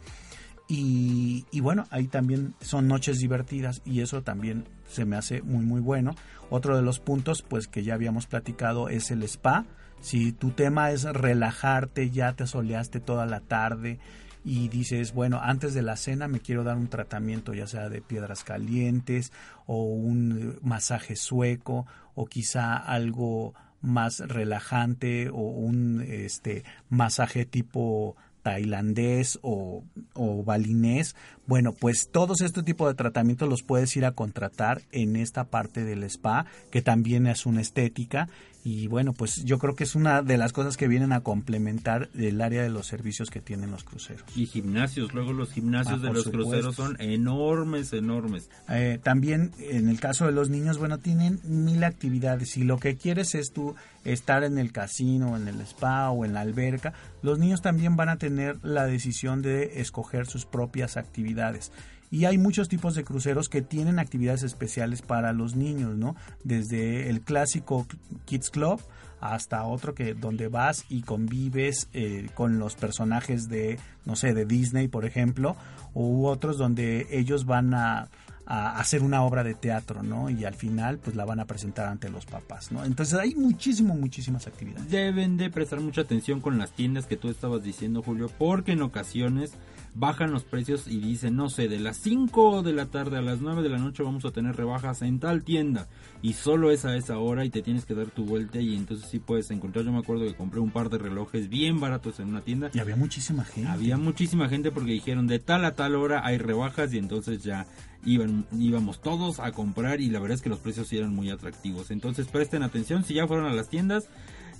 Y, 0.69 1.47
y, 1.53 1.61
bueno, 1.61 1.87
ahí 1.91 2.09
también 2.09 2.55
son 2.61 2.89
noches 2.89 3.19
divertidas 3.19 3.83
y 3.85 4.01
eso 4.01 4.23
también 4.23 4.65
se 4.89 5.05
me 5.05 5.17
hace 5.17 5.43
muy 5.43 5.65
muy 5.65 5.81
bueno. 5.81 6.15
Otro 6.51 6.77
de 6.77 6.83
los 6.83 6.99
puntos 6.99 7.43
pues 7.43 7.69
que 7.69 7.85
ya 7.85 7.95
habíamos 7.95 8.27
platicado 8.27 8.89
es 8.89 9.11
el 9.11 9.23
spa. 9.23 9.65
Si 10.01 10.33
tu 10.33 10.51
tema 10.51 10.91
es 10.91 11.05
relajarte, 11.05 12.11
ya 12.11 12.35
te 12.35 12.47
soleaste 12.47 13.01
toda 13.01 13.27
la 13.27 13.41
tarde 13.41 13.99
y 14.47 14.69
dices, 14.69 15.13
bueno, 15.13 15.41
antes 15.43 15.75
de 15.75 15.83
la 15.83 15.97
cena 15.97 16.29
me 16.29 16.39
quiero 16.39 16.63
dar 16.63 16.77
un 16.77 16.87
tratamiento 16.87 17.53
ya 17.53 17.67
sea 17.67 17.89
de 17.89 18.01
piedras 18.01 18.45
calientes 18.45 19.33
o 19.67 19.83
un 19.83 20.57
masaje 20.63 21.17
sueco 21.17 21.85
o 22.15 22.27
quizá 22.27 22.77
algo 22.77 23.55
más 23.81 24.21
relajante 24.21 25.31
o 25.31 25.41
un 25.41 26.01
este 26.01 26.63
masaje 26.89 27.45
tipo 27.45 28.15
tailandés 28.45 29.41
o, 29.43 29.83
o, 30.15 30.45
balinés, 30.45 31.17
bueno, 31.49 31.73
pues 31.73 32.09
todos 32.13 32.41
este 32.41 32.63
tipo 32.63 32.87
de 32.87 32.95
tratamientos 32.95 33.49
los 33.49 33.65
puedes 33.65 33.97
ir 33.97 34.05
a 34.05 34.13
contratar 34.13 34.83
en 34.93 35.17
esta 35.17 35.43
parte 35.51 35.85
del 35.85 36.05
spa, 36.05 36.47
que 36.71 36.81
también 36.81 37.27
es 37.27 37.47
una 37.47 37.61
estética 37.61 38.29
y 38.69 38.89
bueno, 38.89 39.13
pues 39.13 39.45
yo 39.45 39.61
creo 39.61 39.77
que 39.77 39.85
es 39.85 39.95
una 39.95 40.23
de 40.23 40.37
las 40.37 40.53
cosas 40.53 40.77
que 40.77 40.89
vienen 40.89 41.13
a 41.13 41.21
complementar 41.21 42.11
el 42.19 42.41
área 42.41 42.65
de 42.65 42.69
los 42.69 42.89
servicios 42.89 43.31
que 43.31 43.41
tienen 43.41 43.71
los 43.71 43.85
cruceros. 43.85 44.25
Y 44.35 44.47
gimnasios, 44.47 45.15
luego 45.15 45.33
los 45.33 45.53
gimnasios 45.53 46.01
ah, 46.03 46.07
de 46.09 46.13
los 46.13 46.29
cruceros 46.29 46.75
son 46.75 47.01
enormes, 47.01 47.93
enormes. 47.93 48.51
Eh, 48.69 48.99
también 49.01 49.53
en 49.61 49.89
el 49.89 50.01
caso 50.01 50.27
de 50.27 50.33
los 50.33 50.51
niños, 50.51 50.79
bueno, 50.79 50.99
tienen 50.99 51.39
mil 51.45 51.85
actividades 51.85 52.57
y 52.57 52.65
lo 52.65 52.81
que 52.81 52.97
quieres 52.97 53.37
es 53.37 53.53
tú 53.53 53.77
estar 54.03 54.43
en 54.43 54.59
el 54.59 54.73
casino, 54.73 55.37
en 55.37 55.47
el 55.47 55.61
spa 55.61 56.11
o 56.11 56.25
en 56.25 56.35
la 56.35 56.41
alberca, 56.41 56.93
los 57.23 57.39
niños 57.39 57.63
también 57.63 57.95
van 57.95 58.09
a 58.09 58.17
tener 58.17 58.59
la 58.65 58.87
decisión 58.87 59.43
de 59.43 59.81
escoger 59.81 60.27
sus 60.27 60.45
propias 60.45 60.97
actividades. 60.97 61.71
Y 62.11 62.25
hay 62.25 62.39
muchos 62.39 62.69
tipos 62.69 62.95
de 62.95 63.05
cruceros 63.05 63.49
que 63.49 63.63
tienen 63.63 63.99
actividades 63.99 64.43
especiales 64.43 65.03
para 65.03 65.33
los 65.33 65.57
niños, 65.57 65.97
¿no? 65.97 66.17
Desde 66.45 67.11
el 67.11 67.21
clásico 67.21 67.87
Kids 68.25 68.51
Club 68.51 68.81
hasta 69.21 69.65
otro 69.65 69.95
que 69.95 70.15
donde 70.15 70.49
vas 70.49 70.85
y 70.89 71.03
convives 71.03 71.89
eh, 71.93 72.29
con 72.35 72.59
los 72.59 72.75
personajes 72.75 73.49
de, 73.49 73.79
no 74.05 74.15
sé, 74.15 74.35
de 74.35 74.45
Disney, 74.45 74.89
por 74.89 75.05
ejemplo, 75.05 75.57
u 75.95 76.27
otros 76.27 76.59
donde 76.59 77.07
ellos 77.11 77.47
van 77.47 77.75
a, 77.75 78.09
a 78.47 78.79
hacer 78.79 79.03
una 79.03 79.23
obra 79.23 79.43
de 79.43 79.55
teatro, 79.55 80.03
¿no? 80.03 80.31
Y 80.31 80.45
al 80.45 80.55
final, 80.55 80.99
pues 80.99 81.17
la 81.17 81.25
van 81.25 81.41
a 81.41 81.47
presentar 81.47 81.87
ante 81.89 82.09
los 82.09 82.27
papás, 82.27 82.71
¿no? 82.71 82.85
Entonces 82.85 83.19
hay 83.19 83.35
muchísimo, 83.35 83.95
muchísimas 83.95 84.47
actividades. 84.47 84.89
Deben 84.89 85.37
de 85.37 85.51
prestar 85.51 85.81
mucha 85.81 86.03
atención 86.03 86.41
con 86.41 86.57
las 86.57 86.73
tiendas 86.73 87.07
que 87.07 87.17
tú 87.17 87.29
estabas 87.29 87.63
diciendo, 87.63 88.03
Julio, 88.03 88.31
porque 88.39 88.73
en 88.73 88.83
ocasiones 88.83 89.53
bajan 89.99 90.31
los 90.31 90.45
precios 90.45 90.87
y 90.87 90.99
dicen, 90.99 91.37
no 91.37 91.49
sé, 91.49 91.69
de 91.69 91.81
las 91.81 91.97
5 91.97 92.63
de 92.63 92.73
la 92.75 92.87
tarde 92.87 93.17
a 93.17 93.23
las 93.23 93.41
9 93.41 93.63
de 93.63 93.71
la 93.71 93.79
noche 93.79 94.03
vamos 94.03 94.25
a 94.27 94.31
tener 94.31 94.55
rebajas 94.55 95.01
en 95.03 95.19
tal 95.19 95.43
tienda 95.43 95.89
y 96.21 96.35
solo 96.35 96.71
es 96.71 96.85
a 96.85 96.97
esa 96.97 97.19
hora 97.19 97.45
y 97.45 97.51
te 97.51 97.63
tienes 97.63 97.87
que 97.87 97.95
dar 97.95 98.09
tu 98.09 98.25
vuelta 98.25 98.61
y 98.61 98.77
entonces 98.77 99.09
sí 99.09 99.19
puedes 99.19 99.51
encontrar. 99.51 99.85
Yo 99.85 99.93
me 99.93 99.99
acuerdo 99.99 100.25
que 100.25 100.35
compré 100.35 100.61
un 100.61 100.71
par 100.71 100.91
de 100.91 100.99
relojes 100.99 101.49
bien 101.49 101.81
baratos 101.81 102.21
en 102.21 102.29
una 102.29 102.43
tienda. 102.43 102.71
Y 102.75 102.79
había 102.79 102.97
muchísima 102.97 103.45
gente. 103.45 103.71
Había 103.71 103.97
muchísima 103.97 104.49
gente 104.49 104.71
porque 104.71 104.93
dijeron 104.93 105.27
de 105.27 105.39
tal 105.39 105.65
a 105.65 105.75
tal 105.75 105.95
hora 105.95 106.27
hay 106.27 106.37
rebajas 106.39 106.93
y 106.93 106.99
entonces 106.99 107.43
ya 107.43 107.67
iban, 108.05 108.47
íbamos 108.59 109.01
todos 109.01 109.41
a 109.41 109.53
comprar 109.53 110.01
y 110.01 110.11
la 110.11 110.21
verdad 110.21 110.37
es 110.37 110.43
que 110.43 110.49
los 110.51 110.61
precios 110.61 110.93
eran 110.93 111.15
muy 111.15 111.31
atractivos. 111.31 111.91
Entonces 111.91 112.29
presten 112.29 112.63
atención, 112.63 113.03
si 113.03 113.15
ya 113.15 113.27
fueron 113.27 113.47
a 113.47 113.53
las 113.53 113.69
tiendas, 113.69 114.09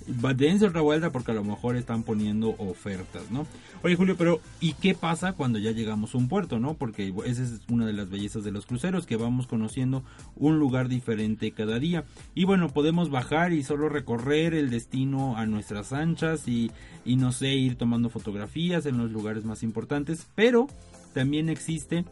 dense 0.07 0.65
otra 0.65 0.81
vuelta 0.81 1.11
porque 1.11 1.31
a 1.31 1.35
lo 1.35 1.43
mejor 1.43 1.75
están 1.75 2.03
poniendo 2.03 2.55
ofertas, 2.57 3.29
¿no? 3.29 3.45
Oye 3.83 3.95
Julio, 3.95 4.15
pero 4.17 4.39
¿y 4.59 4.73
qué 4.73 4.93
pasa 4.93 5.33
cuando 5.33 5.59
ya 5.59 5.71
llegamos 5.71 6.15
a 6.15 6.17
un 6.17 6.27
puerto, 6.27 6.59
no? 6.59 6.75
Porque 6.75 7.13
esa 7.25 7.43
es 7.43 7.61
una 7.69 7.85
de 7.85 7.93
las 7.93 8.09
bellezas 8.09 8.43
de 8.43 8.51
los 8.51 8.65
cruceros, 8.65 9.05
que 9.05 9.17
vamos 9.17 9.47
conociendo 9.47 10.03
un 10.35 10.59
lugar 10.59 10.87
diferente 10.87 11.51
cada 11.51 11.79
día. 11.79 12.05
Y 12.33 12.45
bueno, 12.45 12.69
podemos 12.69 13.09
bajar 13.09 13.53
y 13.53 13.63
solo 13.63 13.89
recorrer 13.89 14.53
el 14.53 14.69
destino 14.69 15.37
a 15.37 15.45
nuestras 15.45 15.93
anchas 15.93 16.47
y, 16.47 16.71
y 17.05 17.17
no 17.17 17.31
sé, 17.31 17.53
ir 17.55 17.75
tomando 17.75 18.09
fotografías 18.09 18.85
en 18.85 18.97
los 18.97 19.11
lugares 19.11 19.45
más 19.45 19.63
importantes, 19.63 20.27
pero 20.35 20.67
también 21.13 21.49
existe 21.49 22.05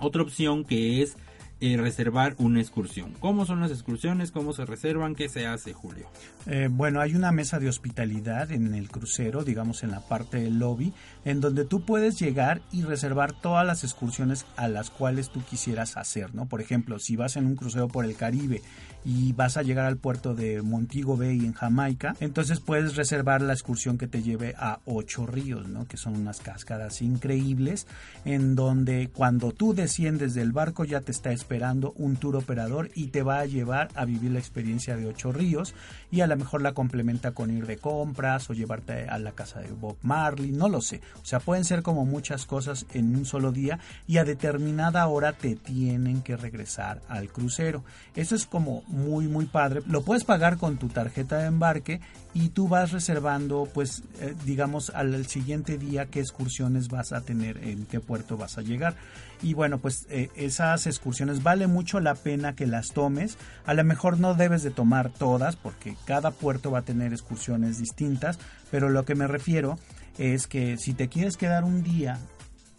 otra 0.00 0.22
opción 0.22 0.64
que 0.64 1.02
es 1.02 1.16
eh, 1.60 1.76
reservar 1.76 2.34
una 2.38 2.60
excursión. 2.60 3.14
¿Cómo 3.18 3.44
son 3.44 3.60
las 3.60 3.70
excursiones? 3.70 4.30
¿Cómo 4.30 4.52
se 4.52 4.64
reservan? 4.64 5.14
¿Qué 5.14 5.28
se 5.28 5.46
hace, 5.46 5.72
Julio? 5.72 6.06
Eh, 6.46 6.68
bueno, 6.70 7.00
hay 7.00 7.14
una 7.14 7.32
mesa 7.32 7.58
de 7.58 7.68
hospitalidad 7.68 8.52
en 8.52 8.74
el 8.74 8.88
crucero, 8.88 9.42
digamos 9.42 9.82
en 9.82 9.90
la 9.90 10.00
parte 10.00 10.38
del 10.38 10.58
lobby, 10.58 10.92
en 11.24 11.40
donde 11.40 11.64
tú 11.64 11.80
puedes 11.80 12.18
llegar 12.18 12.60
y 12.70 12.82
reservar 12.82 13.32
todas 13.32 13.66
las 13.66 13.82
excursiones 13.82 14.46
a 14.56 14.68
las 14.68 14.90
cuales 14.90 15.30
tú 15.30 15.42
quisieras 15.42 15.96
hacer, 15.96 16.34
¿no? 16.34 16.46
Por 16.46 16.60
ejemplo, 16.60 16.98
si 16.98 17.16
vas 17.16 17.36
en 17.36 17.46
un 17.46 17.56
crucero 17.56 17.88
por 17.88 18.04
el 18.04 18.14
Caribe 18.14 18.62
y 19.04 19.32
vas 19.32 19.56
a 19.56 19.62
llegar 19.62 19.86
al 19.86 19.96
puerto 19.96 20.34
de 20.34 20.62
Montego 20.62 21.16
Bay 21.16 21.40
en 21.40 21.52
Jamaica, 21.52 22.14
entonces 22.20 22.60
puedes 22.60 22.96
reservar 22.96 23.42
la 23.42 23.52
excursión 23.52 23.98
que 23.98 24.06
te 24.06 24.22
lleve 24.22 24.54
a 24.58 24.80
Ocho 24.84 25.26
Ríos, 25.26 25.68
¿no? 25.68 25.86
que 25.86 25.96
son 25.96 26.16
unas 26.16 26.40
cascadas 26.40 27.02
increíbles 27.02 27.86
en 28.24 28.54
donde 28.54 29.10
cuando 29.12 29.52
tú 29.52 29.74
desciendes 29.74 30.34
del 30.34 30.52
barco 30.52 30.84
ya 30.84 31.00
te 31.00 31.12
está 31.12 31.32
esperando 31.32 31.92
un 31.96 32.16
tour 32.16 32.36
operador 32.36 32.90
y 32.94 33.08
te 33.08 33.22
va 33.22 33.38
a 33.38 33.46
llevar 33.46 33.88
a 33.94 34.04
vivir 34.04 34.32
la 34.32 34.38
experiencia 34.38 34.96
de 34.96 35.06
Ocho 35.06 35.32
Ríos 35.32 35.74
y 36.10 36.20
a 36.20 36.26
lo 36.26 36.36
mejor 36.36 36.62
la 36.62 36.72
complementa 36.72 37.32
con 37.32 37.50
ir 37.50 37.66
de 37.66 37.78
compras 37.78 38.50
o 38.50 38.54
llevarte 38.54 39.08
a 39.08 39.18
la 39.18 39.32
casa 39.32 39.60
de 39.60 39.70
Bob 39.72 39.96
Marley, 40.02 40.52
no 40.52 40.68
lo 40.68 40.80
sé. 40.80 41.00
O 41.22 41.24
sea, 41.24 41.40
pueden 41.40 41.64
ser 41.64 41.82
como 41.82 42.04
muchas 42.04 42.46
cosas 42.46 42.86
en 42.92 43.14
un 43.16 43.24
solo 43.24 43.52
día 43.52 43.78
y 44.06 44.18
a 44.18 44.24
determinada 44.24 45.06
hora 45.06 45.32
te 45.32 45.54
tienen 45.56 46.22
que 46.22 46.36
regresar 46.36 47.00
al 47.08 47.28
crucero. 47.28 47.84
Eso 48.14 48.34
es 48.34 48.46
como 48.46 48.82
muy 48.88 49.28
muy 49.28 49.46
padre. 49.46 49.82
Lo 49.86 50.02
puedes 50.02 50.24
pagar 50.24 50.56
con 50.56 50.78
tu 50.78 50.88
tarjeta 50.88 51.38
de 51.38 51.46
embarque 51.46 52.00
y 52.34 52.50
tú 52.50 52.68
vas 52.68 52.92
reservando 52.92 53.68
pues 53.72 54.02
eh, 54.20 54.34
digamos 54.44 54.90
al 54.90 55.26
siguiente 55.26 55.78
día 55.78 56.06
qué 56.06 56.20
excursiones 56.20 56.88
vas 56.88 57.12
a 57.12 57.20
tener, 57.20 57.58
en 57.58 57.86
qué 57.86 58.00
puerto 58.00 58.36
vas 58.36 58.58
a 58.58 58.62
llegar. 58.62 58.96
Y 59.42 59.54
bueno, 59.54 59.78
pues 59.78 60.06
eh, 60.10 60.30
esas 60.34 60.86
excursiones 60.86 61.42
vale 61.42 61.66
mucho 61.66 62.00
la 62.00 62.14
pena 62.14 62.54
que 62.54 62.66
las 62.66 62.88
tomes. 62.88 63.38
A 63.66 63.74
lo 63.74 63.84
mejor 63.84 64.18
no 64.18 64.34
debes 64.34 64.62
de 64.62 64.70
tomar 64.70 65.10
todas 65.10 65.56
porque 65.56 65.96
cada 66.06 66.30
puerto 66.30 66.70
va 66.70 66.80
a 66.80 66.82
tener 66.82 67.12
excursiones 67.12 67.78
distintas, 67.78 68.38
pero 68.70 68.88
lo 68.88 69.04
que 69.04 69.14
me 69.14 69.26
refiero 69.26 69.78
es 70.18 70.46
que 70.46 70.76
si 70.78 70.94
te 70.94 71.08
quieres 71.08 71.36
quedar 71.36 71.64
un 71.64 71.82
día 71.82 72.18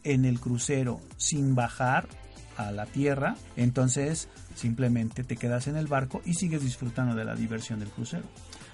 en 0.04 0.26
el 0.26 0.40
crucero 0.40 1.00
sin 1.18 1.56
bajar 1.56 2.08
a 2.60 2.72
la 2.72 2.86
tierra, 2.86 3.36
entonces 3.56 4.28
simplemente 4.54 5.24
te 5.24 5.38
quedas 5.38 5.68
en 5.68 5.78
el 5.78 5.88
barco 5.88 6.22
y 6.26 6.34
sigues 6.34 6.62
disfrutando 6.62 7.16
de 7.16 7.24
la 7.24 7.34
diversión 7.34 7.80
del 7.80 7.90
crucero. 7.90 8.26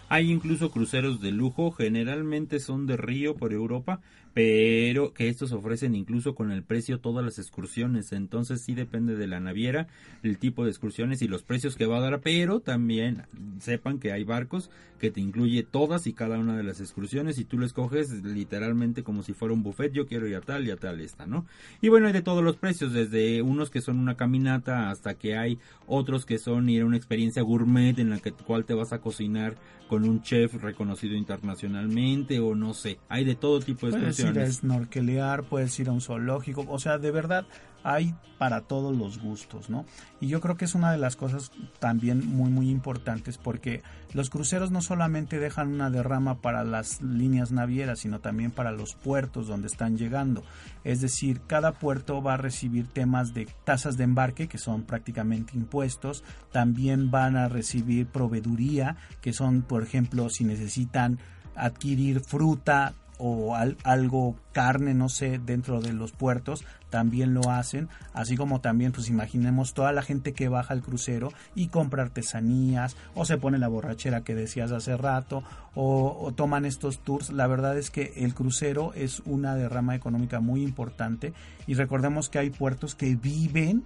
Hay 0.09 0.31
incluso 0.31 0.71
cruceros 0.71 1.21
de 1.21 1.31
lujo, 1.31 1.71
generalmente 1.71 2.59
son 2.59 2.87
de 2.87 2.97
río 2.97 3.35
por 3.35 3.53
Europa, 3.53 4.01
pero 4.35 5.13
que 5.13 5.29
estos 5.29 5.53
ofrecen 5.53 5.95
incluso 5.95 6.35
con 6.35 6.51
el 6.51 6.61
precio 6.61 6.99
todas 6.99 7.23
las 7.23 7.39
excursiones. 7.39 8.11
Entonces 8.11 8.59
sí 8.59 8.75
depende 8.75 9.15
de 9.15 9.27
la 9.27 9.39
naviera, 9.39 9.87
el 10.23 10.37
tipo 10.39 10.65
de 10.65 10.71
excursiones 10.71 11.21
y 11.21 11.29
los 11.29 11.43
precios 11.43 11.77
que 11.77 11.85
va 11.85 11.99
a 11.99 12.01
dar, 12.01 12.19
pero 12.19 12.59
también 12.59 13.23
sepan 13.59 13.97
que 13.97 14.11
hay 14.11 14.25
barcos 14.25 14.69
que 14.99 15.09
te 15.09 15.21
incluye 15.21 15.63
todas 15.63 16.05
y 16.07 16.13
cada 16.13 16.37
una 16.37 16.57
de 16.57 16.63
las 16.63 16.81
excursiones 16.81 17.37
y 17.37 17.45
tú 17.45 17.57
lo 17.57 17.65
escoges 17.65 18.11
literalmente 18.23 19.03
como 19.03 19.23
si 19.23 19.33
fuera 19.33 19.53
un 19.53 19.63
buffet, 19.63 19.93
yo 19.93 20.05
quiero 20.05 20.27
ir 20.27 20.35
a 20.35 20.41
tal 20.41 20.67
y 20.67 20.71
a 20.71 20.77
tal 20.77 20.99
esta, 20.99 21.25
¿no? 21.25 21.45
Y 21.81 21.89
bueno, 21.89 22.07
hay 22.07 22.13
de 22.13 22.21
todos 22.21 22.43
los 22.43 22.57
precios, 22.57 22.91
desde 22.91 23.41
unos 23.41 23.69
que 23.69 23.81
son 23.81 23.99
una 23.99 24.15
caminata 24.15 24.89
hasta 24.89 25.13
que 25.13 25.37
hay 25.37 25.59
otros 25.87 26.25
que 26.25 26.39
son 26.39 26.69
ir 26.69 26.81
a 26.81 26.85
una 26.85 26.97
experiencia 26.97 27.41
gourmet 27.41 27.97
en 27.99 28.09
la 28.09 28.19
que 28.19 28.31
cual 28.31 28.65
te 28.65 28.73
vas 28.73 28.93
a 28.93 28.99
cocinar 28.99 29.55
con 29.87 30.03
un 30.03 30.21
chef 30.21 30.55
reconocido 30.55 31.15
internacionalmente 31.15 32.39
o 32.39 32.55
no 32.55 32.73
sé, 32.73 32.97
hay 33.07 33.23
de 33.23 33.35
todo 33.35 33.59
tipo 33.59 33.85
de 33.85 33.93
excursiones 33.93 34.24
ir 34.25 34.39
a 34.39 34.51
snorkelear, 34.51 35.43
puedes 35.43 35.79
ir 35.79 35.89
a 35.89 35.91
un 35.91 36.01
zoológico, 36.01 36.65
o 36.67 36.79
sea, 36.79 36.97
de 36.97 37.11
verdad 37.11 37.45
hay 37.85 38.15
para 38.39 38.61
todos 38.61 38.97
los 38.97 39.19
gustos, 39.19 39.69
¿no? 39.69 39.85
Y 40.19 40.27
yo 40.27 40.41
creo 40.41 40.57
que 40.57 40.65
es 40.65 40.73
una 40.73 40.91
de 40.91 40.97
las 40.97 41.15
cosas 41.15 41.51
también 41.79 42.27
muy 42.27 42.49
muy 42.49 42.69
importantes 42.71 43.37
porque 43.37 43.83
los 44.11 44.31
cruceros 44.31 44.71
no 44.71 44.81
solamente 44.81 45.39
dejan 45.39 45.71
una 45.71 45.91
derrama 45.91 46.41
para 46.41 46.63
las 46.63 47.01
líneas 47.03 47.51
navieras, 47.51 47.99
sino 47.99 48.21
también 48.21 48.49
para 48.49 48.71
los 48.71 48.95
puertos 48.95 49.47
donde 49.47 49.67
están 49.67 49.97
llegando. 49.97 50.43
Es 50.83 50.99
decir, 50.99 51.41
cada 51.45 51.73
puerto 51.73 52.23
va 52.23 52.33
a 52.33 52.37
recibir 52.37 52.87
temas 52.87 53.35
de 53.35 53.47
tasas 53.63 53.97
de 53.97 54.03
embarque, 54.03 54.47
que 54.47 54.57
son 54.57 54.81
prácticamente 54.81 55.55
impuestos, 55.55 56.23
también 56.51 57.11
van 57.11 57.37
a 57.37 57.49
recibir 57.49 58.07
proveeduría, 58.07 58.97
que 59.21 59.31
son, 59.31 59.61
por 59.61 59.83
ejemplo, 59.83 60.29
si 60.29 60.43
necesitan 60.43 61.19
adquirir 61.55 62.19
fruta, 62.19 62.93
o 63.17 63.55
algo 63.55 64.35
carne, 64.51 64.93
no 64.93 65.09
sé, 65.09 65.39
dentro 65.39 65.81
de 65.81 65.93
los 65.93 66.11
puertos, 66.11 66.65
también 66.89 67.33
lo 67.33 67.49
hacen, 67.51 67.89
así 68.13 68.37
como 68.37 68.61
también 68.61 68.91
pues 68.91 69.09
imaginemos 69.09 69.73
toda 69.73 69.91
la 69.91 70.01
gente 70.01 70.33
que 70.33 70.47
baja 70.47 70.73
al 70.73 70.81
crucero 70.81 71.31
y 71.53 71.67
compra 71.67 72.03
artesanías 72.03 72.95
o 73.13 73.25
se 73.25 73.37
pone 73.37 73.57
la 73.57 73.67
borrachera 73.67 74.23
que 74.23 74.35
decías 74.35 74.71
hace 74.71 74.95
rato 74.95 75.43
o, 75.73 76.17
o 76.21 76.31
toman 76.33 76.65
estos 76.65 76.99
tours, 76.99 77.31
la 77.31 77.47
verdad 77.47 77.77
es 77.77 77.91
que 77.91 78.13
el 78.17 78.33
crucero 78.33 78.93
es 78.93 79.21
una 79.25 79.55
derrama 79.55 79.95
económica 79.95 80.39
muy 80.39 80.63
importante 80.63 81.33
y 81.67 81.73
recordemos 81.73 82.29
que 82.29 82.39
hay 82.39 82.49
puertos 82.49 82.95
que 82.95 83.15
viven 83.15 83.83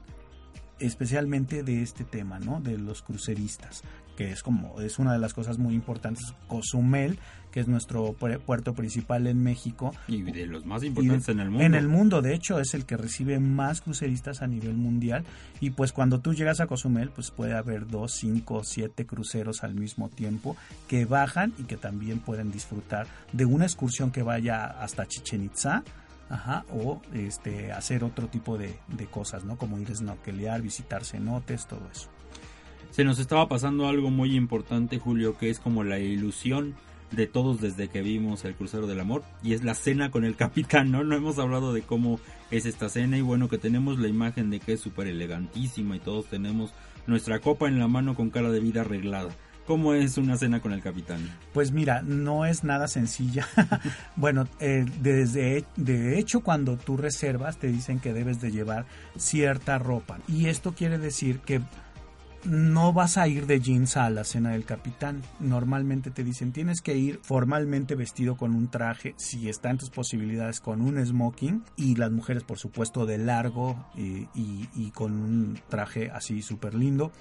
especialmente 0.80 1.64
de 1.64 1.82
este 1.82 2.06
tema, 2.06 2.40
¿no? 2.40 2.62
De 2.62 2.78
los 2.78 3.02
cruceristas 3.02 3.84
que 4.20 4.34
es 4.34 4.44
como 4.44 4.82
es 4.82 5.00
una 5.00 5.14
de 5.14 5.18
las 5.18 5.34
cosas 5.34 5.60
muy 5.60 5.74
importantes. 5.74 6.34
Cozumel, 6.50 7.18
que 7.54 7.62
es 7.62 7.70
nuestro 7.70 8.12
puerto 8.12 8.74
principal 8.74 9.28
en 9.28 9.42
México. 9.42 9.96
Y 10.10 10.24
de 10.24 10.46
los 10.46 10.66
más 10.66 10.84
importantes 10.84 11.30
en 11.30 11.40
el 11.40 11.50
mundo. 11.50 11.64
En 11.64 11.74
el 11.74 11.88
mundo, 11.88 12.22
de 12.22 12.34
hecho, 12.34 12.60
es 12.60 12.74
el 12.74 12.86
que 12.86 12.98
recibe 12.98 13.40
más 13.40 13.80
cruceristas 13.80 14.42
a 14.42 14.48
nivel 14.48 14.74
mundial. 14.74 15.24
Y 15.62 15.70
pues 15.70 15.94
cuando 15.94 16.20
tú 16.20 16.34
llegas 16.34 16.60
a 16.60 16.68
Cozumel, 16.68 17.12
pues 17.12 17.32
puede 17.32 17.54
haber 17.54 17.88
dos, 17.88 18.12
cinco, 18.12 18.66
siete 18.66 19.06
cruceros 19.06 19.64
al 19.64 19.74
mismo 19.74 20.10
tiempo 20.10 20.58
que 20.90 21.06
bajan 21.06 21.54
y 21.58 21.64
que 21.64 21.78
también 21.78 22.20
pueden 22.20 22.52
disfrutar 22.52 23.08
de 23.32 23.46
una 23.46 23.64
excursión 23.64 24.12
que 24.12 24.22
vaya 24.22 24.66
hasta 24.66 25.08
Chichen 25.08 25.46
Itza. 25.46 25.82
Ajá, 26.30 26.66
o 26.72 27.02
este, 27.14 27.72
hacer 27.72 28.04
otro 28.04 28.28
tipo 28.28 28.58
de, 28.58 28.78
de 28.90 29.06
cosas, 29.06 29.46
¿no? 29.46 29.58
Como 29.58 29.80
ir 29.80 29.90
a 29.90 29.96
snorkelear, 29.96 30.62
visitar 30.62 31.06
cenotes, 31.06 31.66
todo 31.68 31.88
eso 31.90 32.10
se 32.92 33.04
nos 33.04 33.20
estaba 33.20 33.48
pasando 33.48 33.88
algo 33.88 34.10
muy 34.10 34.36
importante, 34.36 35.00
Julio, 35.00 35.38
que 35.38 35.50
es 35.50 35.60
como 35.60 35.84
la 35.84 36.00
ilusión 36.00 36.76
de 37.12 37.28
todos 37.28 37.60
desde 37.60 37.88
que 37.88 38.02
vimos 38.02 38.46
el 38.46 38.56
crucero 38.56 38.88
del 38.88 39.00
amor 39.00 39.24
y 39.42 39.54
es 39.54 39.64
la 39.64 39.74
cena 39.74 40.12
con 40.12 40.26
el 40.26 40.36
capitán, 40.38 40.92
¿no? 40.92 41.04
No 41.04 41.16
hemos 41.16 41.40
hablado 41.40 41.74
de 41.74 41.82
cómo 41.82 42.20
es 42.52 42.66
esta 42.66 42.90
cena 42.90 43.18
y 43.18 43.22
bueno 43.22 43.50
que 43.50 43.58
tenemos 43.58 44.00
la 44.00 44.08
imagen 44.08 44.50
de 44.50 44.60
que 44.60 44.74
es 44.74 44.80
súper 44.80 45.08
elegantísima 45.08 45.96
y 45.96 46.00
todos 46.00 46.26
tenemos 46.26 46.72
nuestra 47.08 47.40
copa 47.40 47.68
en 47.68 47.80
la 47.80 47.88
mano 47.88 48.16
con 48.16 48.30
cara 48.30 48.50
de 48.50 48.60
vida 48.60 48.82
arreglada. 48.82 49.30
¿Cómo 49.66 49.94
es 49.94 50.18
una 50.18 50.36
cena 50.36 50.62
con 50.62 50.74
el 50.74 50.82
capitán? 50.82 51.20
Pues 51.54 51.72
mira, 51.72 52.02
no 52.02 52.48
es 52.48 52.64
nada 52.64 52.88
sencilla. 52.88 53.48
bueno, 54.16 54.48
eh, 54.60 54.84
desde 55.00 55.64
de 55.76 56.18
hecho 56.18 56.40
cuando 56.42 56.76
tú 56.76 56.98
reservas 56.98 57.58
te 57.58 57.68
dicen 57.68 58.00
que 58.00 58.12
debes 58.12 58.42
de 58.42 58.52
llevar 58.52 58.88
cierta 59.16 59.78
ropa 59.78 60.18
y 60.28 60.48
esto 60.48 60.74
quiere 60.74 60.98
decir 60.98 61.40
que 61.42 61.62
no 62.46 62.94
vas 62.94 63.18
a 63.18 63.28
ir 63.28 63.46
de 63.46 63.60
jeans 63.60 63.98
a 63.98 64.10
la 64.10 64.24
cena 64.24 64.52
del 64.52 64.66
capitán. 64.66 65.22
Normalmente 65.40 66.12
te 66.12 66.24
dicen 66.24 66.52
tienes 66.52 66.82
que 66.82 66.96
ir 66.96 67.20
formalmente 67.22 67.96
vestido 67.96 68.38
con 68.38 68.56
un 68.56 68.70
traje, 68.70 69.14
si 69.18 69.50
está 69.50 69.70
en 69.70 69.78
tus 69.78 69.90
posibilidades, 69.90 70.60
con 70.60 70.82
un 70.82 71.04
smoking 71.06 71.64
y 71.76 71.96
las 71.96 72.12
mujeres 72.12 72.44
por 72.44 72.58
supuesto 72.58 73.06
de 73.06 73.18
largo 73.18 73.86
y, 73.96 74.92
con 74.92 75.14
un 75.14 75.60
traje 75.70 76.10
así 76.12 76.42
súper 76.42 76.74
lindo. 76.74 77.12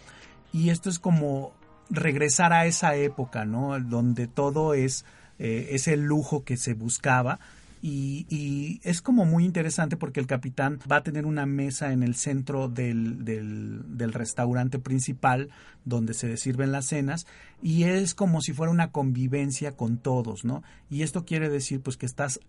Y 0.53 0.71
esto 0.71 0.89
es 0.89 0.99
como 0.99 1.53
regresar 1.91 2.53
a 2.53 2.67
esa 2.67 2.95
época, 2.97 3.45
¿no? 3.45 3.79
Donde 3.79 4.27
todo 4.27 4.75
es 4.75 5.05
eh, 5.39 5.69
ese 5.71 5.97
lujo 5.97 6.45
que 6.45 6.57
se 6.57 6.75
buscaba 6.75 7.39
y, 7.81 8.81
es 8.83 9.03
como 9.03 9.25
muy 9.25 9.45
interesante 9.45 9.97
porque 9.97 10.21
el 10.21 10.27
capitán 10.27 10.79
va 10.91 10.97
a 10.97 11.03
tener 11.03 11.27
una 11.27 11.47
mesa 11.47 11.93
en 11.93 12.03
el 12.03 12.15
centro 12.15 12.69
del, 12.69 13.25
del, 13.25 14.13
restaurante 14.13 14.79
principal 14.79 15.51
donde 15.85 16.15
se 16.15 16.37
sirven 16.37 16.73
las 16.73 16.87
cenas 16.87 17.27
y 17.63 17.85
es 17.85 18.15
como 18.15 18.41
si 18.41 18.53
fuera 18.53 18.73
una 18.73 18.91
convivencia 18.91 19.77
con 19.77 19.99
todos, 19.99 20.45
¿no? 20.45 20.63
Y 20.91 21.03
esto 21.03 21.25
quiere 21.25 21.49
decir 21.49 21.81
pues 21.81 21.97
que 21.97 22.07
estás, 22.07 22.41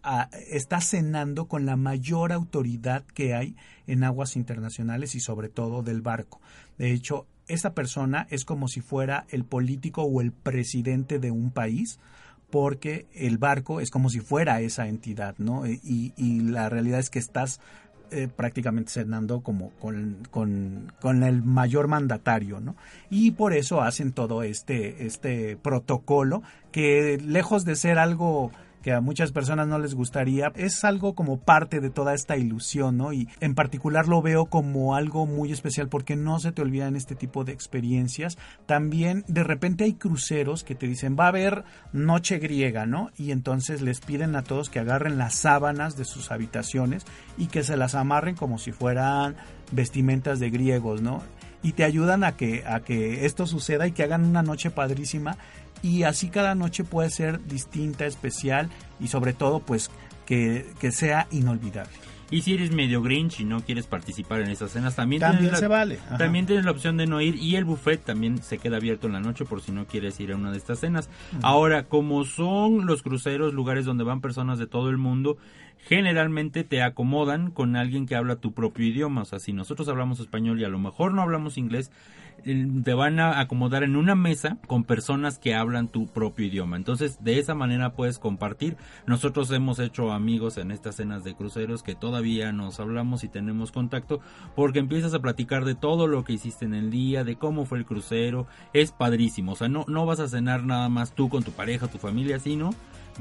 estás 0.49 0.89
cenando 0.89 1.47
con 1.47 1.65
la 1.65 1.75
mayor 1.75 2.31
autoridad 2.31 3.03
que 3.13 3.33
hay 3.35 3.55
en 3.87 4.03
aguas 4.03 4.35
internacionales 4.35 5.15
y 5.15 5.19
sobre 5.19 5.49
todo 5.49 5.83
del 5.83 6.01
barco. 6.01 6.39
De 6.77 6.91
hecho, 6.91 7.27
esta 7.47 7.73
persona 7.73 8.27
es 8.29 8.45
como 8.45 8.67
si 8.67 8.81
fuera 8.81 9.25
el 9.29 9.43
político 9.43 10.03
o 10.03 10.21
el 10.21 10.31
presidente 10.31 11.19
de 11.19 11.31
un 11.31 11.51
país 11.51 11.99
porque 12.49 13.05
el 13.13 13.37
barco 13.37 13.79
es 13.81 13.91
como 13.91 14.09
si 14.09 14.19
fuera 14.19 14.61
esa 14.61 14.87
entidad, 14.87 15.35
¿no? 15.37 15.67
Y, 15.67 16.13
la 16.41 16.69
realidad 16.69 16.99
es 16.99 17.09
que 17.09 17.19
estás 17.19 17.59
eh, 18.11 18.27
prácticamente 18.27 18.91
cenando 18.91 19.41
como 19.41 19.69
con, 19.79 20.27
con, 20.31 21.23
el 21.23 21.43
mayor 21.43 21.87
mandatario, 21.87 22.59
¿no? 22.59 22.75
Y 23.09 23.31
por 23.31 23.53
eso 23.53 23.81
hacen 23.81 24.13
todo 24.13 24.41
este, 24.43 25.05
este 25.05 25.57
protocolo 25.57 26.41
que 26.71 27.19
lejos 27.23 27.65
de 27.65 27.75
ser 27.75 27.99
algo 27.99 28.51
que 28.81 28.93
a 28.93 29.01
muchas 29.01 29.31
personas 29.31 29.67
no 29.67 29.79
les 29.79 29.93
gustaría, 29.93 30.51
es 30.55 30.83
algo 30.83 31.13
como 31.13 31.39
parte 31.39 31.79
de 31.79 31.89
toda 31.89 32.13
esta 32.13 32.37
ilusión, 32.37 32.97
¿no? 32.97 33.13
Y 33.13 33.27
en 33.39 33.55
particular 33.55 34.07
lo 34.07 34.21
veo 34.21 34.45
como 34.45 34.95
algo 34.95 35.25
muy 35.25 35.51
especial 35.51 35.89
porque 35.89 36.15
no 36.15 36.39
se 36.39 36.51
te 36.51 36.61
olvidan 36.61 36.95
este 36.95 37.15
tipo 37.15 37.43
de 37.43 37.51
experiencias. 37.51 38.37
También 38.65 39.23
de 39.27 39.43
repente 39.43 39.83
hay 39.83 39.93
cruceros 39.93 40.63
que 40.63 40.75
te 40.75 40.87
dicen, 40.87 41.17
va 41.19 41.25
a 41.25 41.29
haber 41.29 41.63
noche 41.91 42.39
griega, 42.39 42.85
¿no? 42.85 43.11
Y 43.17 43.31
entonces 43.31 43.81
les 43.81 43.99
piden 43.99 44.35
a 44.35 44.43
todos 44.43 44.69
que 44.69 44.79
agarren 44.79 45.17
las 45.17 45.35
sábanas 45.35 45.97
de 45.97 46.05
sus 46.05 46.31
habitaciones 46.31 47.05
y 47.37 47.47
que 47.47 47.63
se 47.63 47.77
las 47.77 47.95
amarren 47.95 48.35
como 48.35 48.57
si 48.57 48.71
fueran 48.71 49.35
vestimentas 49.71 50.39
de 50.39 50.49
griegos, 50.49 51.01
¿no? 51.01 51.21
y 51.61 51.73
te 51.73 51.83
ayudan 51.83 52.23
a 52.23 52.37
que, 52.37 52.63
a 52.65 52.81
que 52.81 53.25
esto 53.25 53.45
suceda 53.45 53.87
y 53.87 53.91
que 53.91 54.03
hagan 54.03 54.25
una 54.25 54.43
noche 54.43 54.71
padrísima 54.71 55.37
y 55.81 56.03
así 56.03 56.29
cada 56.29 56.55
noche 56.55 56.83
puede 56.83 57.09
ser 57.09 57.45
distinta, 57.45 58.05
especial 58.05 58.69
y 58.99 59.07
sobre 59.07 59.33
todo 59.33 59.59
pues 59.59 59.89
que, 60.25 60.65
que 60.79 60.91
sea 60.91 61.27
inolvidable. 61.31 61.93
Y 62.31 62.43
si 62.43 62.53
eres 62.53 62.71
medio 62.71 63.01
grinch 63.01 63.39
y 63.39 63.43
no 63.43 63.61
quieres 63.61 63.87
participar 63.87 64.41
en 64.41 64.49
esas 64.49 64.71
cenas, 64.71 64.95
también, 64.95 65.19
También 65.19 65.45
tienes, 65.45 65.59
se 65.59 65.67
la, 65.67 65.69
vale. 65.69 65.99
Ajá. 66.05 66.17
también 66.17 66.45
tienes 66.45 66.63
la 66.63 66.71
opción 66.71 66.95
de 66.97 67.07
no 67.07 67.21
ir 67.21 67.35
y 67.35 67.55
el 67.55 67.65
buffet 67.65 68.03
también 68.03 68.43
se 68.43 68.59
queda 68.59 68.77
abierto 68.77 69.07
en 69.07 69.13
la 69.13 69.19
noche 69.19 69.45
por 69.45 69.61
si 69.61 69.71
no 69.71 69.87
quieres 69.87 70.19
ir 70.19 70.31
a 70.31 70.35
una 70.35 70.51
de 70.51 70.57
estas 70.57 70.79
cenas. 70.79 71.09
Ahora, 71.41 71.85
como 71.85 72.25
son 72.25 72.85
los 72.85 73.01
cruceros 73.01 73.53
lugares 73.53 73.85
donde 73.85 74.03
van 74.03 74.21
personas 74.21 74.59
de 74.59 74.67
todo 74.67 74.89
el 74.89 74.97
mundo, 74.97 75.37
generalmente 75.79 76.63
te 76.63 76.81
acomodan 76.81 77.51
con 77.51 77.75
alguien 77.75 78.05
que 78.05 78.15
habla 78.15 78.35
tu 78.35 78.53
propio 78.53 78.85
idioma. 78.85 79.21
O 79.21 79.25
sea, 79.25 79.39
si 79.39 79.53
nosotros 79.53 79.87
hablamos 79.87 80.19
español 80.19 80.59
y 80.59 80.63
a 80.63 80.69
lo 80.69 80.79
mejor 80.79 81.13
no 81.13 81.21
hablamos 81.21 81.57
inglés, 81.57 81.91
eh, 82.45 82.67
te 82.83 82.93
van 82.93 83.19
a 83.19 83.39
acomodar 83.39 83.83
en 83.83 83.95
una 83.95 84.15
mesa 84.15 84.57
con 84.67 84.83
personas 84.83 85.39
que 85.39 85.55
hablan 85.55 85.87
tu 85.87 86.07
propio 86.07 86.45
idioma. 86.45 86.77
Entonces, 86.77 87.23
de 87.23 87.39
esa 87.39 87.55
manera 87.55 87.93
puedes 87.93 88.19
compartir. 88.19 88.77
Nosotros 89.07 89.51
hemos 89.51 89.79
hecho 89.79 90.11
amigos 90.11 90.57
en 90.57 90.71
estas 90.71 90.95
cenas 90.95 91.23
de 91.23 91.35
cruceros 91.35 91.83
que 91.83 91.95
todavía 91.95 92.51
nos 92.51 92.79
hablamos 92.79 93.23
y 93.23 93.27
tenemos 93.29 93.71
contacto 93.71 94.19
porque 94.55 94.79
empiezas 94.79 95.13
a 95.13 95.21
platicar 95.21 95.65
de 95.65 95.75
todo 95.75 96.07
lo 96.07 96.23
que 96.23 96.33
hiciste 96.33 96.65
en 96.65 96.73
el 96.73 96.91
día, 96.91 97.23
de 97.23 97.35
cómo 97.35 97.65
fue 97.65 97.79
el 97.79 97.85
crucero. 97.85 98.47
Es 98.73 98.91
padrísimo. 98.91 99.53
O 99.53 99.55
sea, 99.55 99.69
no, 99.69 99.85
no 99.87 100.05
vas 100.05 100.19
a 100.19 100.27
cenar 100.27 100.63
nada 100.63 100.89
más 100.89 101.13
tú 101.13 101.29
con 101.29 101.43
tu 101.43 101.51
pareja, 101.51 101.87
tu 101.87 101.97
familia, 101.97 102.39
sino 102.39 102.71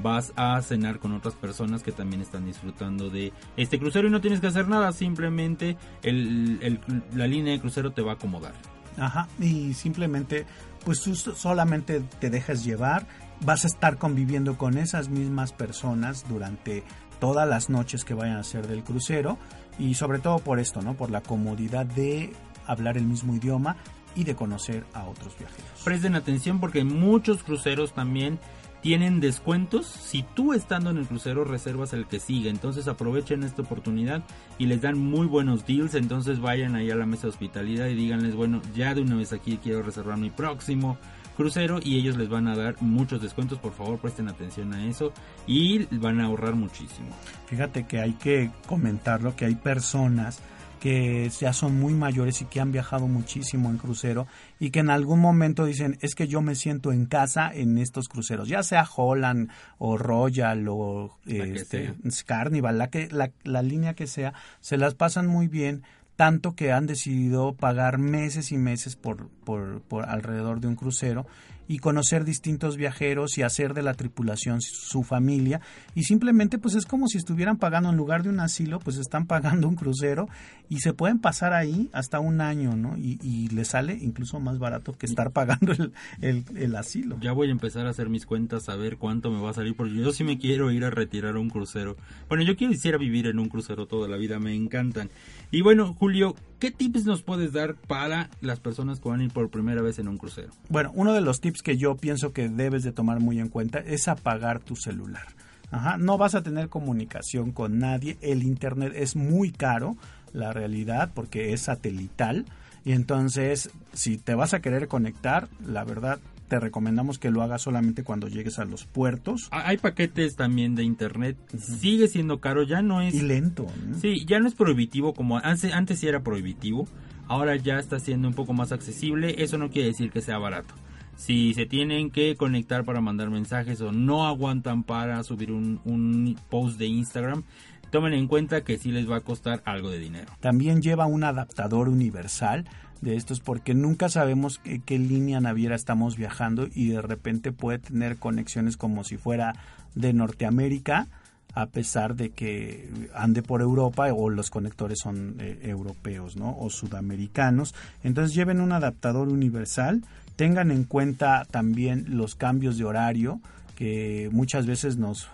vas 0.03 0.33
a 0.37 0.61
cenar 0.63 0.99
con 0.99 1.13
otras 1.13 1.35
personas 1.35 1.83
que 1.83 1.93
también 1.93 2.23
están 2.23 2.47
disfrutando 2.47 3.11
de 3.11 3.33
este 3.57 3.79
crucero 3.79 4.09
y 4.09 4.11
no 4.11 4.21
tienes 4.21 4.41
que 4.41 4.47
hacer 4.47 4.69
nada, 4.69 4.93
simplemente 4.93 5.77
el, 6.03 6.59
el- 6.63 6.81
la 7.15 7.27
línea 7.27 7.53
de 7.53 7.61
crucero 7.61 7.91
te 7.93 8.03
va 8.03 8.13
a 8.13 8.15
acomodar. 8.15 8.55
Ajá, 8.97 9.29
y 9.41 9.75
simplemente, 9.75 10.45
pues 10.85 11.01
tú 11.03 11.15
solamente 11.15 12.01
te 12.21 12.31
dejas 12.31 12.65
llevar, 12.65 13.07
vas 13.45 13.65
a 13.65 13.69
estar 13.69 13.97
conviviendo 13.99 14.57
con 14.59 14.77
esas 14.77 15.09
mismas 15.09 15.53
personas 15.53 16.25
durante 16.29 16.83
todas 17.21 17.49
las 17.49 17.69
noches 17.71 18.05
que 18.05 18.15
vayan 18.15 18.37
a 18.37 18.43
ser 18.45 18.67
del 18.67 18.83
crucero 18.83 19.39
y 19.79 19.95
sobre 19.95 20.19
todo 20.19 20.39
por 20.39 20.59
esto, 20.59 20.83
¿no? 20.83 20.95
Por 20.95 21.11
la 21.11 21.21
comodidad 21.21 21.87
de 21.87 22.33
hablar 22.67 22.97
el 22.97 23.05
mismo 23.07 23.35
idioma 23.35 23.77
y 24.17 24.25
de 24.25 24.35
conocer 24.35 24.85
a 24.95 25.05
otros 25.05 25.37
viajeros. 25.39 25.71
Presten 25.85 26.17
atención 26.17 26.59
porque 26.59 26.83
muchos 26.83 27.43
cruceros 27.45 27.93
también 27.93 28.41
tienen 28.83 29.21
descuentos 29.21 29.87
si 29.87 30.23
tú 30.23 30.53
estando 30.53 30.91
en 30.91 30.99
el 30.99 31.07
crucero 31.07 31.45
reservas 31.45 31.93
el 31.93 32.07
que 32.07 32.21
sigue. 32.21 32.51
Entonces 32.51 32.89
aprovechen 32.89 33.43
esta 33.43 33.63
oportunidad 33.63 34.23
y 34.59 34.67
les 34.67 34.81
dan 34.81 34.99
muy 34.99 35.27
buenos 35.27 35.67
deals. 35.67 35.95
Entonces 35.95 36.41
vayan 36.41 36.75
ahí 36.75 36.91
a 36.91 36.97
la 36.97 37.07
mesa 37.07 37.23
de 37.23 37.31
hospitalidad 37.31 37.87
y 37.89 37.95
díganles, 37.95 38.35
bueno, 38.35 38.63
ya 38.75 38.95
de 38.95 39.03
una 39.03 39.17
vez 39.17 39.33
aquí 39.33 39.59
quiero 39.63 39.83
reservar 39.83 40.19
mi 40.19 40.31
próximo 40.31 40.99
crucero 41.37 41.79
y 41.83 41.97
ellos 41.97 42.17
les 42.17 42.29
van 42.29 42.49
a 42.49 42.57
dar 42.57 42.77
muchos 42.81 43.23
descuentos. 43.23 43.59
Por 43.59 43.73
favor, 43.73 43.99
presten 43.99 44.29
atención 44.29 44.73
a 44.75 44.87
eso 44.87 45.13
y 45.47 45.85
van 45.97 46.21
a 46.21 46.27
ahorrar 46.27 46.55
muchísimo. 46.55 47.09
Fíjate 47.47 47.87
que 47.87 48.01
hay 48.01 48.13
que 48.15 48.51
comentarlo, 48.67 49.35
que 49.37 49.45
hay 49.45 49.55
personas 49.55 50.41
que 50.81 51.29
ya 51.29 51.53
son 51.53 51.79
muy 51.79 51.95
mayores 51.95 52.41
y 52.43 52.45
que 52.45 52.61
han 52.61 52.73
viajado 52.73 53.07
muchísimo 53.07 53.71
en 53.71 53.79
crucero 53.79 54.27
y 54.59 54.71
que 54.71 54.81
en 54.81 54.91
algún 54.91 55.21
momento 55.21 55.65
dicen 55.65 55.99
es 56.01 56.15
que 56.15 56.29
yo 56.29 56.41
me 56.41 56.55
siento 56.55 56.93
en 56.93 57.07
casa 57.07 57.51
en 57.53 57.79
estos 57.79 58.09
cruceros, 58.09 58.49
ya 58.49 58.63
sea 58.63 58.87
Holland 58.97 59.51
o 59.79 59.97
Royal 59.97 60.67
o 60.69 61.19
este, 61.27 61.95
Carnival, 62.27 62.79
la, 62.79 62.91
que, 62.91 63.09
la, 63.11 63.31
la 63.45 63.63
línea 63.63 63.95
que 63.95 64.07
sea, 64.07 64.35
se 64.61 64.77
las 64.77 64.95
pasan 64.95 65.27
muy 65.27 65.49
bien 65.49 65.83
tanto 66.17 66.57
que 66.57 66.73
han 66.73 66.87
decidido 66.87 67.55
pagar 67.55 67.99
meses 67.99 68.51
y 68.51 68.59
meses 68.59 68.97
por, 68.97 69.29
por, 69.45 69.83
por 69.83 70.05
alrededor 70.05 70.61
de 70.61 70.67
un 70.67 70.75
crucero 70.75 71.27
y 71.69 71.79
conocer 71.79 72.25
distintos 72.25 72.77
viajeros 72.77 73.39
y 73.39 73.43
hacer 73.43 73.75
de 73.75 73.83
la 73.83 73.95
tripulación 73.95 74.61
su 74.61 75.03
familia 75.03 75.61
y 75.95 76.05
simplemente 76.05 76.59
pues 76.59 76.75
es 76.75 76.87
como 76.87 77.07
si 77.07 77.19
estuvieran 77.19 77.59
pagando 77.59 77.91
en 77.91 77.97
lugar 77.97 78.23
de 78.23 78.31
un 78.31 78.41
asilo 78.41 78.81
pues 78.81 78.97
están 78.97 79.27
pagando 79.27 79.69
un 79.69 79.77
crucero 79.77 80.29
y 80.69 80.81
se 80.81 80.93
pueden 80.93 81.19
pasar 81.19 81.53
ahí 81.53 81.89
hasta 81.93 82.21
un 82.21 82.41
año 82.41 82.75
no 82.77 82.97
y, 82.97 83.19
y 83.23 83.49
les 83.49 83.69
sale 83.69 83.97
incluso 84.01 84.41
más 84.41 84.59
barato 84.59 84.93
que 84.95 85.07
estar 85.07 85.31
pagando 85.31 85.73
el, 85.73 85.93
el, 86.21 86.45
el 86.57 86.75
asilo 86.75 87.19
Ya 87.21 87.33
voy 87.33 87.49
a 87.49 87.53
empezar 87.53 87.87
a 87.87 87.91
hacer 87.91 88.09
mis 88.09 88.27
cuentas 88.27 88.69
a 88.69 88.77
ver 88.77 88.97
cuánto 88.97 89.31
me 89.31 89.41
va 89.41 89.51
a 89.51 89.55
salir 89.55 89.77
porque 89.77 89.95
yo 89.95 90.13
sí 90.13 90.25
me 90.25 90.39
quiero 90.39 90.71
ir 90.71 90.85
a 90.85 90.91
retirar 90.91 91.37
a 91.37 91.39
un 91.39 91.51
crucero. 91.51 91.97
Bueno, 92.29 92.45
yo 92.45 92.57
quisiera 92.57 92.99
vivir 92.99 93.27
en 93.27 93.39
un 93.39 93.49
crucero 93.49 93.87
toda 93.87 94.09
la 94.09 94.17
vida, 94.17 94.39
me 94.39 94.55
encantan. 94.55 95.11
Y 95.51 95.63
bueno, 95.63 95.95
Julio, 95.95 96.35
¿qué 96.59 96.71
tips 96.71 97.05
nos 97.05 97.23
puedes 97.23 97.53
dar 97.53 97.75
para 97.75 98.31
las 98.41 98.61
personas 98.61 99.01
que 99.01 99.09
van 99.09 99.21
a 99.21 99.25
ir 99.25 99.33
por 99.33 99.51
primera 99.51 99.83
vez 99.83 99.99
en 99.99 100.09
un 100.09 100.19
crucero? 100.19 100.53
Bueno, 100.69 100.93
uno 100.95 101.13
de 101.13 101.21
los 101.21 101.41
tips 101.41 101.58
que 101.63 101.77
yo 101.77 101.97
pienso 101.97 102.33
que 102.33 102.49
debes 102.49 102.83
de 102.83 102.93
tomar 102.93 103.21
muy 103.21 103.39
en 103.41 103.49
cuenta 103.49 103.79
es 103.79 104.09
apagar 104.09 104.61
tu 104.61 104.77
celular. 104.77 105.27
Ajá, 105.71 105.99
no 105.99 106.17
vas 106.17 106.35
a 106.35 106.43
tener 106.43 106.69
comunicación 106.69 107.53
con 107.53 107.79
nadie, 107.79 108.17
el 108.23 108.43
internet 108.43 108.93
es 108.97 109.17
muy 109.17 109.51
caro, 109.51 109.97
la 110.33 110.53
realidad, 110.53 111.11
porque 111.15 111.53
es 111.53 111.63
satelital. 111.63 112.47
Y 112.85 112.93
entonces, 112.93 113.71
si 113.93 114.17
te 114.17 114.35
vas 114.35 114.55
a 114.55 114.61
querer 114.61 114.89
conectar, 114.89 115.49
la 115.67 115.85
verdad, 115.85 116.21
te 116.49 116.59
recomendamos 116.59 117.19
que 117.19 117.31
lo 117.31 117.43
hagas 117.43 117.63
solamente 117.63 118.03
cuando 118.03 118.29
llegues 118.29 118.59
a 118.59 118.65
los 118.65 118.87
puertos. 118.87 119.49
Hay 119.51 119.77
paquetes 119.77 120.37
también 120.37 120.75
de 120.75 120.85
internet, 120.85 121.37
sigue 121.59 122.09
siendo 122.09 122.41
caro, 122.41 122.63
ya 122.63 122.81
no 122.81 123.03
es... 123.03 123.15
Y 123.15 123.21
lento. 123.21 123.67
¿no? 123.87 123.99
Sí, 123.99 124.25
ya 124.27 124.41
no 124.41 124.49
es 124.49 124.55
prohibitivo 124.55 125.13
como 125.13 125.39
antes, 125.39 125.73
antes 125.73 125.99
sí 125.99 126.09
era 126.09 126.23
prohibitivo, 126.23 126.89
ahora 127.27 127.57
ya 127.57 127.79
está 127.79 128.01
siendo 128.01 128.29
un 128.29 128.35
poco 128.35 128.55
más 128.55 128.73
accesible, 128.73 129.43
eso 129.43 129.59
no 129.59 129.71
quiere 129.71 129.89
decir 129.89 130.11
que 130.11 130.23
sea 130.23 130.39
barato. 130.39 130.75
Si 131.19 131.53
se 131.53 131.67
tienen 131.67 132.11
que 132.11 132.37
conectar 132.37 132.85
para 132.85 133.01
mandar 133.01 133.29
mensajes 133.29 133.81
o 133.81 133.93
no 133.93 134.27
aguantan 134.27 134.85
para 134.85 135.23
subir 135.25 135.53
un, 135.53 135.81
un 135.85 136.39
post 136.49 136.79
de 136.79 136.87
Instagram, 136.87 137.43
tomen 137.91 138.15
en 138.15 138.29
cuenta 138.29 138.63
que 138.63 138.79
sí 138.79 138.93
les 138.93 139.11
va 139.11 139.17
a 139.17 139.21
costar 139.21 139.61
algo 139.65 139.91
de 139.91 139.99
dinero. 139.99 140.33
También 140.41 140.81
lleva 140.81 141.07
un 141.07 141.25
adaptador 141.25 141.89
universal 141.89 142.65
de 143.01 143.17
estos 143.17 143.41
porque 143.41 143.75
nunca 143.75 144.09
sabemos 144.09 144.59
qué, 144.59 144.81
qué, 144.81 144.99
línea 144.99 145.41
naviera 145.41 145.75
estamos 145.75 146.17
viajando 146.17 146.69
y 146.73 146.89
de 146.89 147.03
repente 147.03 147.53
puede 147.53 147.81
tener 147.81 148.17
conexiones 148.17 148.77
como 148.77 149.05
si 149.05 149.17
fuera 149.17 149.55
de 149.95 150.13
Norteamérica 150.13 151.09
a 151.55 151.67
pesar 151.67 152.15
de 152.15 152.31
que 152.31 152.89
ande 153.15 153.43
por 153.43 153.63
Europa 153.63 154.13
o 154.13 154.31
los 154.31 154.51
conectores 154.51 155.01
son 155.03 155.37
eh, 155.41 155.59
europeos 155.63 156.37
¿no? 156.37 156.57
o 156.57 156.71
sudamericanos. 156.71 157.75
Entonces 158.05 158.35
lleven 158.35 158.61
un 158.61 158.71
adaptador 158.71 159.29
universal, 159.29 160.03
tengan 160.39 160.71
en 160.71 160.85
cuenta 160.85 161.45
también 161.51 162.05
los 162.17 162.37
cambios 162.37 162.79
de 162.79 162.85
horario 162.85 163.41
que 163.75 164.29
muchas 164.31 164.67
veces 164.67 164.97
nos, 164.97 165.29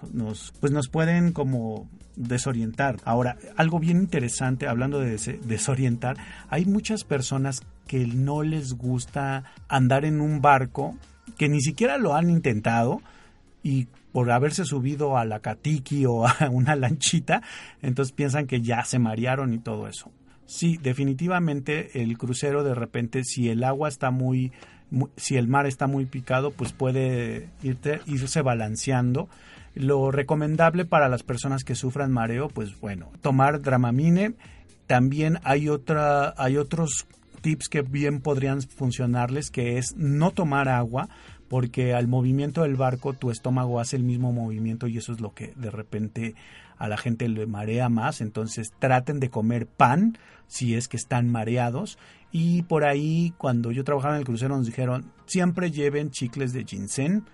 pues 0.60 0.72
nos 0.72 0.88
pueden 0.88 1.32
como 1.32 1.86
desorientar. 2.16 2.96
Ahora, 3.04 3.36
algo 3.56 3.80
bien 3.80 3.98
interesante, 3.98 4.66
hablando 4.66 5.00
de 5.00 5.18
desorientar, 5.44 6.16
hay 6.48 6.64
muchas 6.64 7.04
personas 7.04 7.60
que 7.86 8.06
no 8.06 8.42
les 8.42 8.72
gusta 8.72 9.44
andar 9.68 10.06
en 10.06 10.22
un 10.22 10.40
barco, 10.40 10.96
que 11.36 11.50
ni 11.50 11.60
siquiera 11.60 11.98
lo 11.98 12.14
han 12.14 12.30
intentado 12.30 13.02
y 13.62 13.88
por 14.10 14.30
haberse 14.30 14.64
subido 14.64 15.18
a 15.18 15.26
la 15.26 15.40
catiki 15.40 16.06
o 16.06 16.26
a 16.26 16.48
una 16.50 16.76
lanchita, 16.76 17.42
entonces 17.82 18.12
piensan 18.14 18.46
que 18.46 18.62
ya 18.62 18.84
se 18.86 18.98
marearon 18.98 19.52
y 19.52 19.58
todo 19.58 19.86
eso. 19.86 20.10
Sí, 20.46 20.78
definitivamente 20.82 22.02
el 22.02 22.16
crucero 22.16 22.64
de 22.64 22.74
repente, 22.74 23.22
si 23.24 23.48
el 23.48 23.64
agua 23.64 23.88
está 23.88 24.10
muy 24.10 24.52
si 25.16 25.36
el 25.36 25.48
mar 25.48 25.66
está 25.66 25.86
muy 25.86 26.06
picado, 26.06 26.50
pues 26.50 26.72
puede 26.72 27.48
irte, 27.62 28.00
irse 28.06 28.42
balanceando. 28.42 29.28
Lo 29.74 30.10
recomendable 30.10 30.84
para 30.84 31.08
las 31.08 31.22
personas 31.22 31.64
que 31.64 31.74
sufran 31.74 32.12
mareo, 32.12 32.48
pues 32.48 32.78
bueno, 32.80 33.10
tomar 33.20 33.60
Dramamine. 33.60 34.34
También 34.86 35.38
hay 35.44 35.68
otra, 35.68 36.34
hay 36.36 36.56
otros 36.56 37.06
tips 37.40 37.68
que 37.68 37.82
bien 37.82 38.20
podrían 38.20 38.62
funcionarles, 38.62 39.50
que 39.50 39.78
es 39.78 39.94
no 39.96 40.30
tomar 40.30 40.68
agua, 40.68 41.08
porque 41.48 41.92
al 41.92 42.08
movimiento 42.08 42.62
del 42.62 42.76
barco 42.76 43.12
tu 43.12 43.30
estómago 43.30 43.80
hace 43.80 43.96
el 43.96 44.02
mismo 44.02 44.32
movimiento 44.32 44.86
y 44.86 44.98
eso 44.98 45.12
es 45.12 45.20
lo 45.20 45.34
que 45.34 45.52
de 45.56 45.70
repente 45.70 46.34
a 46.84 46.88
la 46.88 46.96
gente 46.96 47.28
le 47.28 47.46
marea 47.46 47.88
más. 47.88 48.20
Entonces 48.20 48.72
traten 48.78 49.20
de 49.20 49.30
comer 49.30 49.66
pan 49.66 50.18
si 50.46 50.74
es 50.74 50.88
que 50.88 50.96
están 50.96 51.30
mareados. 51.30 51.98
Y 52.30 52.62
por 52.62 52.84
ahí, 52.84 53.32
cuando 53.38 53.70
yo 53.70 53.84
trabajaba 53.84 54.14
en 54.14 54.20
el 54.20 54.26
crucero, 54.26 54.56
nos 54.56 54.66
dijeron 54.66 55.12
siempre 55.26 55.70
lleven 55.70 56.10
chicles 56.10 56.52
de 56.52 56.64
ginseng 56.64 57.24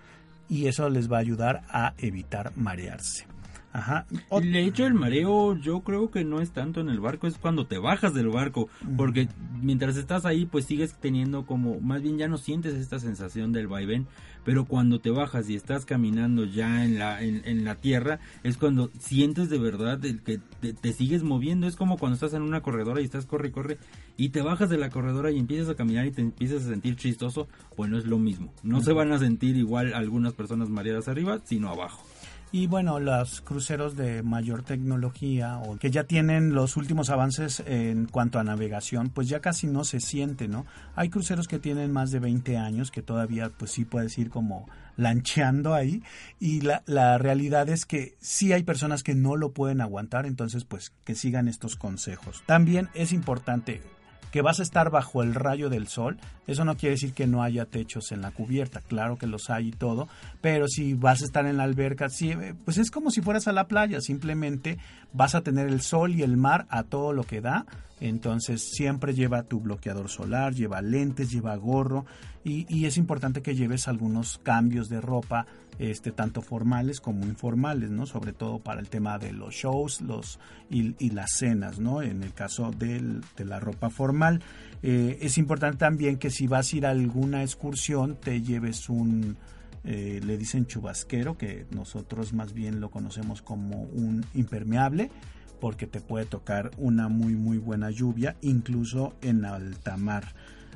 y 0.48 0.66
eso 0.66 0.88
les 0.90 1.10
va 1.10 1.18
a 1.18 1.20
ayudar 1.20 1.62
a 1.70 1.94
evitar 1.98 2.52
marearse. 2.56 3.26
Ajá. 3.72 4.06
De 4.42 4.64
hecho, 4.64 4.86
el 4.86 4.94
mareo 4.94 5.56
yo 5.56 5.80
creo 5.80 6.10
que 6.10 6.24
no 6.24 6.40
es 6.40 6.50
tanto 6.50 6.80
en 6.80 6.88
el 6.88 6.98
barco, 6.98 7.28
es 7.28 7.38
cuando 7.38 7.66
te 7.66 7.78
bajas 7.78 8.14
del 8.14 8.28
barco, 8.28 8.68
porque 8.96 9.28
mientras 9.62 9.96
estás 9.96 10.24
ahí 10.24 10.44
pues 10.44 10.64
sigues 10.64 10.94
teniendo 10.94 11.46
como, 11.46 11.80
más 11.80 12.02
bien 12.02 12.18
ya 12.18 12.26
no 12.26 12.36
sientes 12.36 12.74
esta 12.74 12.98
sensación 12.98 13.52
del 13.52 13.68
vaivén, 13.68 14.08
pero 14.44 14.64
cuando 14.64 14.98
te 14.98 15.10
bajas 15.10 15.48
y 15.48 15.54
estás 15.54 15.84
caminando 15.84 16.44
ya 16.44 16.84
en 16.84 16.98
la, 16.98 17.22
en, 17.22 17.64
la 17.64 17.76
tierra, 17.76 18.18
es 18.42 18.56
cuando 18.56 18.90
sientes 18.98 19.50
de 19.50 19.58
verdad 19.58 20.04
el 20.04 20.20
que 20.20 20.40
te, 20.60 20.92
sigues 20.92 21.22
moviendo, 21.22 21.68
es 21.68 21.76
como 21.76 21.96
cuando 21.96 22.14
estás 22.14 22.34
en 22.34 22.42
una 22.42 22.62
corredora 22.62 23.00
y 23.00 23.04
estás 23.04 23.26
corre 23.26 23.48
y 23.48 23.52
corre 23.52 23.78
y 24.16 24.30
te 24.30 24.42
bajas 24.42 24.68
de 24.68 24.78
la 24.78 24.90
corredora 24.90 25.30
y 25.30 25.38
empiezas 25.38 25.68
a 25.68 25.76
caminar 25.76 26.06
y 26.06 26.10
te 26.10 26.22
empiezas 26.22 26.64
a 26.64 26.70
sentir 26.70 26.96
chistoso, 26.96 27.48
bueno 27.76 27.98
es 27.98 28.06
lo 28.06 28.18
mismo, 28.18 28.52
no 28.64 28.80
se 28.80 28.92
van 28.92 29.12
a 29.12 29.18
sentir 29.18 29.56
igual 29.56 29.94
algunas 29.94 30.32
personas 30.32 30.68
mareadas 30.68 31.06
arriba, 31.06 31.40
sino 31.44 31.68
abajo. 31.68 32.04
Y 32.52 32.66
bueno, 32.66 32.98
los 32.98 33.42
cruceros 33.42 33.96
de 33.96 34.24
mayor 34.24 34.64
tecnología 34.64 35.58
o 35.58 35.76
que 35.76 35.92
ya 35.92 36.02
tienen 36.02 36.52
los 36.52 36.76
últimos 36.76 37.08
avances 37.08 37.62
en 37.64 38.06
cuanto 38.06 38.40
a 38.40 38.44
navegación, 38.44 39.10
pues 39.10 39.28
ya 39.28 39.38
casi 39.38 39.68
no 39.68 39.84
se 39.84 40.00
siente, 40.00 40.48
¿no? 40.48 40.66
Hay 40.96 41.10
cruceros 41.10 41.46
que 41.46 41.60
tienen 41.60 41.92
más 41.92 42.10
de 42.10 42.18
20 42.18 42.56
años 42.56 42.90
que 42.90 43.02
todavía 43.02 43.50
pues 43.56 43.70
sí 43.70 43.84
puedes 43.84 44.18
ir 44.18 44.30
como 44.30 44.68
lancheando 44.96 45.74
ahí 45.74 46.02
y 46.40 46.60
la, 46.62 46.82
la 46.86 47.18
realidad 47.18 47.68
es 47.68 47.86
que 47.86 48.16
sí 48.20 48.52
hay 48.52 48.64
personas 48.64 49.04
que 49.04 49.14
no 49.14 49.36
lo 49.36 49.52
pueden 49.52 49.80
aguantar, 49.80 50.26
entonces 50.26 50.64
pues 50.64 50.92
que 51.04 51.14
sigan 51.14 51.46
estos 51.46 51.76
consejos. 51.76 52.42
También 52.46 52.88
es 52.94 53.12
importante 53.12 53.80
que 54.30 54.42
vas 54.42 54.60
a 54.60 54.62
estar 54.62 54.90
bajo 54.90 55.22
el 55.22 55.34
rayo 55.34 55.68
del 55.68 55.88
sol, 55.88 56.18
eso 56.46 56.64
no 56.64 56.76
quiere 56.76 56.94
decir 56.94 57.12
que 57.12 57.26
no 57.26 57.42
haya 57.42 57.64
techos 57.64 58.12
en 58.12 58.22
la 58.22 58.30
cubierta, 58.30 58.80
claro 58.80 59.16
que 59.16 59.26
los 59.26 59.50
hay 59.50 59.68
y 59.68 59.72
todo, 59.72 60.08
pero 60.40 60.68
si 60.68 60.94
vas 60.94 61.22
a 61.22 61.24
estar 61.24 61.46
en 61.46 61.56
la 61.56 61.64
alberca, 61.64 62.08
sí, 62.08 62.30
eh, 62.30 62.54
pues 62.64 62.78
es 62.78 62.90
como 62.90 63.10
si 63.10 63.20
fueras 63.20 63.48
a 63.48 63.52
la 63.52 63.68
playa, 63.68 64.00
simplemente 64.00 64.78
vas 65.12 65.34
a 65.34 65.42
tener 65.42 65.68
el 65.68 65.80
sol 65.80 66.14
y 66.14 66.22
el 66.22 66.36
mar 66.36 66.66
a 66.70 66.84
todo 66.84 67.12
lo 67.12 67.24
que 67.24 67.40
da, 67.40 67.66
entonces 68.00 68.70
siempre 68.72 69.14
lleva 69.14 69.42
tu 69.42 69.60
bloqueador 69.60 70.08
solar, 70.08 70.54
lleva 70.54 70.80
lentes, 70.80 71.30
lleva 71.30 71.54
gorro 71.56 72.06
y, 72.44 72.66
y 72.74 72.86
es 72.86 72.96
importante 72.96 73.42
que 73.42 73.54
lleves 73.54 73.88
algunos 73.88 74.38
cambios 74.42 74.88
de 74.88 75.00
ropa 75.00 75.46
este, 75.80 76.12
tanto 76.12 76.42
formales 76.42 77.00
como 77.00 77.24
informales, 77.24 77.90
¿no? 77.90 78.04
Sobre 78.04 78.34
todo 78.34 78.58
para 78.58 78.80
el 78.80 78.90
tema 78.90 79.18
de 79.18 79.32
los 79.32 79.54
shows 79.54 80.02
los, 80.02 80.38
y, 80.68 81.10
las 81.10 81.30
cenas, 81.32 81.78
¿no? 81.78 82.02
En 82.02 82.22
el 82.22 82.34
caso 82.34 82.70
de 82.70 83.22
la 83.38 83.60
ropa 83.60 83.88
formal. 83.88 84.42
Eh, 84.82 85.16
es 85.22 85.38
importante 85.38 85.78
también 85.78 86.18
que 86.18 86.28
si 86.28 86.46
vas 86.46 86.70
a 86.70 86.76
ir 86.76 86.86
a 86.86 86.90
alguna 86.90 87.42
excursión 87.42 88.16
te 88.16 88.42
lleves 88.42 88.90
un, 88.90 89.38
eh, 89.84 90.20
le 90.22 90.36
dicen 90.36 90.66
chubasquero, 90.66 91.38
que 91.38 91.64
nosotros 91.70 92.34
más 92.34 92.52
bien 92.52 92.80
lo 92.80 92.90
conocemos 92.90 93.40
como 93.40 93.84
un 93.84 94.26
impermeable, 94.34 95.10
porque 95.62 95.86
te 95.86 96.02
puede 96.02 96.26
tocar 96.26 96.72
una 96.76 97.08
muy 97.08 97.36
muy 97.36 97.56
buena 97.56 97.90
lluvia, 97.90 98.36
incluso 98.42 99.14
en 99.22 99.46
alta 99.46 99.96
mar. 99.96 100.34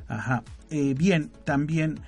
Ajá. 0.09 0.43
Eh, 0.71 0.95
bien, 0.97 1.31
también 1.45 2.01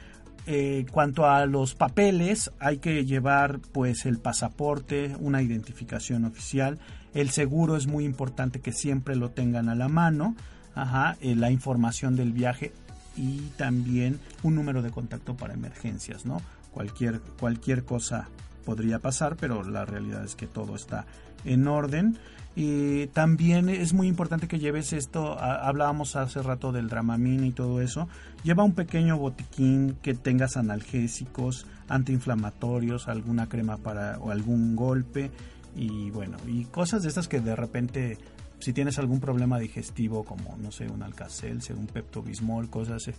eh, 0.47 0.86
cuanto 0.92 1.26
a 1.26 1.44
los 1.47 1.74
papeles, 1.74 2.53
hay 2.61 2.78
que 2.78 3.05
llevar 3.05 3.59
pues 3.72 4.07
el 4.07 4.18
pasaporte, 4.18 5.16
una 5.18 5.42
identificación 5.42 6.24
oficial. 6.24 6.78
El 7.14 7.30
seguro 7.30 7.76
es 7.76 7.86
muy 7.86 8.05
importante 8.05 8.61
que 8.61 8.72
siempre 8.72 9.16
lo 9.16 9.30
tengan 9.30 9.68
a 9.68 9.74
la 9.74 9.88
mano. 9.88 10.36
Ajá, 10.74 11.16
eh, 11.20 11.34
la 11.34 11.51
información 11.51 12.16
del 12.16 12.32
viaje 12.32 12.72
y 13.16 13.40
también 13.57 14.20
un 14.42 14.55
número 14.55 14.82
de 14.82 14.90
contacto 14.90 15.34
para 15.34 15.55
emergencias, 15.55 16.26
¿no? 16.26 16.40
Cualquier, 16.70 17.20
cualquier 17.40 17.84
cosa 17.84 18.28
podría 18.64 18.99
pasar, 18.99 19.36
pero 19.36 19.62
la 19.62 19.84
realidad 19.84 20.22
es 20.24 20.34
que 20.34 20.47
todo 20.47 20.76
está 20.76 21.07
en 21.44 21.66
orden. 21.66 22.18
Y 22.59 23.09
también 23.09 23.68
es 23.68 23.92
muy 23.92 24.09
importante 24.09 24.48
que 24.48 24.59
lleves 24.59 24.94
esto, 24.94 25.38
hablábamos 25.38 26.16
hace 26.16 26.42
rato 26.42 26.72
del 26.72 26.88
Dramamine 26.88 27.48
y 27.48 27.52
todo 27.52 27.82
eso, 27.82 28.09
lleva 28.44 28.64
un 28.64 28.72
pequeño 28.72 29.18
botiquín 29.18 29.98
que 30.00 30.14
tengas 30.14 30.57
analgésicos, 30.57 31.66
antiinflamatorios, 31.86 33.09
alguna 33.09 33.46
crema 33.46 33.76
para 33.76 34.18
o 34.20 34.30
algún 34.30 34.74
golpe. 34.74 35.30
Y 35.76 36.11
bueno, 36.11 36.38
y 36.48 36.64
cosas 36.64 37.02
de 37.02 37.11
estas 37.11 37.28
que 37.28 37.40
de 37.40 37.54
repente 37.54 38.16
si 38.59 38.72
tienes 38.72 38.98
algún 38.98 39.20
problema 39.20 39.59
digestivo 39.59 40.24
como 40.24 40.57
no 40.57 40.72
sé, 40.72 40.88
un 40.88 41.02
Alcacelce, 41.02 41.74
un 41.74 41.86
Pepto 41.86 42.22
Bismol, 42.22 42.70
cosas 42.70 43.11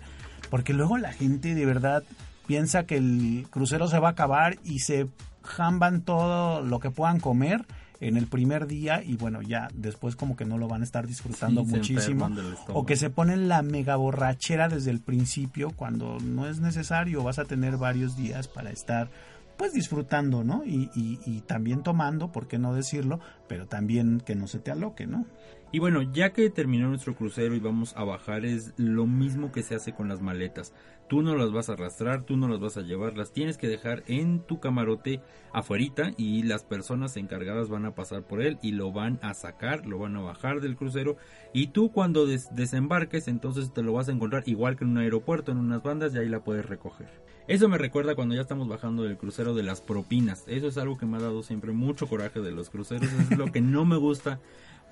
porque 0.50 0.74
luego 0.74 0.98
la 0.98 1.14
gente 1.14 1.54
de 1.54 1.66
verdad 1.66 2.04
piensa 2.48 2.86
que 2.86 2.98
el 2.98 3.46
crucero 3.50 3.88
se 3.88 4.00
va 4.00 4.10
a 4.10 4.12
acabar 4.12 4.58
y 4.64 4.80
se 4.80 5.08
jamban 5.44 6.02
todo 6.02 6.62
lo 6.62 6.80
que 6.80 6.90
puedan 6.90 7.20
comer 7.20 7.66
en 8.00 8.18
el 8.18 8.28
primer 8.28 8.68
día 8.68 9.04
y 9.04 9.16
bueno, 9.16 9.42
ya 9.42 9.70
después 9.74 10.16
como 10.16 10.36
que 10.36 10.46
no 10.46 10.58
lo 10.58 10.68
van 10.68 10.82
a 10.82 10.84
estar 10.84 11.08
disfrutando 11.08 11.64
muchísimo 11.64 12.30
o 12.68 12.86
que 12.86 12.96
se 12.96 13.10
ponen 13.10 13.48
la 13.48 13.62
mega 13.62 13.96
borrachera 13.96 14.70
desde 14.70 14.92
el 14.92 15.00
principio 15.00 15.72
cuando 15.72 16.18
no 16.20 16.48
es 16.48 16.60
necesario, 16.60 17.24
vas 17.24 17.40
a 17.40 17.46
tener 17.46 17.78
varios 17.78 18.16
días 18.16 18.48
para 18.48 18.70
estar 18.70 19.10
pues 19.58 19.74
disfrutando, 19.74 20.44
¿no? 20.44 20.64
Y, 20.64 20.92
y, 20.96 21.20
y 21.26 21.42
también 21.42 21.82
tomando, 21.82 22.32
¿por 22.32 22.48
qué 22.48 22.60
no 22.60 22.76
decirlo? 22.76 23.20
Pero 23.48 23.68
también 23.68 24.20
que 24.20 24.36
no 24.36 24.48
se 24.48 24.60
te 24.60 24.72
aloque, 24.72 25.08
¿no? 25.08 25.26
Y 25.70 25.80
bueno, 25.80 26.02
ya 26.02 26.32
que 26.32 26.50
terminó 26.50 26.88
nuestro 26.88 27.14
crucero 27.14 27.54
y 27.54 27.60
vamos 27.60 27.94
a 27.98 28.06
bajar, 28.06 28.46
es 28.46 28.74
lo 28.78 29.06
mismo 29.06 29.52
que 29.52 29.64
se 29.64 29.76
hace 29.76 29.94
con 29.94 30.08
las 30.08 30.22
maletas. 30.22 30.74
Tú 31.10 31.22
no 31.22 31.36
las 31.36 31.52
vas 31.52 31.70
a 31.70 31.74
arrastrar, 31.74 32.24
tú 32.24 32.38
no 32.38 32.48
las 32.48 32.62
vas 32.62 32.78
a 32.78 32.82
llevar, 32.82 33.18
las 33.18 33.34
tienes 33.34 33.58
que 33.58 33.68
dejar 33.68 34.04
en 34.08 34.40
tu 34.40 34.62
camarote 34.62 35.22
afuerita 35.52 36.12
y 36.18 36.44
las 36.44 36.64
personas 36.64 37.18
encargadas 37.18 37.68
van 37.70 37.86
a 37.86 37.96
pasar 37.96 38.24
por 38.24 38.42
él 38.42 38.60
y 38.62 38.72
lo 38.72 38.94
van 38.94 39.20
a 39.22 39.34
sacar, 39.34 39.86
lo 39.86 40.00
van 40.00 40.16
a 40.16 40.22
bajar 40.22 40.62
del 40.62 40.78
crucero 40.78 41.18
y 41.54 41.68
tú 41.68 41.92
cuando 41.92 42.26
desembarques 42.26 43.28
entonces 43.28 43.74
te 43.74 43.84
lo 43.84 43.94
vas 43.94 44.10
a 44.10 44.14
encontrar 44.14 44.44
igual 44.46 44.78
que 44.78 44.86
en 44.86 44.92
un 44.92 44.98
aeropuerto, 44.98 45.52
en 45.52 45.58
unas 45.58 45.84
bandas 45.84 46.14
y 46.14 46.18
ahí 46.18 46.30
la 46.30 46.44
puedes 46.44 46.66
recoger. 46.66 47.08
Eso 47.48 47.70
me 47.70 47.78
recuerda 47.78 48.14
cuando 48.14 48.36
ya 48.36 48.42
estamos 48.42 48.68
bajando 48.68 49.04
del 49.04 49.16
crucero 49.16 49.54
de 49.54 49.64
las 49.64 49.80
propinas. 49.80 50.44
Eso 50.48 50.68
es 50.68 50.78
algo 50.78 50.98
que 50.98 51.06
me 51.06 51.16
ha 51.16 51.22
dado 51.22 51.44
siempre 51.44 51.72
mucho 51.72 52.08
coraje 52.08 52.42
de 52.42 52.52
los 52.52 52.70
cruceros, 52.70 53.10
lo 53.38 53.52
que 53.52 53.62
no 53.62 53.86
me 53.86 53.98
gusta 53.98 54.40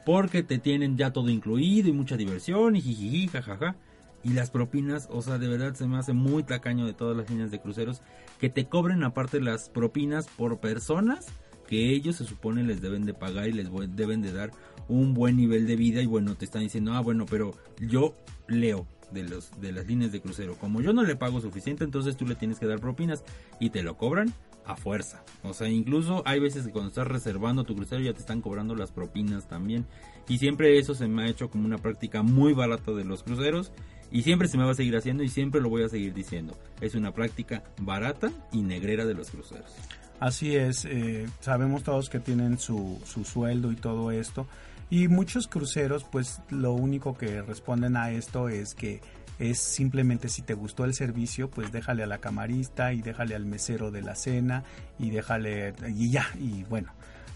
porque 0.05 0.43
te 0.43 0.59
tienen 0.59 0.97
ya 0.97 1.11
todo 1.11 1.29
incluido 1.29 1.89
y 1.89 1.93
mucha 1.93 2.15
diversión 2.15 2.75
y 2.75 2.81
jijiji, 2.81 3.27
jajaja. 3.27 3.75
Y 4.23 4.29
las 4.29 4.49
propinas, 4.49 5.07
o 5.11 5.21
sea, 5.21 5.37
de 5.37 5.47
verdad 5.47 5.75
se 5.75 5.87
me 5.87 5.97
hace 5.97 6.13
muy 6.13 6.43
tacaño 6.43 6.85
de 6.85 6.93
todas 6.93 7.15
las 7.15 7.29
líneas 7.29 7.51
de 7.51 7.59
cruceros 7.59 8.01
que 8.39 8.49
te 8.49 8.65
cobren 8.65 9.03
aparte 9.03 9.39
las 9.39 9.69
propinas 9.69 10.27
por 10.27 10.59
personas 10.59 11.27
que 11.67 11.91
ellos 11.91 12.15
se 12.15 12.25
supone 12.25 12.63
les 12.63 12.81
deben 12.81 13.05
de 13.05 13.13
pagar 13.13 13.47
y 13.47 13.53
les 13.53 13.69
deben 13.95 14.21
de 14.21 14.31
dar 14.31 14.51
un 14.87 15.13
buen 15.13 15.37
nivel 15.37 15.67
de 15.67 15.75
vida 15.75 16.01
y 16.01 16.05
bueno, 16.05 16.35
te 16.35 16.45
están 16.45 16.61
diciendo, 16.61 16.93
ah, 16.93 17.01
bueno, 17.01 17.25
pero 17.25 17.55
yo 17.79 18.15
leo 18.47 18.87
de 19.11 19.23
los 19.23 19.51
de 19.61 19.71
las 19.71 19.87
líneas 19.87 20.11
de 20.11 20.21
crucero, 20.21 20.55
como 20.55 20.81
yo 20.81 20.93
no 20.93 21.03
le 21.03 21.15
pago 21.15 21.41
suficiente, 21.41 21.83
entonces 21.83 22.17
tú 22.17 22.25
le 22.25 22.35
tienes 22.35 22.59
que 22.59 22.67
dar 22.67 22.79
propinas 22.79 23.23
y 23.59 23.69
te 23.69 23.83
lo 23.83 23.97
cobran 23.97 24.33
a 24.65 24.75
fuerza. 24.75 25.23
O 25.43 25.53
sea, 25.53 25.69
incluso 25.69 26.23
hay 26.25 26.39
veces 26.39 26.65
que 26.65 26.71
cuando 26.71 26.89
estás 26.89 27.07
reservando 27.07 27.63
tu 27.63 27.75
crucero 27.75 28.01
ya 28.01 28.13
te 28.13 28.19
están 28.19 28.41
cobrando 28.41 28.75
las 28.75 28.91
propinas 28.91 29.47
también. 29.47 29.85
Y 30.27 30.37
siempre 30.37 30.77
eso 30.79 30.95
se 30.95 31.07
me 31.07 31.23
ha 31.23 31.27
hecho 31.27 31.49
como 31.49 31.65
una 31.65 31.77
práctica 31.77 32.23
muy 32.23 32.53
barata 32.53 32.91
de 32.91 33.05
los 33.05 33.23
cruceros. 33.23 33.71
Y 34.11 34.23
siempre 34.23 34.47
se 34.47 34.57
me 34.57 34.63
va 34.63 34.71
a 34.71 34.75
seguir 34.75 34.95
haciendo 34.95 35.23
y 35.23 35.29
siempre 35.29 35.61
lo 35.61 35.69
voy 35.69 35.83
a 35.83 35.89
seguir 35.89 36.13
diciendo. 36.13 36.57
Es 36.81 36.95
una 36.95 37.11
práctica 37.11 37.63
barata 37.79 38.31
y 38.51 38.61
negrera 38.61 39.05
de 39.05 39.13
los 39.13 39.31
cruceros. 39.31 39.73
Así 40.19 40.55
es, 40.55 40.85
eh, 40.85 41.27
sabemos 41.41 41.83
todos 41.83 42.09
que 42.09 42.19
tienen 42.19 42.57
su, 42.57 43.01
su 43.05 43.25
sueldo 43.25 43.71
y 43.71 43.75
todo 43.75 44.11
esto. 44.11 44.47
Y 44.89 45.07
muchos 45.07 45.47
cruceros 45.47 46.03
pues 46.03 46.41
lo 46.49 46.73
único 46.73 47.17
que 47.17 47.41
responden 47.41 47.97
a 47.97 48.11
esto 48.11 48.47
es 48.49 48.75
que 48.75 49.01
es 49.39 49.59
simplemente 49.59 50.29
si 50.29 50.41
te 50.41 50.53
gustó 50.53 50.85
el 50.85 50.93
servicio, 50.93 51.49
pues 51.49 51.71
déjale 51.71 52.03
a 52.03 52.07
la 52.07 52.19
camarista 52.19 52.93
y 52.93 53.01
déjale 53.01 53.35
al 53.35 53.45
mesero 53.45 53.91
de 53.91 54.01
la 54.01 54.15
cena 54.15 54.63
y 54.99 55.09
déjale 55.09 55.73
y 55.95 56.09
ya, 56.09 56.27
y 56.39 56.63
bueno, 56.63 56.91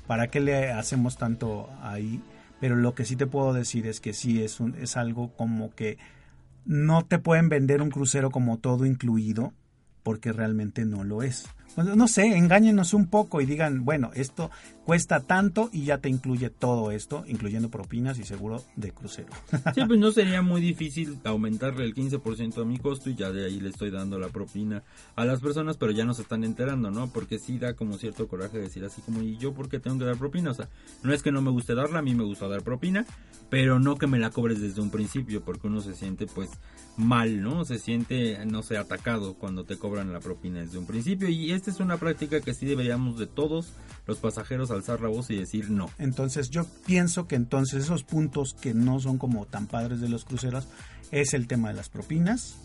¿para 0.07 0.27
qué 0.27 0.39
le 0.39 0.71
hacemos 0.71 1.17
tanto 1.17 1.69
ahí? 1.81 2.21
Pero 2.59 2.75
lo 2.75 2.93
que 2.93 3.05
sí 3.05 3.15
te 3.15 3.27
puedo 3.27 3.53
decir 3.53 3.87
es 3.87 3.99
que 3.99 4.13
sí 4.13 4.43
es 4.43 4.59
un 4.59 4.75
es 4.75 4.97
algo 4.97 5.31
como 5.35 5.73
que 5.75 5.97
no 6.65 7.05
te 7.05 7.19
pueden 7.19 7.49
vender 7.49 7.81
un 7.81 7.89
crucero 7.89 8.31
como 8.31 8.57
todo 8.57 8.85
incluido 8.85 9.53
porque 10.03 10.31
realmente 10.31 10.85
no 10.85 11.03
lo 11.03 11.23
es. 11.23 11.47
Pues, 11.75 11.95
no 11.95 12.07
sé, 12.07 12.25
engáñenos 12.35 12.93
un 12.93 13.07
poco 13.07 13.41
y 13.41 13.45
digan, 13.45 13.85
bueno, 13.85 14.11
esto 14.13 14.49
cuesta 14.89 15.19
tanto 15.19 15.69
y 15.71 15.83
ya 15.83 15.99
te 15.99 16.09
incluye 16.09 16.49
todo 16.49 16.89
esto, 16.89 17.23
incluyendo 17.27 17.69
propinas 17.69 18.17
y 18.17 18.23
seguro 18.23 18.63
de 18.75 18.91
crucero. 18.91 19.29
Sí, 19.75 19.81
pues 19.85 19.99
no 19.99 20.11
sería 20.11 20.41
muy 20.41 20.61
difícil 20.61 21.19
aumentarle 21.25 21.85
el 21.85 21.93
15% 21.93 22.59
a 22.59 22.65
mi 22.65 22.79
costo 22.79 23.11
y 23.11 23.15
ya 23.15 23.31
de 23.31 23.45
ahí 23.45 23.59
le 23.59 23.69
estoy 23.69 23.91
dando 23.91 24.17
la 24.17 24.29
propina 24.29 24.81
a 25.15 25.25
las 25.25 25.41
personas, 25.41 25.77
pero 25.77 25.91
ya 25.91 26.05
no 26.05 26.15
se 26.15 26.23
están 26.23 26.43
enterando, 26.43 26.89
¿no? 26.89 27.13
Porque 27.13 27.37
sí 27.37 27.59
da 27.59 27.75
como 27.75 27.99
cierto 27.99 28.27
coraje 28.27 28.57
decir 28.57 28.83
así 28.83 29.03
como, 29.03 29.21
¿y 29.21 29.37
yo 29.37 29.53
por 29.53 29.69
qué 29.69 29.79
tengo 29.79 29.99
que 29.99 30.05
dar 30.05 30.17
propina? 30.17 30.49
O 30.49 30.53
sea, 30.55 30.69
no 31.03 31.13
es 31.13 31.21
que 31.21 31.31
no 31.31 31.43
me 31.43 31.51
guste 31.51 31.75
darla, 31.75 31.99
a 31.99 32.01
mí 32.01 32.15
me 32.15 32.23
gusta 32.23 32.47
dar 32.47 32.63
propina, 32.63 33.05
pero 33.51 33.79
no 33.79 33.95
que 33.95 34.07
me 34.07 34.17
la 34.17 34.31
cobres 34.31 34.59
desde 34.59 34.81
un 34.81 34.89
principio, 34.89 35.41
porque 35.41 35.67
uno 35.67 35.81
se 35.81 35.93
siente 35.93 36.25
pues 36.25 36.49
mal, 36.97 37.41
¿no? 37.41 37.63
Se 37.63 37.79
siente, 37.79 38.43
no 38.45 38.61
sé, 38.61 38.77
atacado 38.77 39.35
cuando 39.35 39.63
te 39.63 39.77
cobran 39.77 40.11
la 40.11 40.19
propina 40.19 40.59
desde 40.59 40.77
un 40.77 40.85
principio 40.85 41.29
y 41.29 41.51
esta 41.51 41.71
es 41.71 41.79
una 41.79 41.97
práctica 41.97 42.41
que 42.41 42.53
sí 42.53 42.65
deberíamos 42.65 43.17
de 43.17 43.27
todos 43.27 43.73
los 44.05 44.17
pasajeros 44.17 44.71
alzar 44.79 45.01
la 45.01 45.09
voz 45.09 45.29
y 45.29 45.37
decir 45.37 45.69
no. 45.69 45.89
Entonces 45.97 46.49
yo 46.49 46.65
pienso 46.85 47.27
que 47.27 47.35
entonces 47.35 47.83
esos 47.83 48.03
puntos 48.03 48.53
que 48.53 48.73
no 48.73 48.99
son 48.99 49.17
como 49.17 49.45
tan 49.45 49.67
padres 49.67 50.01
de 50.01 50.09
los 50.09 50.25
cruceros 50.25 50.67
es 51.11 51.33
el 51.33 51.47
tema 51.47 51.69
de 51.69 51.75
las 51.75 51.89
propinas, 51.89 52.57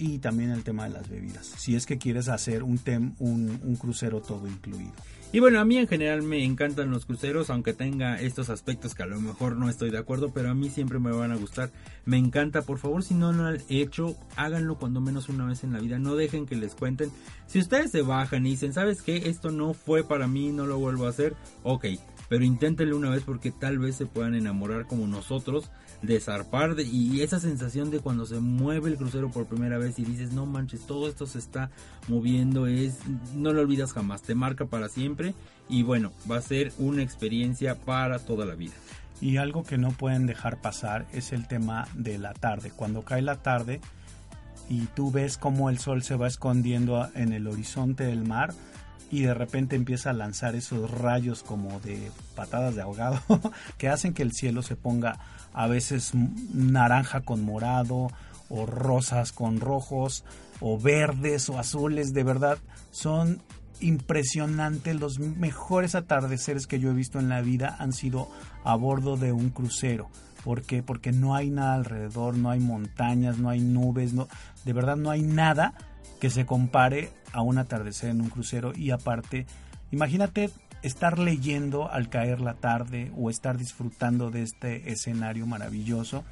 y 0.00 0.18
también 0.18 0.50
el 0.50 0.64
tema 0.64 0.84
de 0.84 0.90
las 0.90 1.10
bebidas, 1.10 1.46
si 1.58 1.76
es 1.76 1.84
que 1.84 1.98
quieres 1.98 2.28
hacer 2.28 2.62
un, 2.62 2.78
tem, 2.78 3.12
un, 3.18 3.60
un, 3.62 3.76
crucero 3.76 4.22
todo 4.22 4.48
incluido. 4.48 4.92
Y 5.32 5.38
bueno, 5.38 5.60
a 5.60 5.64
mí 5.64 5.78
en 5.78 5.86
general 5.86 6.22
me 6.22 6.42
encantan 6.44 6.90
los 6.90 7.06
cruceros, 7.06 7.50
aunque 7.50 7.72
tenga 7.72 8.20
estos 8.20 8.50
aspectos 8.50 8.96
que 8.96 9.04
a 9.04 9.06
lo 9.06 9.20
mejor 9.20 9.54
no 9.54 9.68
estoy 9.68 9.90
de 9.90 9.98
acuerdo, 9.98 10.32
pero 10.32 10.50
a 10.50 10.54
mí 10.54 10.70
siempre 10.70 10.98
me 10.98 11.12
van 11.12 11.30
a 11.30 11.36
gustar. 11.36 11.70
Me 12.04 12.18
encanta, 12.18 12.62
por 12.62 12.78
favor, 12.78 13.04
si 13.04 13.14
no 13.14 13.32
lo 13.32 13.44
han 13.44 13.58
hecho, 13.68 14.16
háganlo 14.34 14.76
cuando 14.76 15.00
menos 15.00 15.28
una 15.28 15.46
vez 15.46 15.62
en 15.62 15.72
la 15.72 15.78
vida, 15.78 16.00
no 16.00 16.16
dejen 16.16 16.46
que 16.46 16.56
les 16.56 16.74
cuenten. 16.74 17.12
Si 17.46 17.60
ustedes 17.60 17.92
se 17.92 18.02
bajan 18.02 18.44
y 18.44 18.50
dicen, 18.50 18.72
¿sabes 18.72 19.02
qué? 19.02 19.28
Esto 19.28 19.52
no 19.52 19.72
fue 19.72 20.02
para 20.02 20.26
mí, 20.26 20.50
no 20.50 20.66
lo 20.66 20.78
vuelvo 20.78 21.06
a 21.06 21.10
hacer, 21.10 21.36
ok, 21.62 21.86
pero 22.28 22.44
inténtenlo 22.44 22.96
una 22.96 23.10
vez 23.10 23.22
porque 23.22 23.52
tal 23.52 23.78
vez 23.78 23.94
se 23.94 24.06
puedan 24.06 24.34
enamorar 24.34 24.88
como 24.88 25.06
nosotros 25.06 25.70
de 26.02 26.20
zarpar 26.20 26.76
y 26.80 27.20
esa 27.20 27.40
sensación 27.40 27.90
de 27.90 28.00
cuando 28.00 28.24
se 28.26 28.40
mueve 28.40 28.88
el 28.90 28.96
crucero 28.96 29.30
por 29.30 29.46
primera 29.46 29.78
vez 29.78 29.98
y 29.98 30.04
dices 30.04 30.32
no 30.32 30.46
manches 30.46 30.86
todo 30.86 31.08
esto 31.08 31.26
se 31.26 31.38
está 31.38 31.70
moviendo 32.08 32.66
es 32.66 32.98
no 33.34 33.52
lo 33.52 33.60
olvidas 33.60 33.92
jamás 33.92 34.22
te 34.22 34.34
marca 34.34 34.64
para 34.64 34.88
siempre 34.88 35.34
y 35.68 35.82
bueno 35.82 36.10
va 36.30 36.36
a 36.36 36.42
ser 36.42 36.72
una 36.78 37.02
experiencia 37.02 37.74
para 37.74 38.18
toda 38.18 38.46
la 38.46 38.54
vida 38.54 38.74
y 39.20 39.36
algo 39.36 39.64
que 39.64 39.78
no 39.78 39.90
pueden 39.90 40.26
dejar 40.26 40.60
pasar 40.60 41.06
es 41.12 41.32
el 41.32 41.46
tema 41.46 41.86
de 41.94 42.18
la 42.18 42.32
tarde. 42.32 42.72
Cuando 42.74 43.02
cae 43.02 43.22
la 43.22 43.36
tarde 43.36 43.80
y 44.68 44.86
tú 44.86 45.10
ves 45.10 45.36
cómo 45.36 45.68
el 45.68 45.78
sol 45.78 46.02
se 46.02 46.16
va 46.16 46.26
escondiendo 46.26 47.08
en 47.14 47.32
el 47.32 47.46
horizonte 47.46 48.04
del 48.04 48.24
mar 48.24 48.54
y 49.10 49.22
de 49.22 49.34
repente 49.34 49.76
empieza 49.76 50.10
a 50.10 50.14
lanzar 50.14 50.54
esos 50.54 50.90
rayos 50.90 51.42
como 51.42 51.80
de 51.80 52.10
patadas 52.36 52.76
de 52.76 52.82
ahogado 52.82 53.20
que 53.78 53.88
hacen 53.88 54.14
que 54.14 54.22
el 54.22 54.32
cielo 54.32 54.62
se 54.62 54.76
ponga 54.76 55.18
a 55.52 55.66
veces 55.66 56.12
naranja 56.14 57.22
con 57.22 57.42
morado 57.42 58.08
o 58.48 58.66
rosas 58.66 59.32
con 59.32 59.60
rojos 59.60 60.24
o 60.60 60.78
verdes 60.78 61.48
o 61.48 61.58
azules, 61.58 62.12
de 62.12 62.24
verdad 62.24 62.58
son 62.90 63.40
impresionantes, 63.80 65.00
los 65.00 65.18
mejores 65.18 65.94
atardeceres 65.94 66.66
que 66.66 66.80
yo 66.80 66.90
he 66.90 66.94
visto 66.94 67.18
en 67.18 67.28
la 67.28 67.40
vida 67.40 67.76
han 67.78 67.92
sido 67.92 68.28
a 68.62 68.74
bordo 68.76 69.16
de 69.16 69.32
un 69.32 69.50
crucero. 69.50 70.10
¿Por 70.44 70.62
qué? 70.62 70.82
Porque 70.82 71.12
no 71.12 71.34
hay 71.34 71.50
nada 71.50 71.74
alrededor, 71.74 72.36
no 72.36 72.50
hay 72.50 72.60
montañas, 72.60 73.38
no 73.38 73.50
hay 73.50 73.60
nubes, 73.60 74.12
no, 74.12 74.28
de 74.64 74.72
verdad 74.72 74.96
no 74.96 75.10
hay 75.10 75.22
nada 75.22 75.74
que 76.18 76.30
se 76.30 76.46
compare 76.46 77.10
a 77.32 77.42
un 77.42 77.58
atardecer 77.58 78.10
en 78.10 78.20
un 78.20 78.28
crucero 78.28 78.72
y 78.74 78.90
aparte, 78.90 79.46
imagínate 79.90 80.50
estar 80.82 81.18
leyendo 81.18 81.90
al 81.90 82.08
caer 82.08 82.40
la 82.40 82.54
tarde 82.54 83.12
o 83.16 83.30
estar 83.30 83.58
disfrutando 83.58 84.30
de 84.30 84.42
este 84.42 84.90
escenario 84.92 85.46
maravilloso 85.46 86.24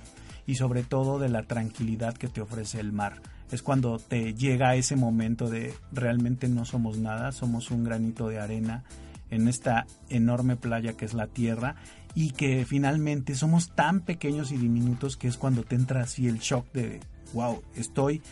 y 0.46 0.54
sobre 0.54 0.82
todo 0.82 1.18
de 1.18 1.28
la 1.28 1.42
tranquilidad 1.42 2.14
que 2.14 2.28
te 2.28 2.40
ofrece 2.40 2.80
el 2.80 2.92
mar. 2.92 3.20
Es 3.50 3.62
cuando 3.62 3.98
te 3.98 4.34
llega 4.34 4.74
ese 4.74 4.96
momento 4.96 5.48
de 5.48 5.74
realmente 5.92 6.48
no 6.48 6.64
somos 6.64 6.98
nada, 6.98 7.32
somos 7.32 7.70
un 7.70 7.84
granito 7.84 8.28
de 8.28 8.40
arena 8.40 8.84
en 9.30 9.48
esta 9.48 9.86
enorme 10.08 10.56
playa 10.56 10.94
que 10.94 11.04
es 11.04 11.14
la 11.14 11.26
tierra 11.26 11.76
y 12.14 12.30
que 12.30 12.64
finalmente 12.64 13.34
somos 13.34 13.70
tan 13.74 14.00
pequeños 14.00 14.52
y 14.52 14.56
diminutos 14.56 15.16
que 15.16 15.28
es 15.28 15.36
cuando 15.36 15.64
te 15.64 15.76
entra 15.76 16.02
así 16.02 16.26
el 16.26 16.38
shock 16.38 16.72
de 16.72 17.00
wow, 17.34 17.62
estoy 17.76 18.22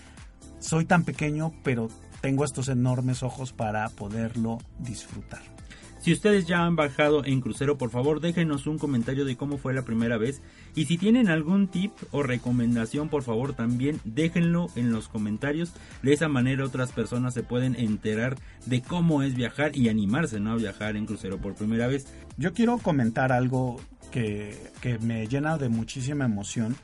soy 0.58 0.86
tan 0.86 1.04
pequeño 1.04 1.52
pero 1.62 1.88
tengo 2.20 2.44
estos 2.44 2.68
enormes 2.68 3.22
ojos 3.22 3.52
para 3.52 3.88
poderlo 3.90 4.58
disfrutar. 4.78 5.42
Si 6.06 6.12
ustedes 6.12 6.46
ya 6.46 6.64
han 6.64 6.76
bajado 6.76 7.24
en 7.24 7.40
crucero, 7.40 7.78
por 7.78 7.90
favor 7.90 8.20
déjenos 8.20 8.68
un 8.68 8.78
comentario 8.78 9.24
de 9.24 9.36
cómo 9.36 9.58
fue 9.58 9.74
la 9.74 9.82
primera 9.82 10.16
vez. 10.16 10.40
Y 10.76 10.84
si 10.84 10.98
tienen 10.98 11.28
algún 11.28 11.66
tip 11.66 11.90
o 12.12 12.22
recomendación, 12.22 13.08
por 13.08 13.24
favor 13.24 13.54
también 13.54 14.00
déjenlo 14.04 14.68
en 14.76 14.92
los 14.92 15.08
comentarios. 15.08 15.72
De 16.04 16.12
esa 16.12 16.28
manera 16.28 16.64
otras 16.64 16.92
personas 16.92 17.34
se 17.34 17.42
pueden 17.42 17.74
enterar 17.74 18.36
de 18.66 18.82
cómo 18.82 19.24
es 19.24 19.34
viajar 19.34 19.76
y 19.76 19.88
animarse 19.88 20.38
¿no? 20.38 20.52
a 20.52 20.56
viajar 20.56 20.94
en 20.94 21.06
crucero 21.06 21.38
por 21.38 21.56
primera 21.56 21.88
vez. 21.88 22.06
Yo 22.36 22.52
quiero 22.52 22.78
comentar 22.78 23.32
algo 23.32 23.80
que, 24.12 24.56
que 24.80 25.00
me 25.00 25.26
llena 25.26 25.58
de 25.58 25.70
muchísima 25.70 26.26
emoción 26.26 26.76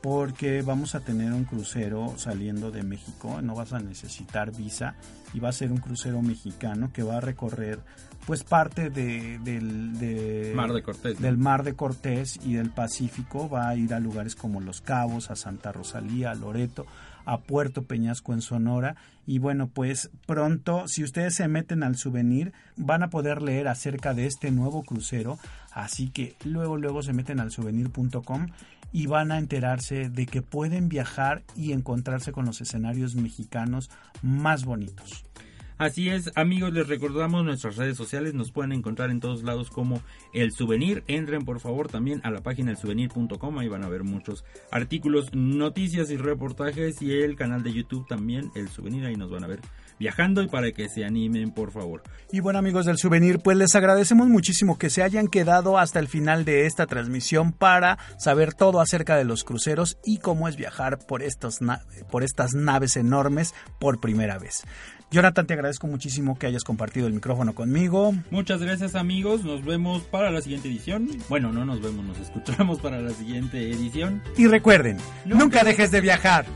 porque 0.00 0.62
vamos 0.62 0.94
a 0.94 1.00
tener 1.00 1.32
un 1.32 1.44
crucero 1.44 2.14
saliendo 2.16 2.70
de 2.70 2.82
México, 2.82 3.42
no 3.42 3.54
vas 3.54 3.72
a 3.72 3.80
necesitar 3.80 4.54
visa 4.54 4.94
y 5.34 5.40
va 5.40 5.50
a 5.50 5.52
ser 5.52 5.70
un 5.72 5.78
crucero 5.78 6.22
mexicano 6.22 6.90
que 6.92 7.02
va 7.02 7.18
a 7.18 7.20
recorrer 7.20 7.80
pues 8.26 8.44
parte 8.44 8.90
de, 8.90 9.38
del, 9.38 10.52
Mar 10.54 10.72
de 10.72 10.82
Cortés, 10.82 11.20
del 11.20 11.36
Mar 11.36 11.64
de 11.64 11.74
Cortés 11.74 12.38
y 12.44 12.54
del 12.54 12.70
Pacífico, 12.70 13.48
va 13.48 13.68
a 13.68 13.76
ir 13.76 13.92
a 13.92 14.00
lugares 14.00 14.36
como 14.36 14.60
Los 14.60 14.80
Cabos, 14.80 15.30
a 15.30 15.36
Santa 15.36 15.72
Rosalía, 15.72 16.30
a 16.30 16.34
Loreto, 16.34 16.86
a 17.24 17.38
Puerto 17.38 17.82
Peñasco 17.82 18.32
en 18.32 18.42
Sonora. 18.42 18.96
Y 19.26 19.38
bueno, 19.38 19.68
pues 19.68 20.10
pronto, 20.26 20.84
si 20.86 21.02
ustedes 21.02 21.34
se 21.34 21.48
meten 21.48 21.82
al 21.82 21.96
souvenir, 21.96 22.52
van 22.76 23.02
a 23.02 23.10
poder 23.10 23.42
leer 23.42 23.68
acerca 23.68 24.14
de 24.14 24.26
este 24.26 24.50
nuevo 24.50 24.82
crucero. 24.82 25.38
Así 25.72 26.10
que 26.10 26.36
luego, 26.44 26.76
luego 26.76 27.02
se 27.02 27.12
meten 27.12 27.40
al 27.40 27.50
souvenir.com 27.50 28.48
y 28.92 29.06
van 29.06 29.32
a 29.32 29.38
enterarse 29.38 30.08
de 30.08 30.26
que 30.26 30.42
pueden 30.42 30.88
viajar 30.88 31.42
y 31.56 31.72
encontrarse 31.72 32.32
con 32.32 32.46
los 32.46 32.60
escenarios 32.60 33.14
mexicanos 33.14 33.90
más 34.22 34.64
bonitos. 34.64 35.24
Así 35.80 36.10
es, 36.10 36.30
amigos, 36.34 36.74
les 36.74 36.86
recordamos 36.88 37.42
nuestras 37.42 37.76
redes 37.76 37.96
sociales, 37.96 38.34
nos 38.34 38.52
pueden 38.52 38.72
encontrar 38.72 39.08
en 39.08 39.18
todos 39.18 39.42
lados 39.44 39.70
como 39.70 40.02
El 40.34 40.52
Souvenir. 40.52 41.02
Entren 41.06 41.46
por 41.46 41.58
favor 41.58 41.88
también 41.88 42.20
a 42.22 42.30
la 42.30 42.42
página 42.42 42.72
elsouvenir.com, 42.72 43.58
ahí 43.58 43.66
van 43.66 43.82
a 43.82 43.88
ver 43.88 44.04
muchos 44.04 44.44
artículos, 44.70 45.34
noticias 45.34 46.10
y 46.10 46.18
reportajes 46.18 47.00
y 47.00 47.14
el 47.14 47.34
canal 47.34 47.62
de 47.62 47.72
YouTube 47.72 48.06
también, 48.06 48.50
El 48.54 48.68
Souvenir, 48.68 49.06
ahí 49.06 49.16
nos 49.16 49.30
van 49.30 49.42
a 49.42 49.46
ver 49.46 49.60
viajando 50.00 50.42
y 50.42 50.48
para 50.48 50.72
que 50.72 50.88
se 50.88 51.04
animen, 51.04 51.52
por 51.52 51.70
favor. 51.70 52.02
Y 52.32 52.40
bueno, 52.40 52.58
amigos 52.58 52.86
del 52.86 52.96
souvenir, 52.96 53.38
pues 53.38 53.56
les 53.56 53.74
agradecemos 53.74 54.28
muchísimo 54.28 54.78
que 54.78 54.88
se 54.88 55.02
hayan 55.02 55.28
quedado 55.28 55.78
hasta 55.78 56.00
el 56.00 56.08
final 56.08 56.44
de 56.46 56.66
esta 56.66 56.86
transmisión 56.86 57.52
para 57.52 57.98
saber 58.18 58.54
todo 58.54 58.80
acerca 58.80 59.16
de 59.16 59.24
los 59.24 59.44
cruceros 59.44 59.98
y 60.02 60.18
cómo 60.18 60.48
es 60.48 60.56
viajar 60.56 60.98
por, 61.06 61.22
estos 61.22 61.58
por 62.10 62.24
estas 62.24 62.54
naves 62.54 62.96
enormes 62.96 63.54
por 63.78 64.00
primera 64.00 64.38
vez. 64.38 64.64
Jonathan, 65.10 65.46
te 65.46 65.54
agradezco 65.54 65.88
muchísimo 65.88 66.38
que 66.38 66.46
hayas 66.46 66.62
compartido 66.64 67.08
el 67.08 67.12
micrófono 67.12 67.54
conmigo. 67.54 68.14
Muchas 68.30 68.62
gracias 68.62 68.94
amigos, 68.94 69.44
nos 69.44 69.64
vemos 69.64 70.02
para 70.04 70.30
la 70.30 70.40
siguiente 70.40 70.68
edición. 70.68 71.08
Bueno, 71.28 71.52
no 71.52 71.64
nos 71.64 71.82
vemos, 71.82 72.04
nos 72.04 72.18
escuchamos 72.20 72.78
para 72.78 73.02
la 73.02 73.10
siguiente 73.10 73.70
edición. 73.70 74.22
Y 74.38 74.46
recuerden, 74.46 74.96
nunca, 75.26 75.64
dejes 75.64 75.90
de 75.90 76.00
viajar. 76.00 76.46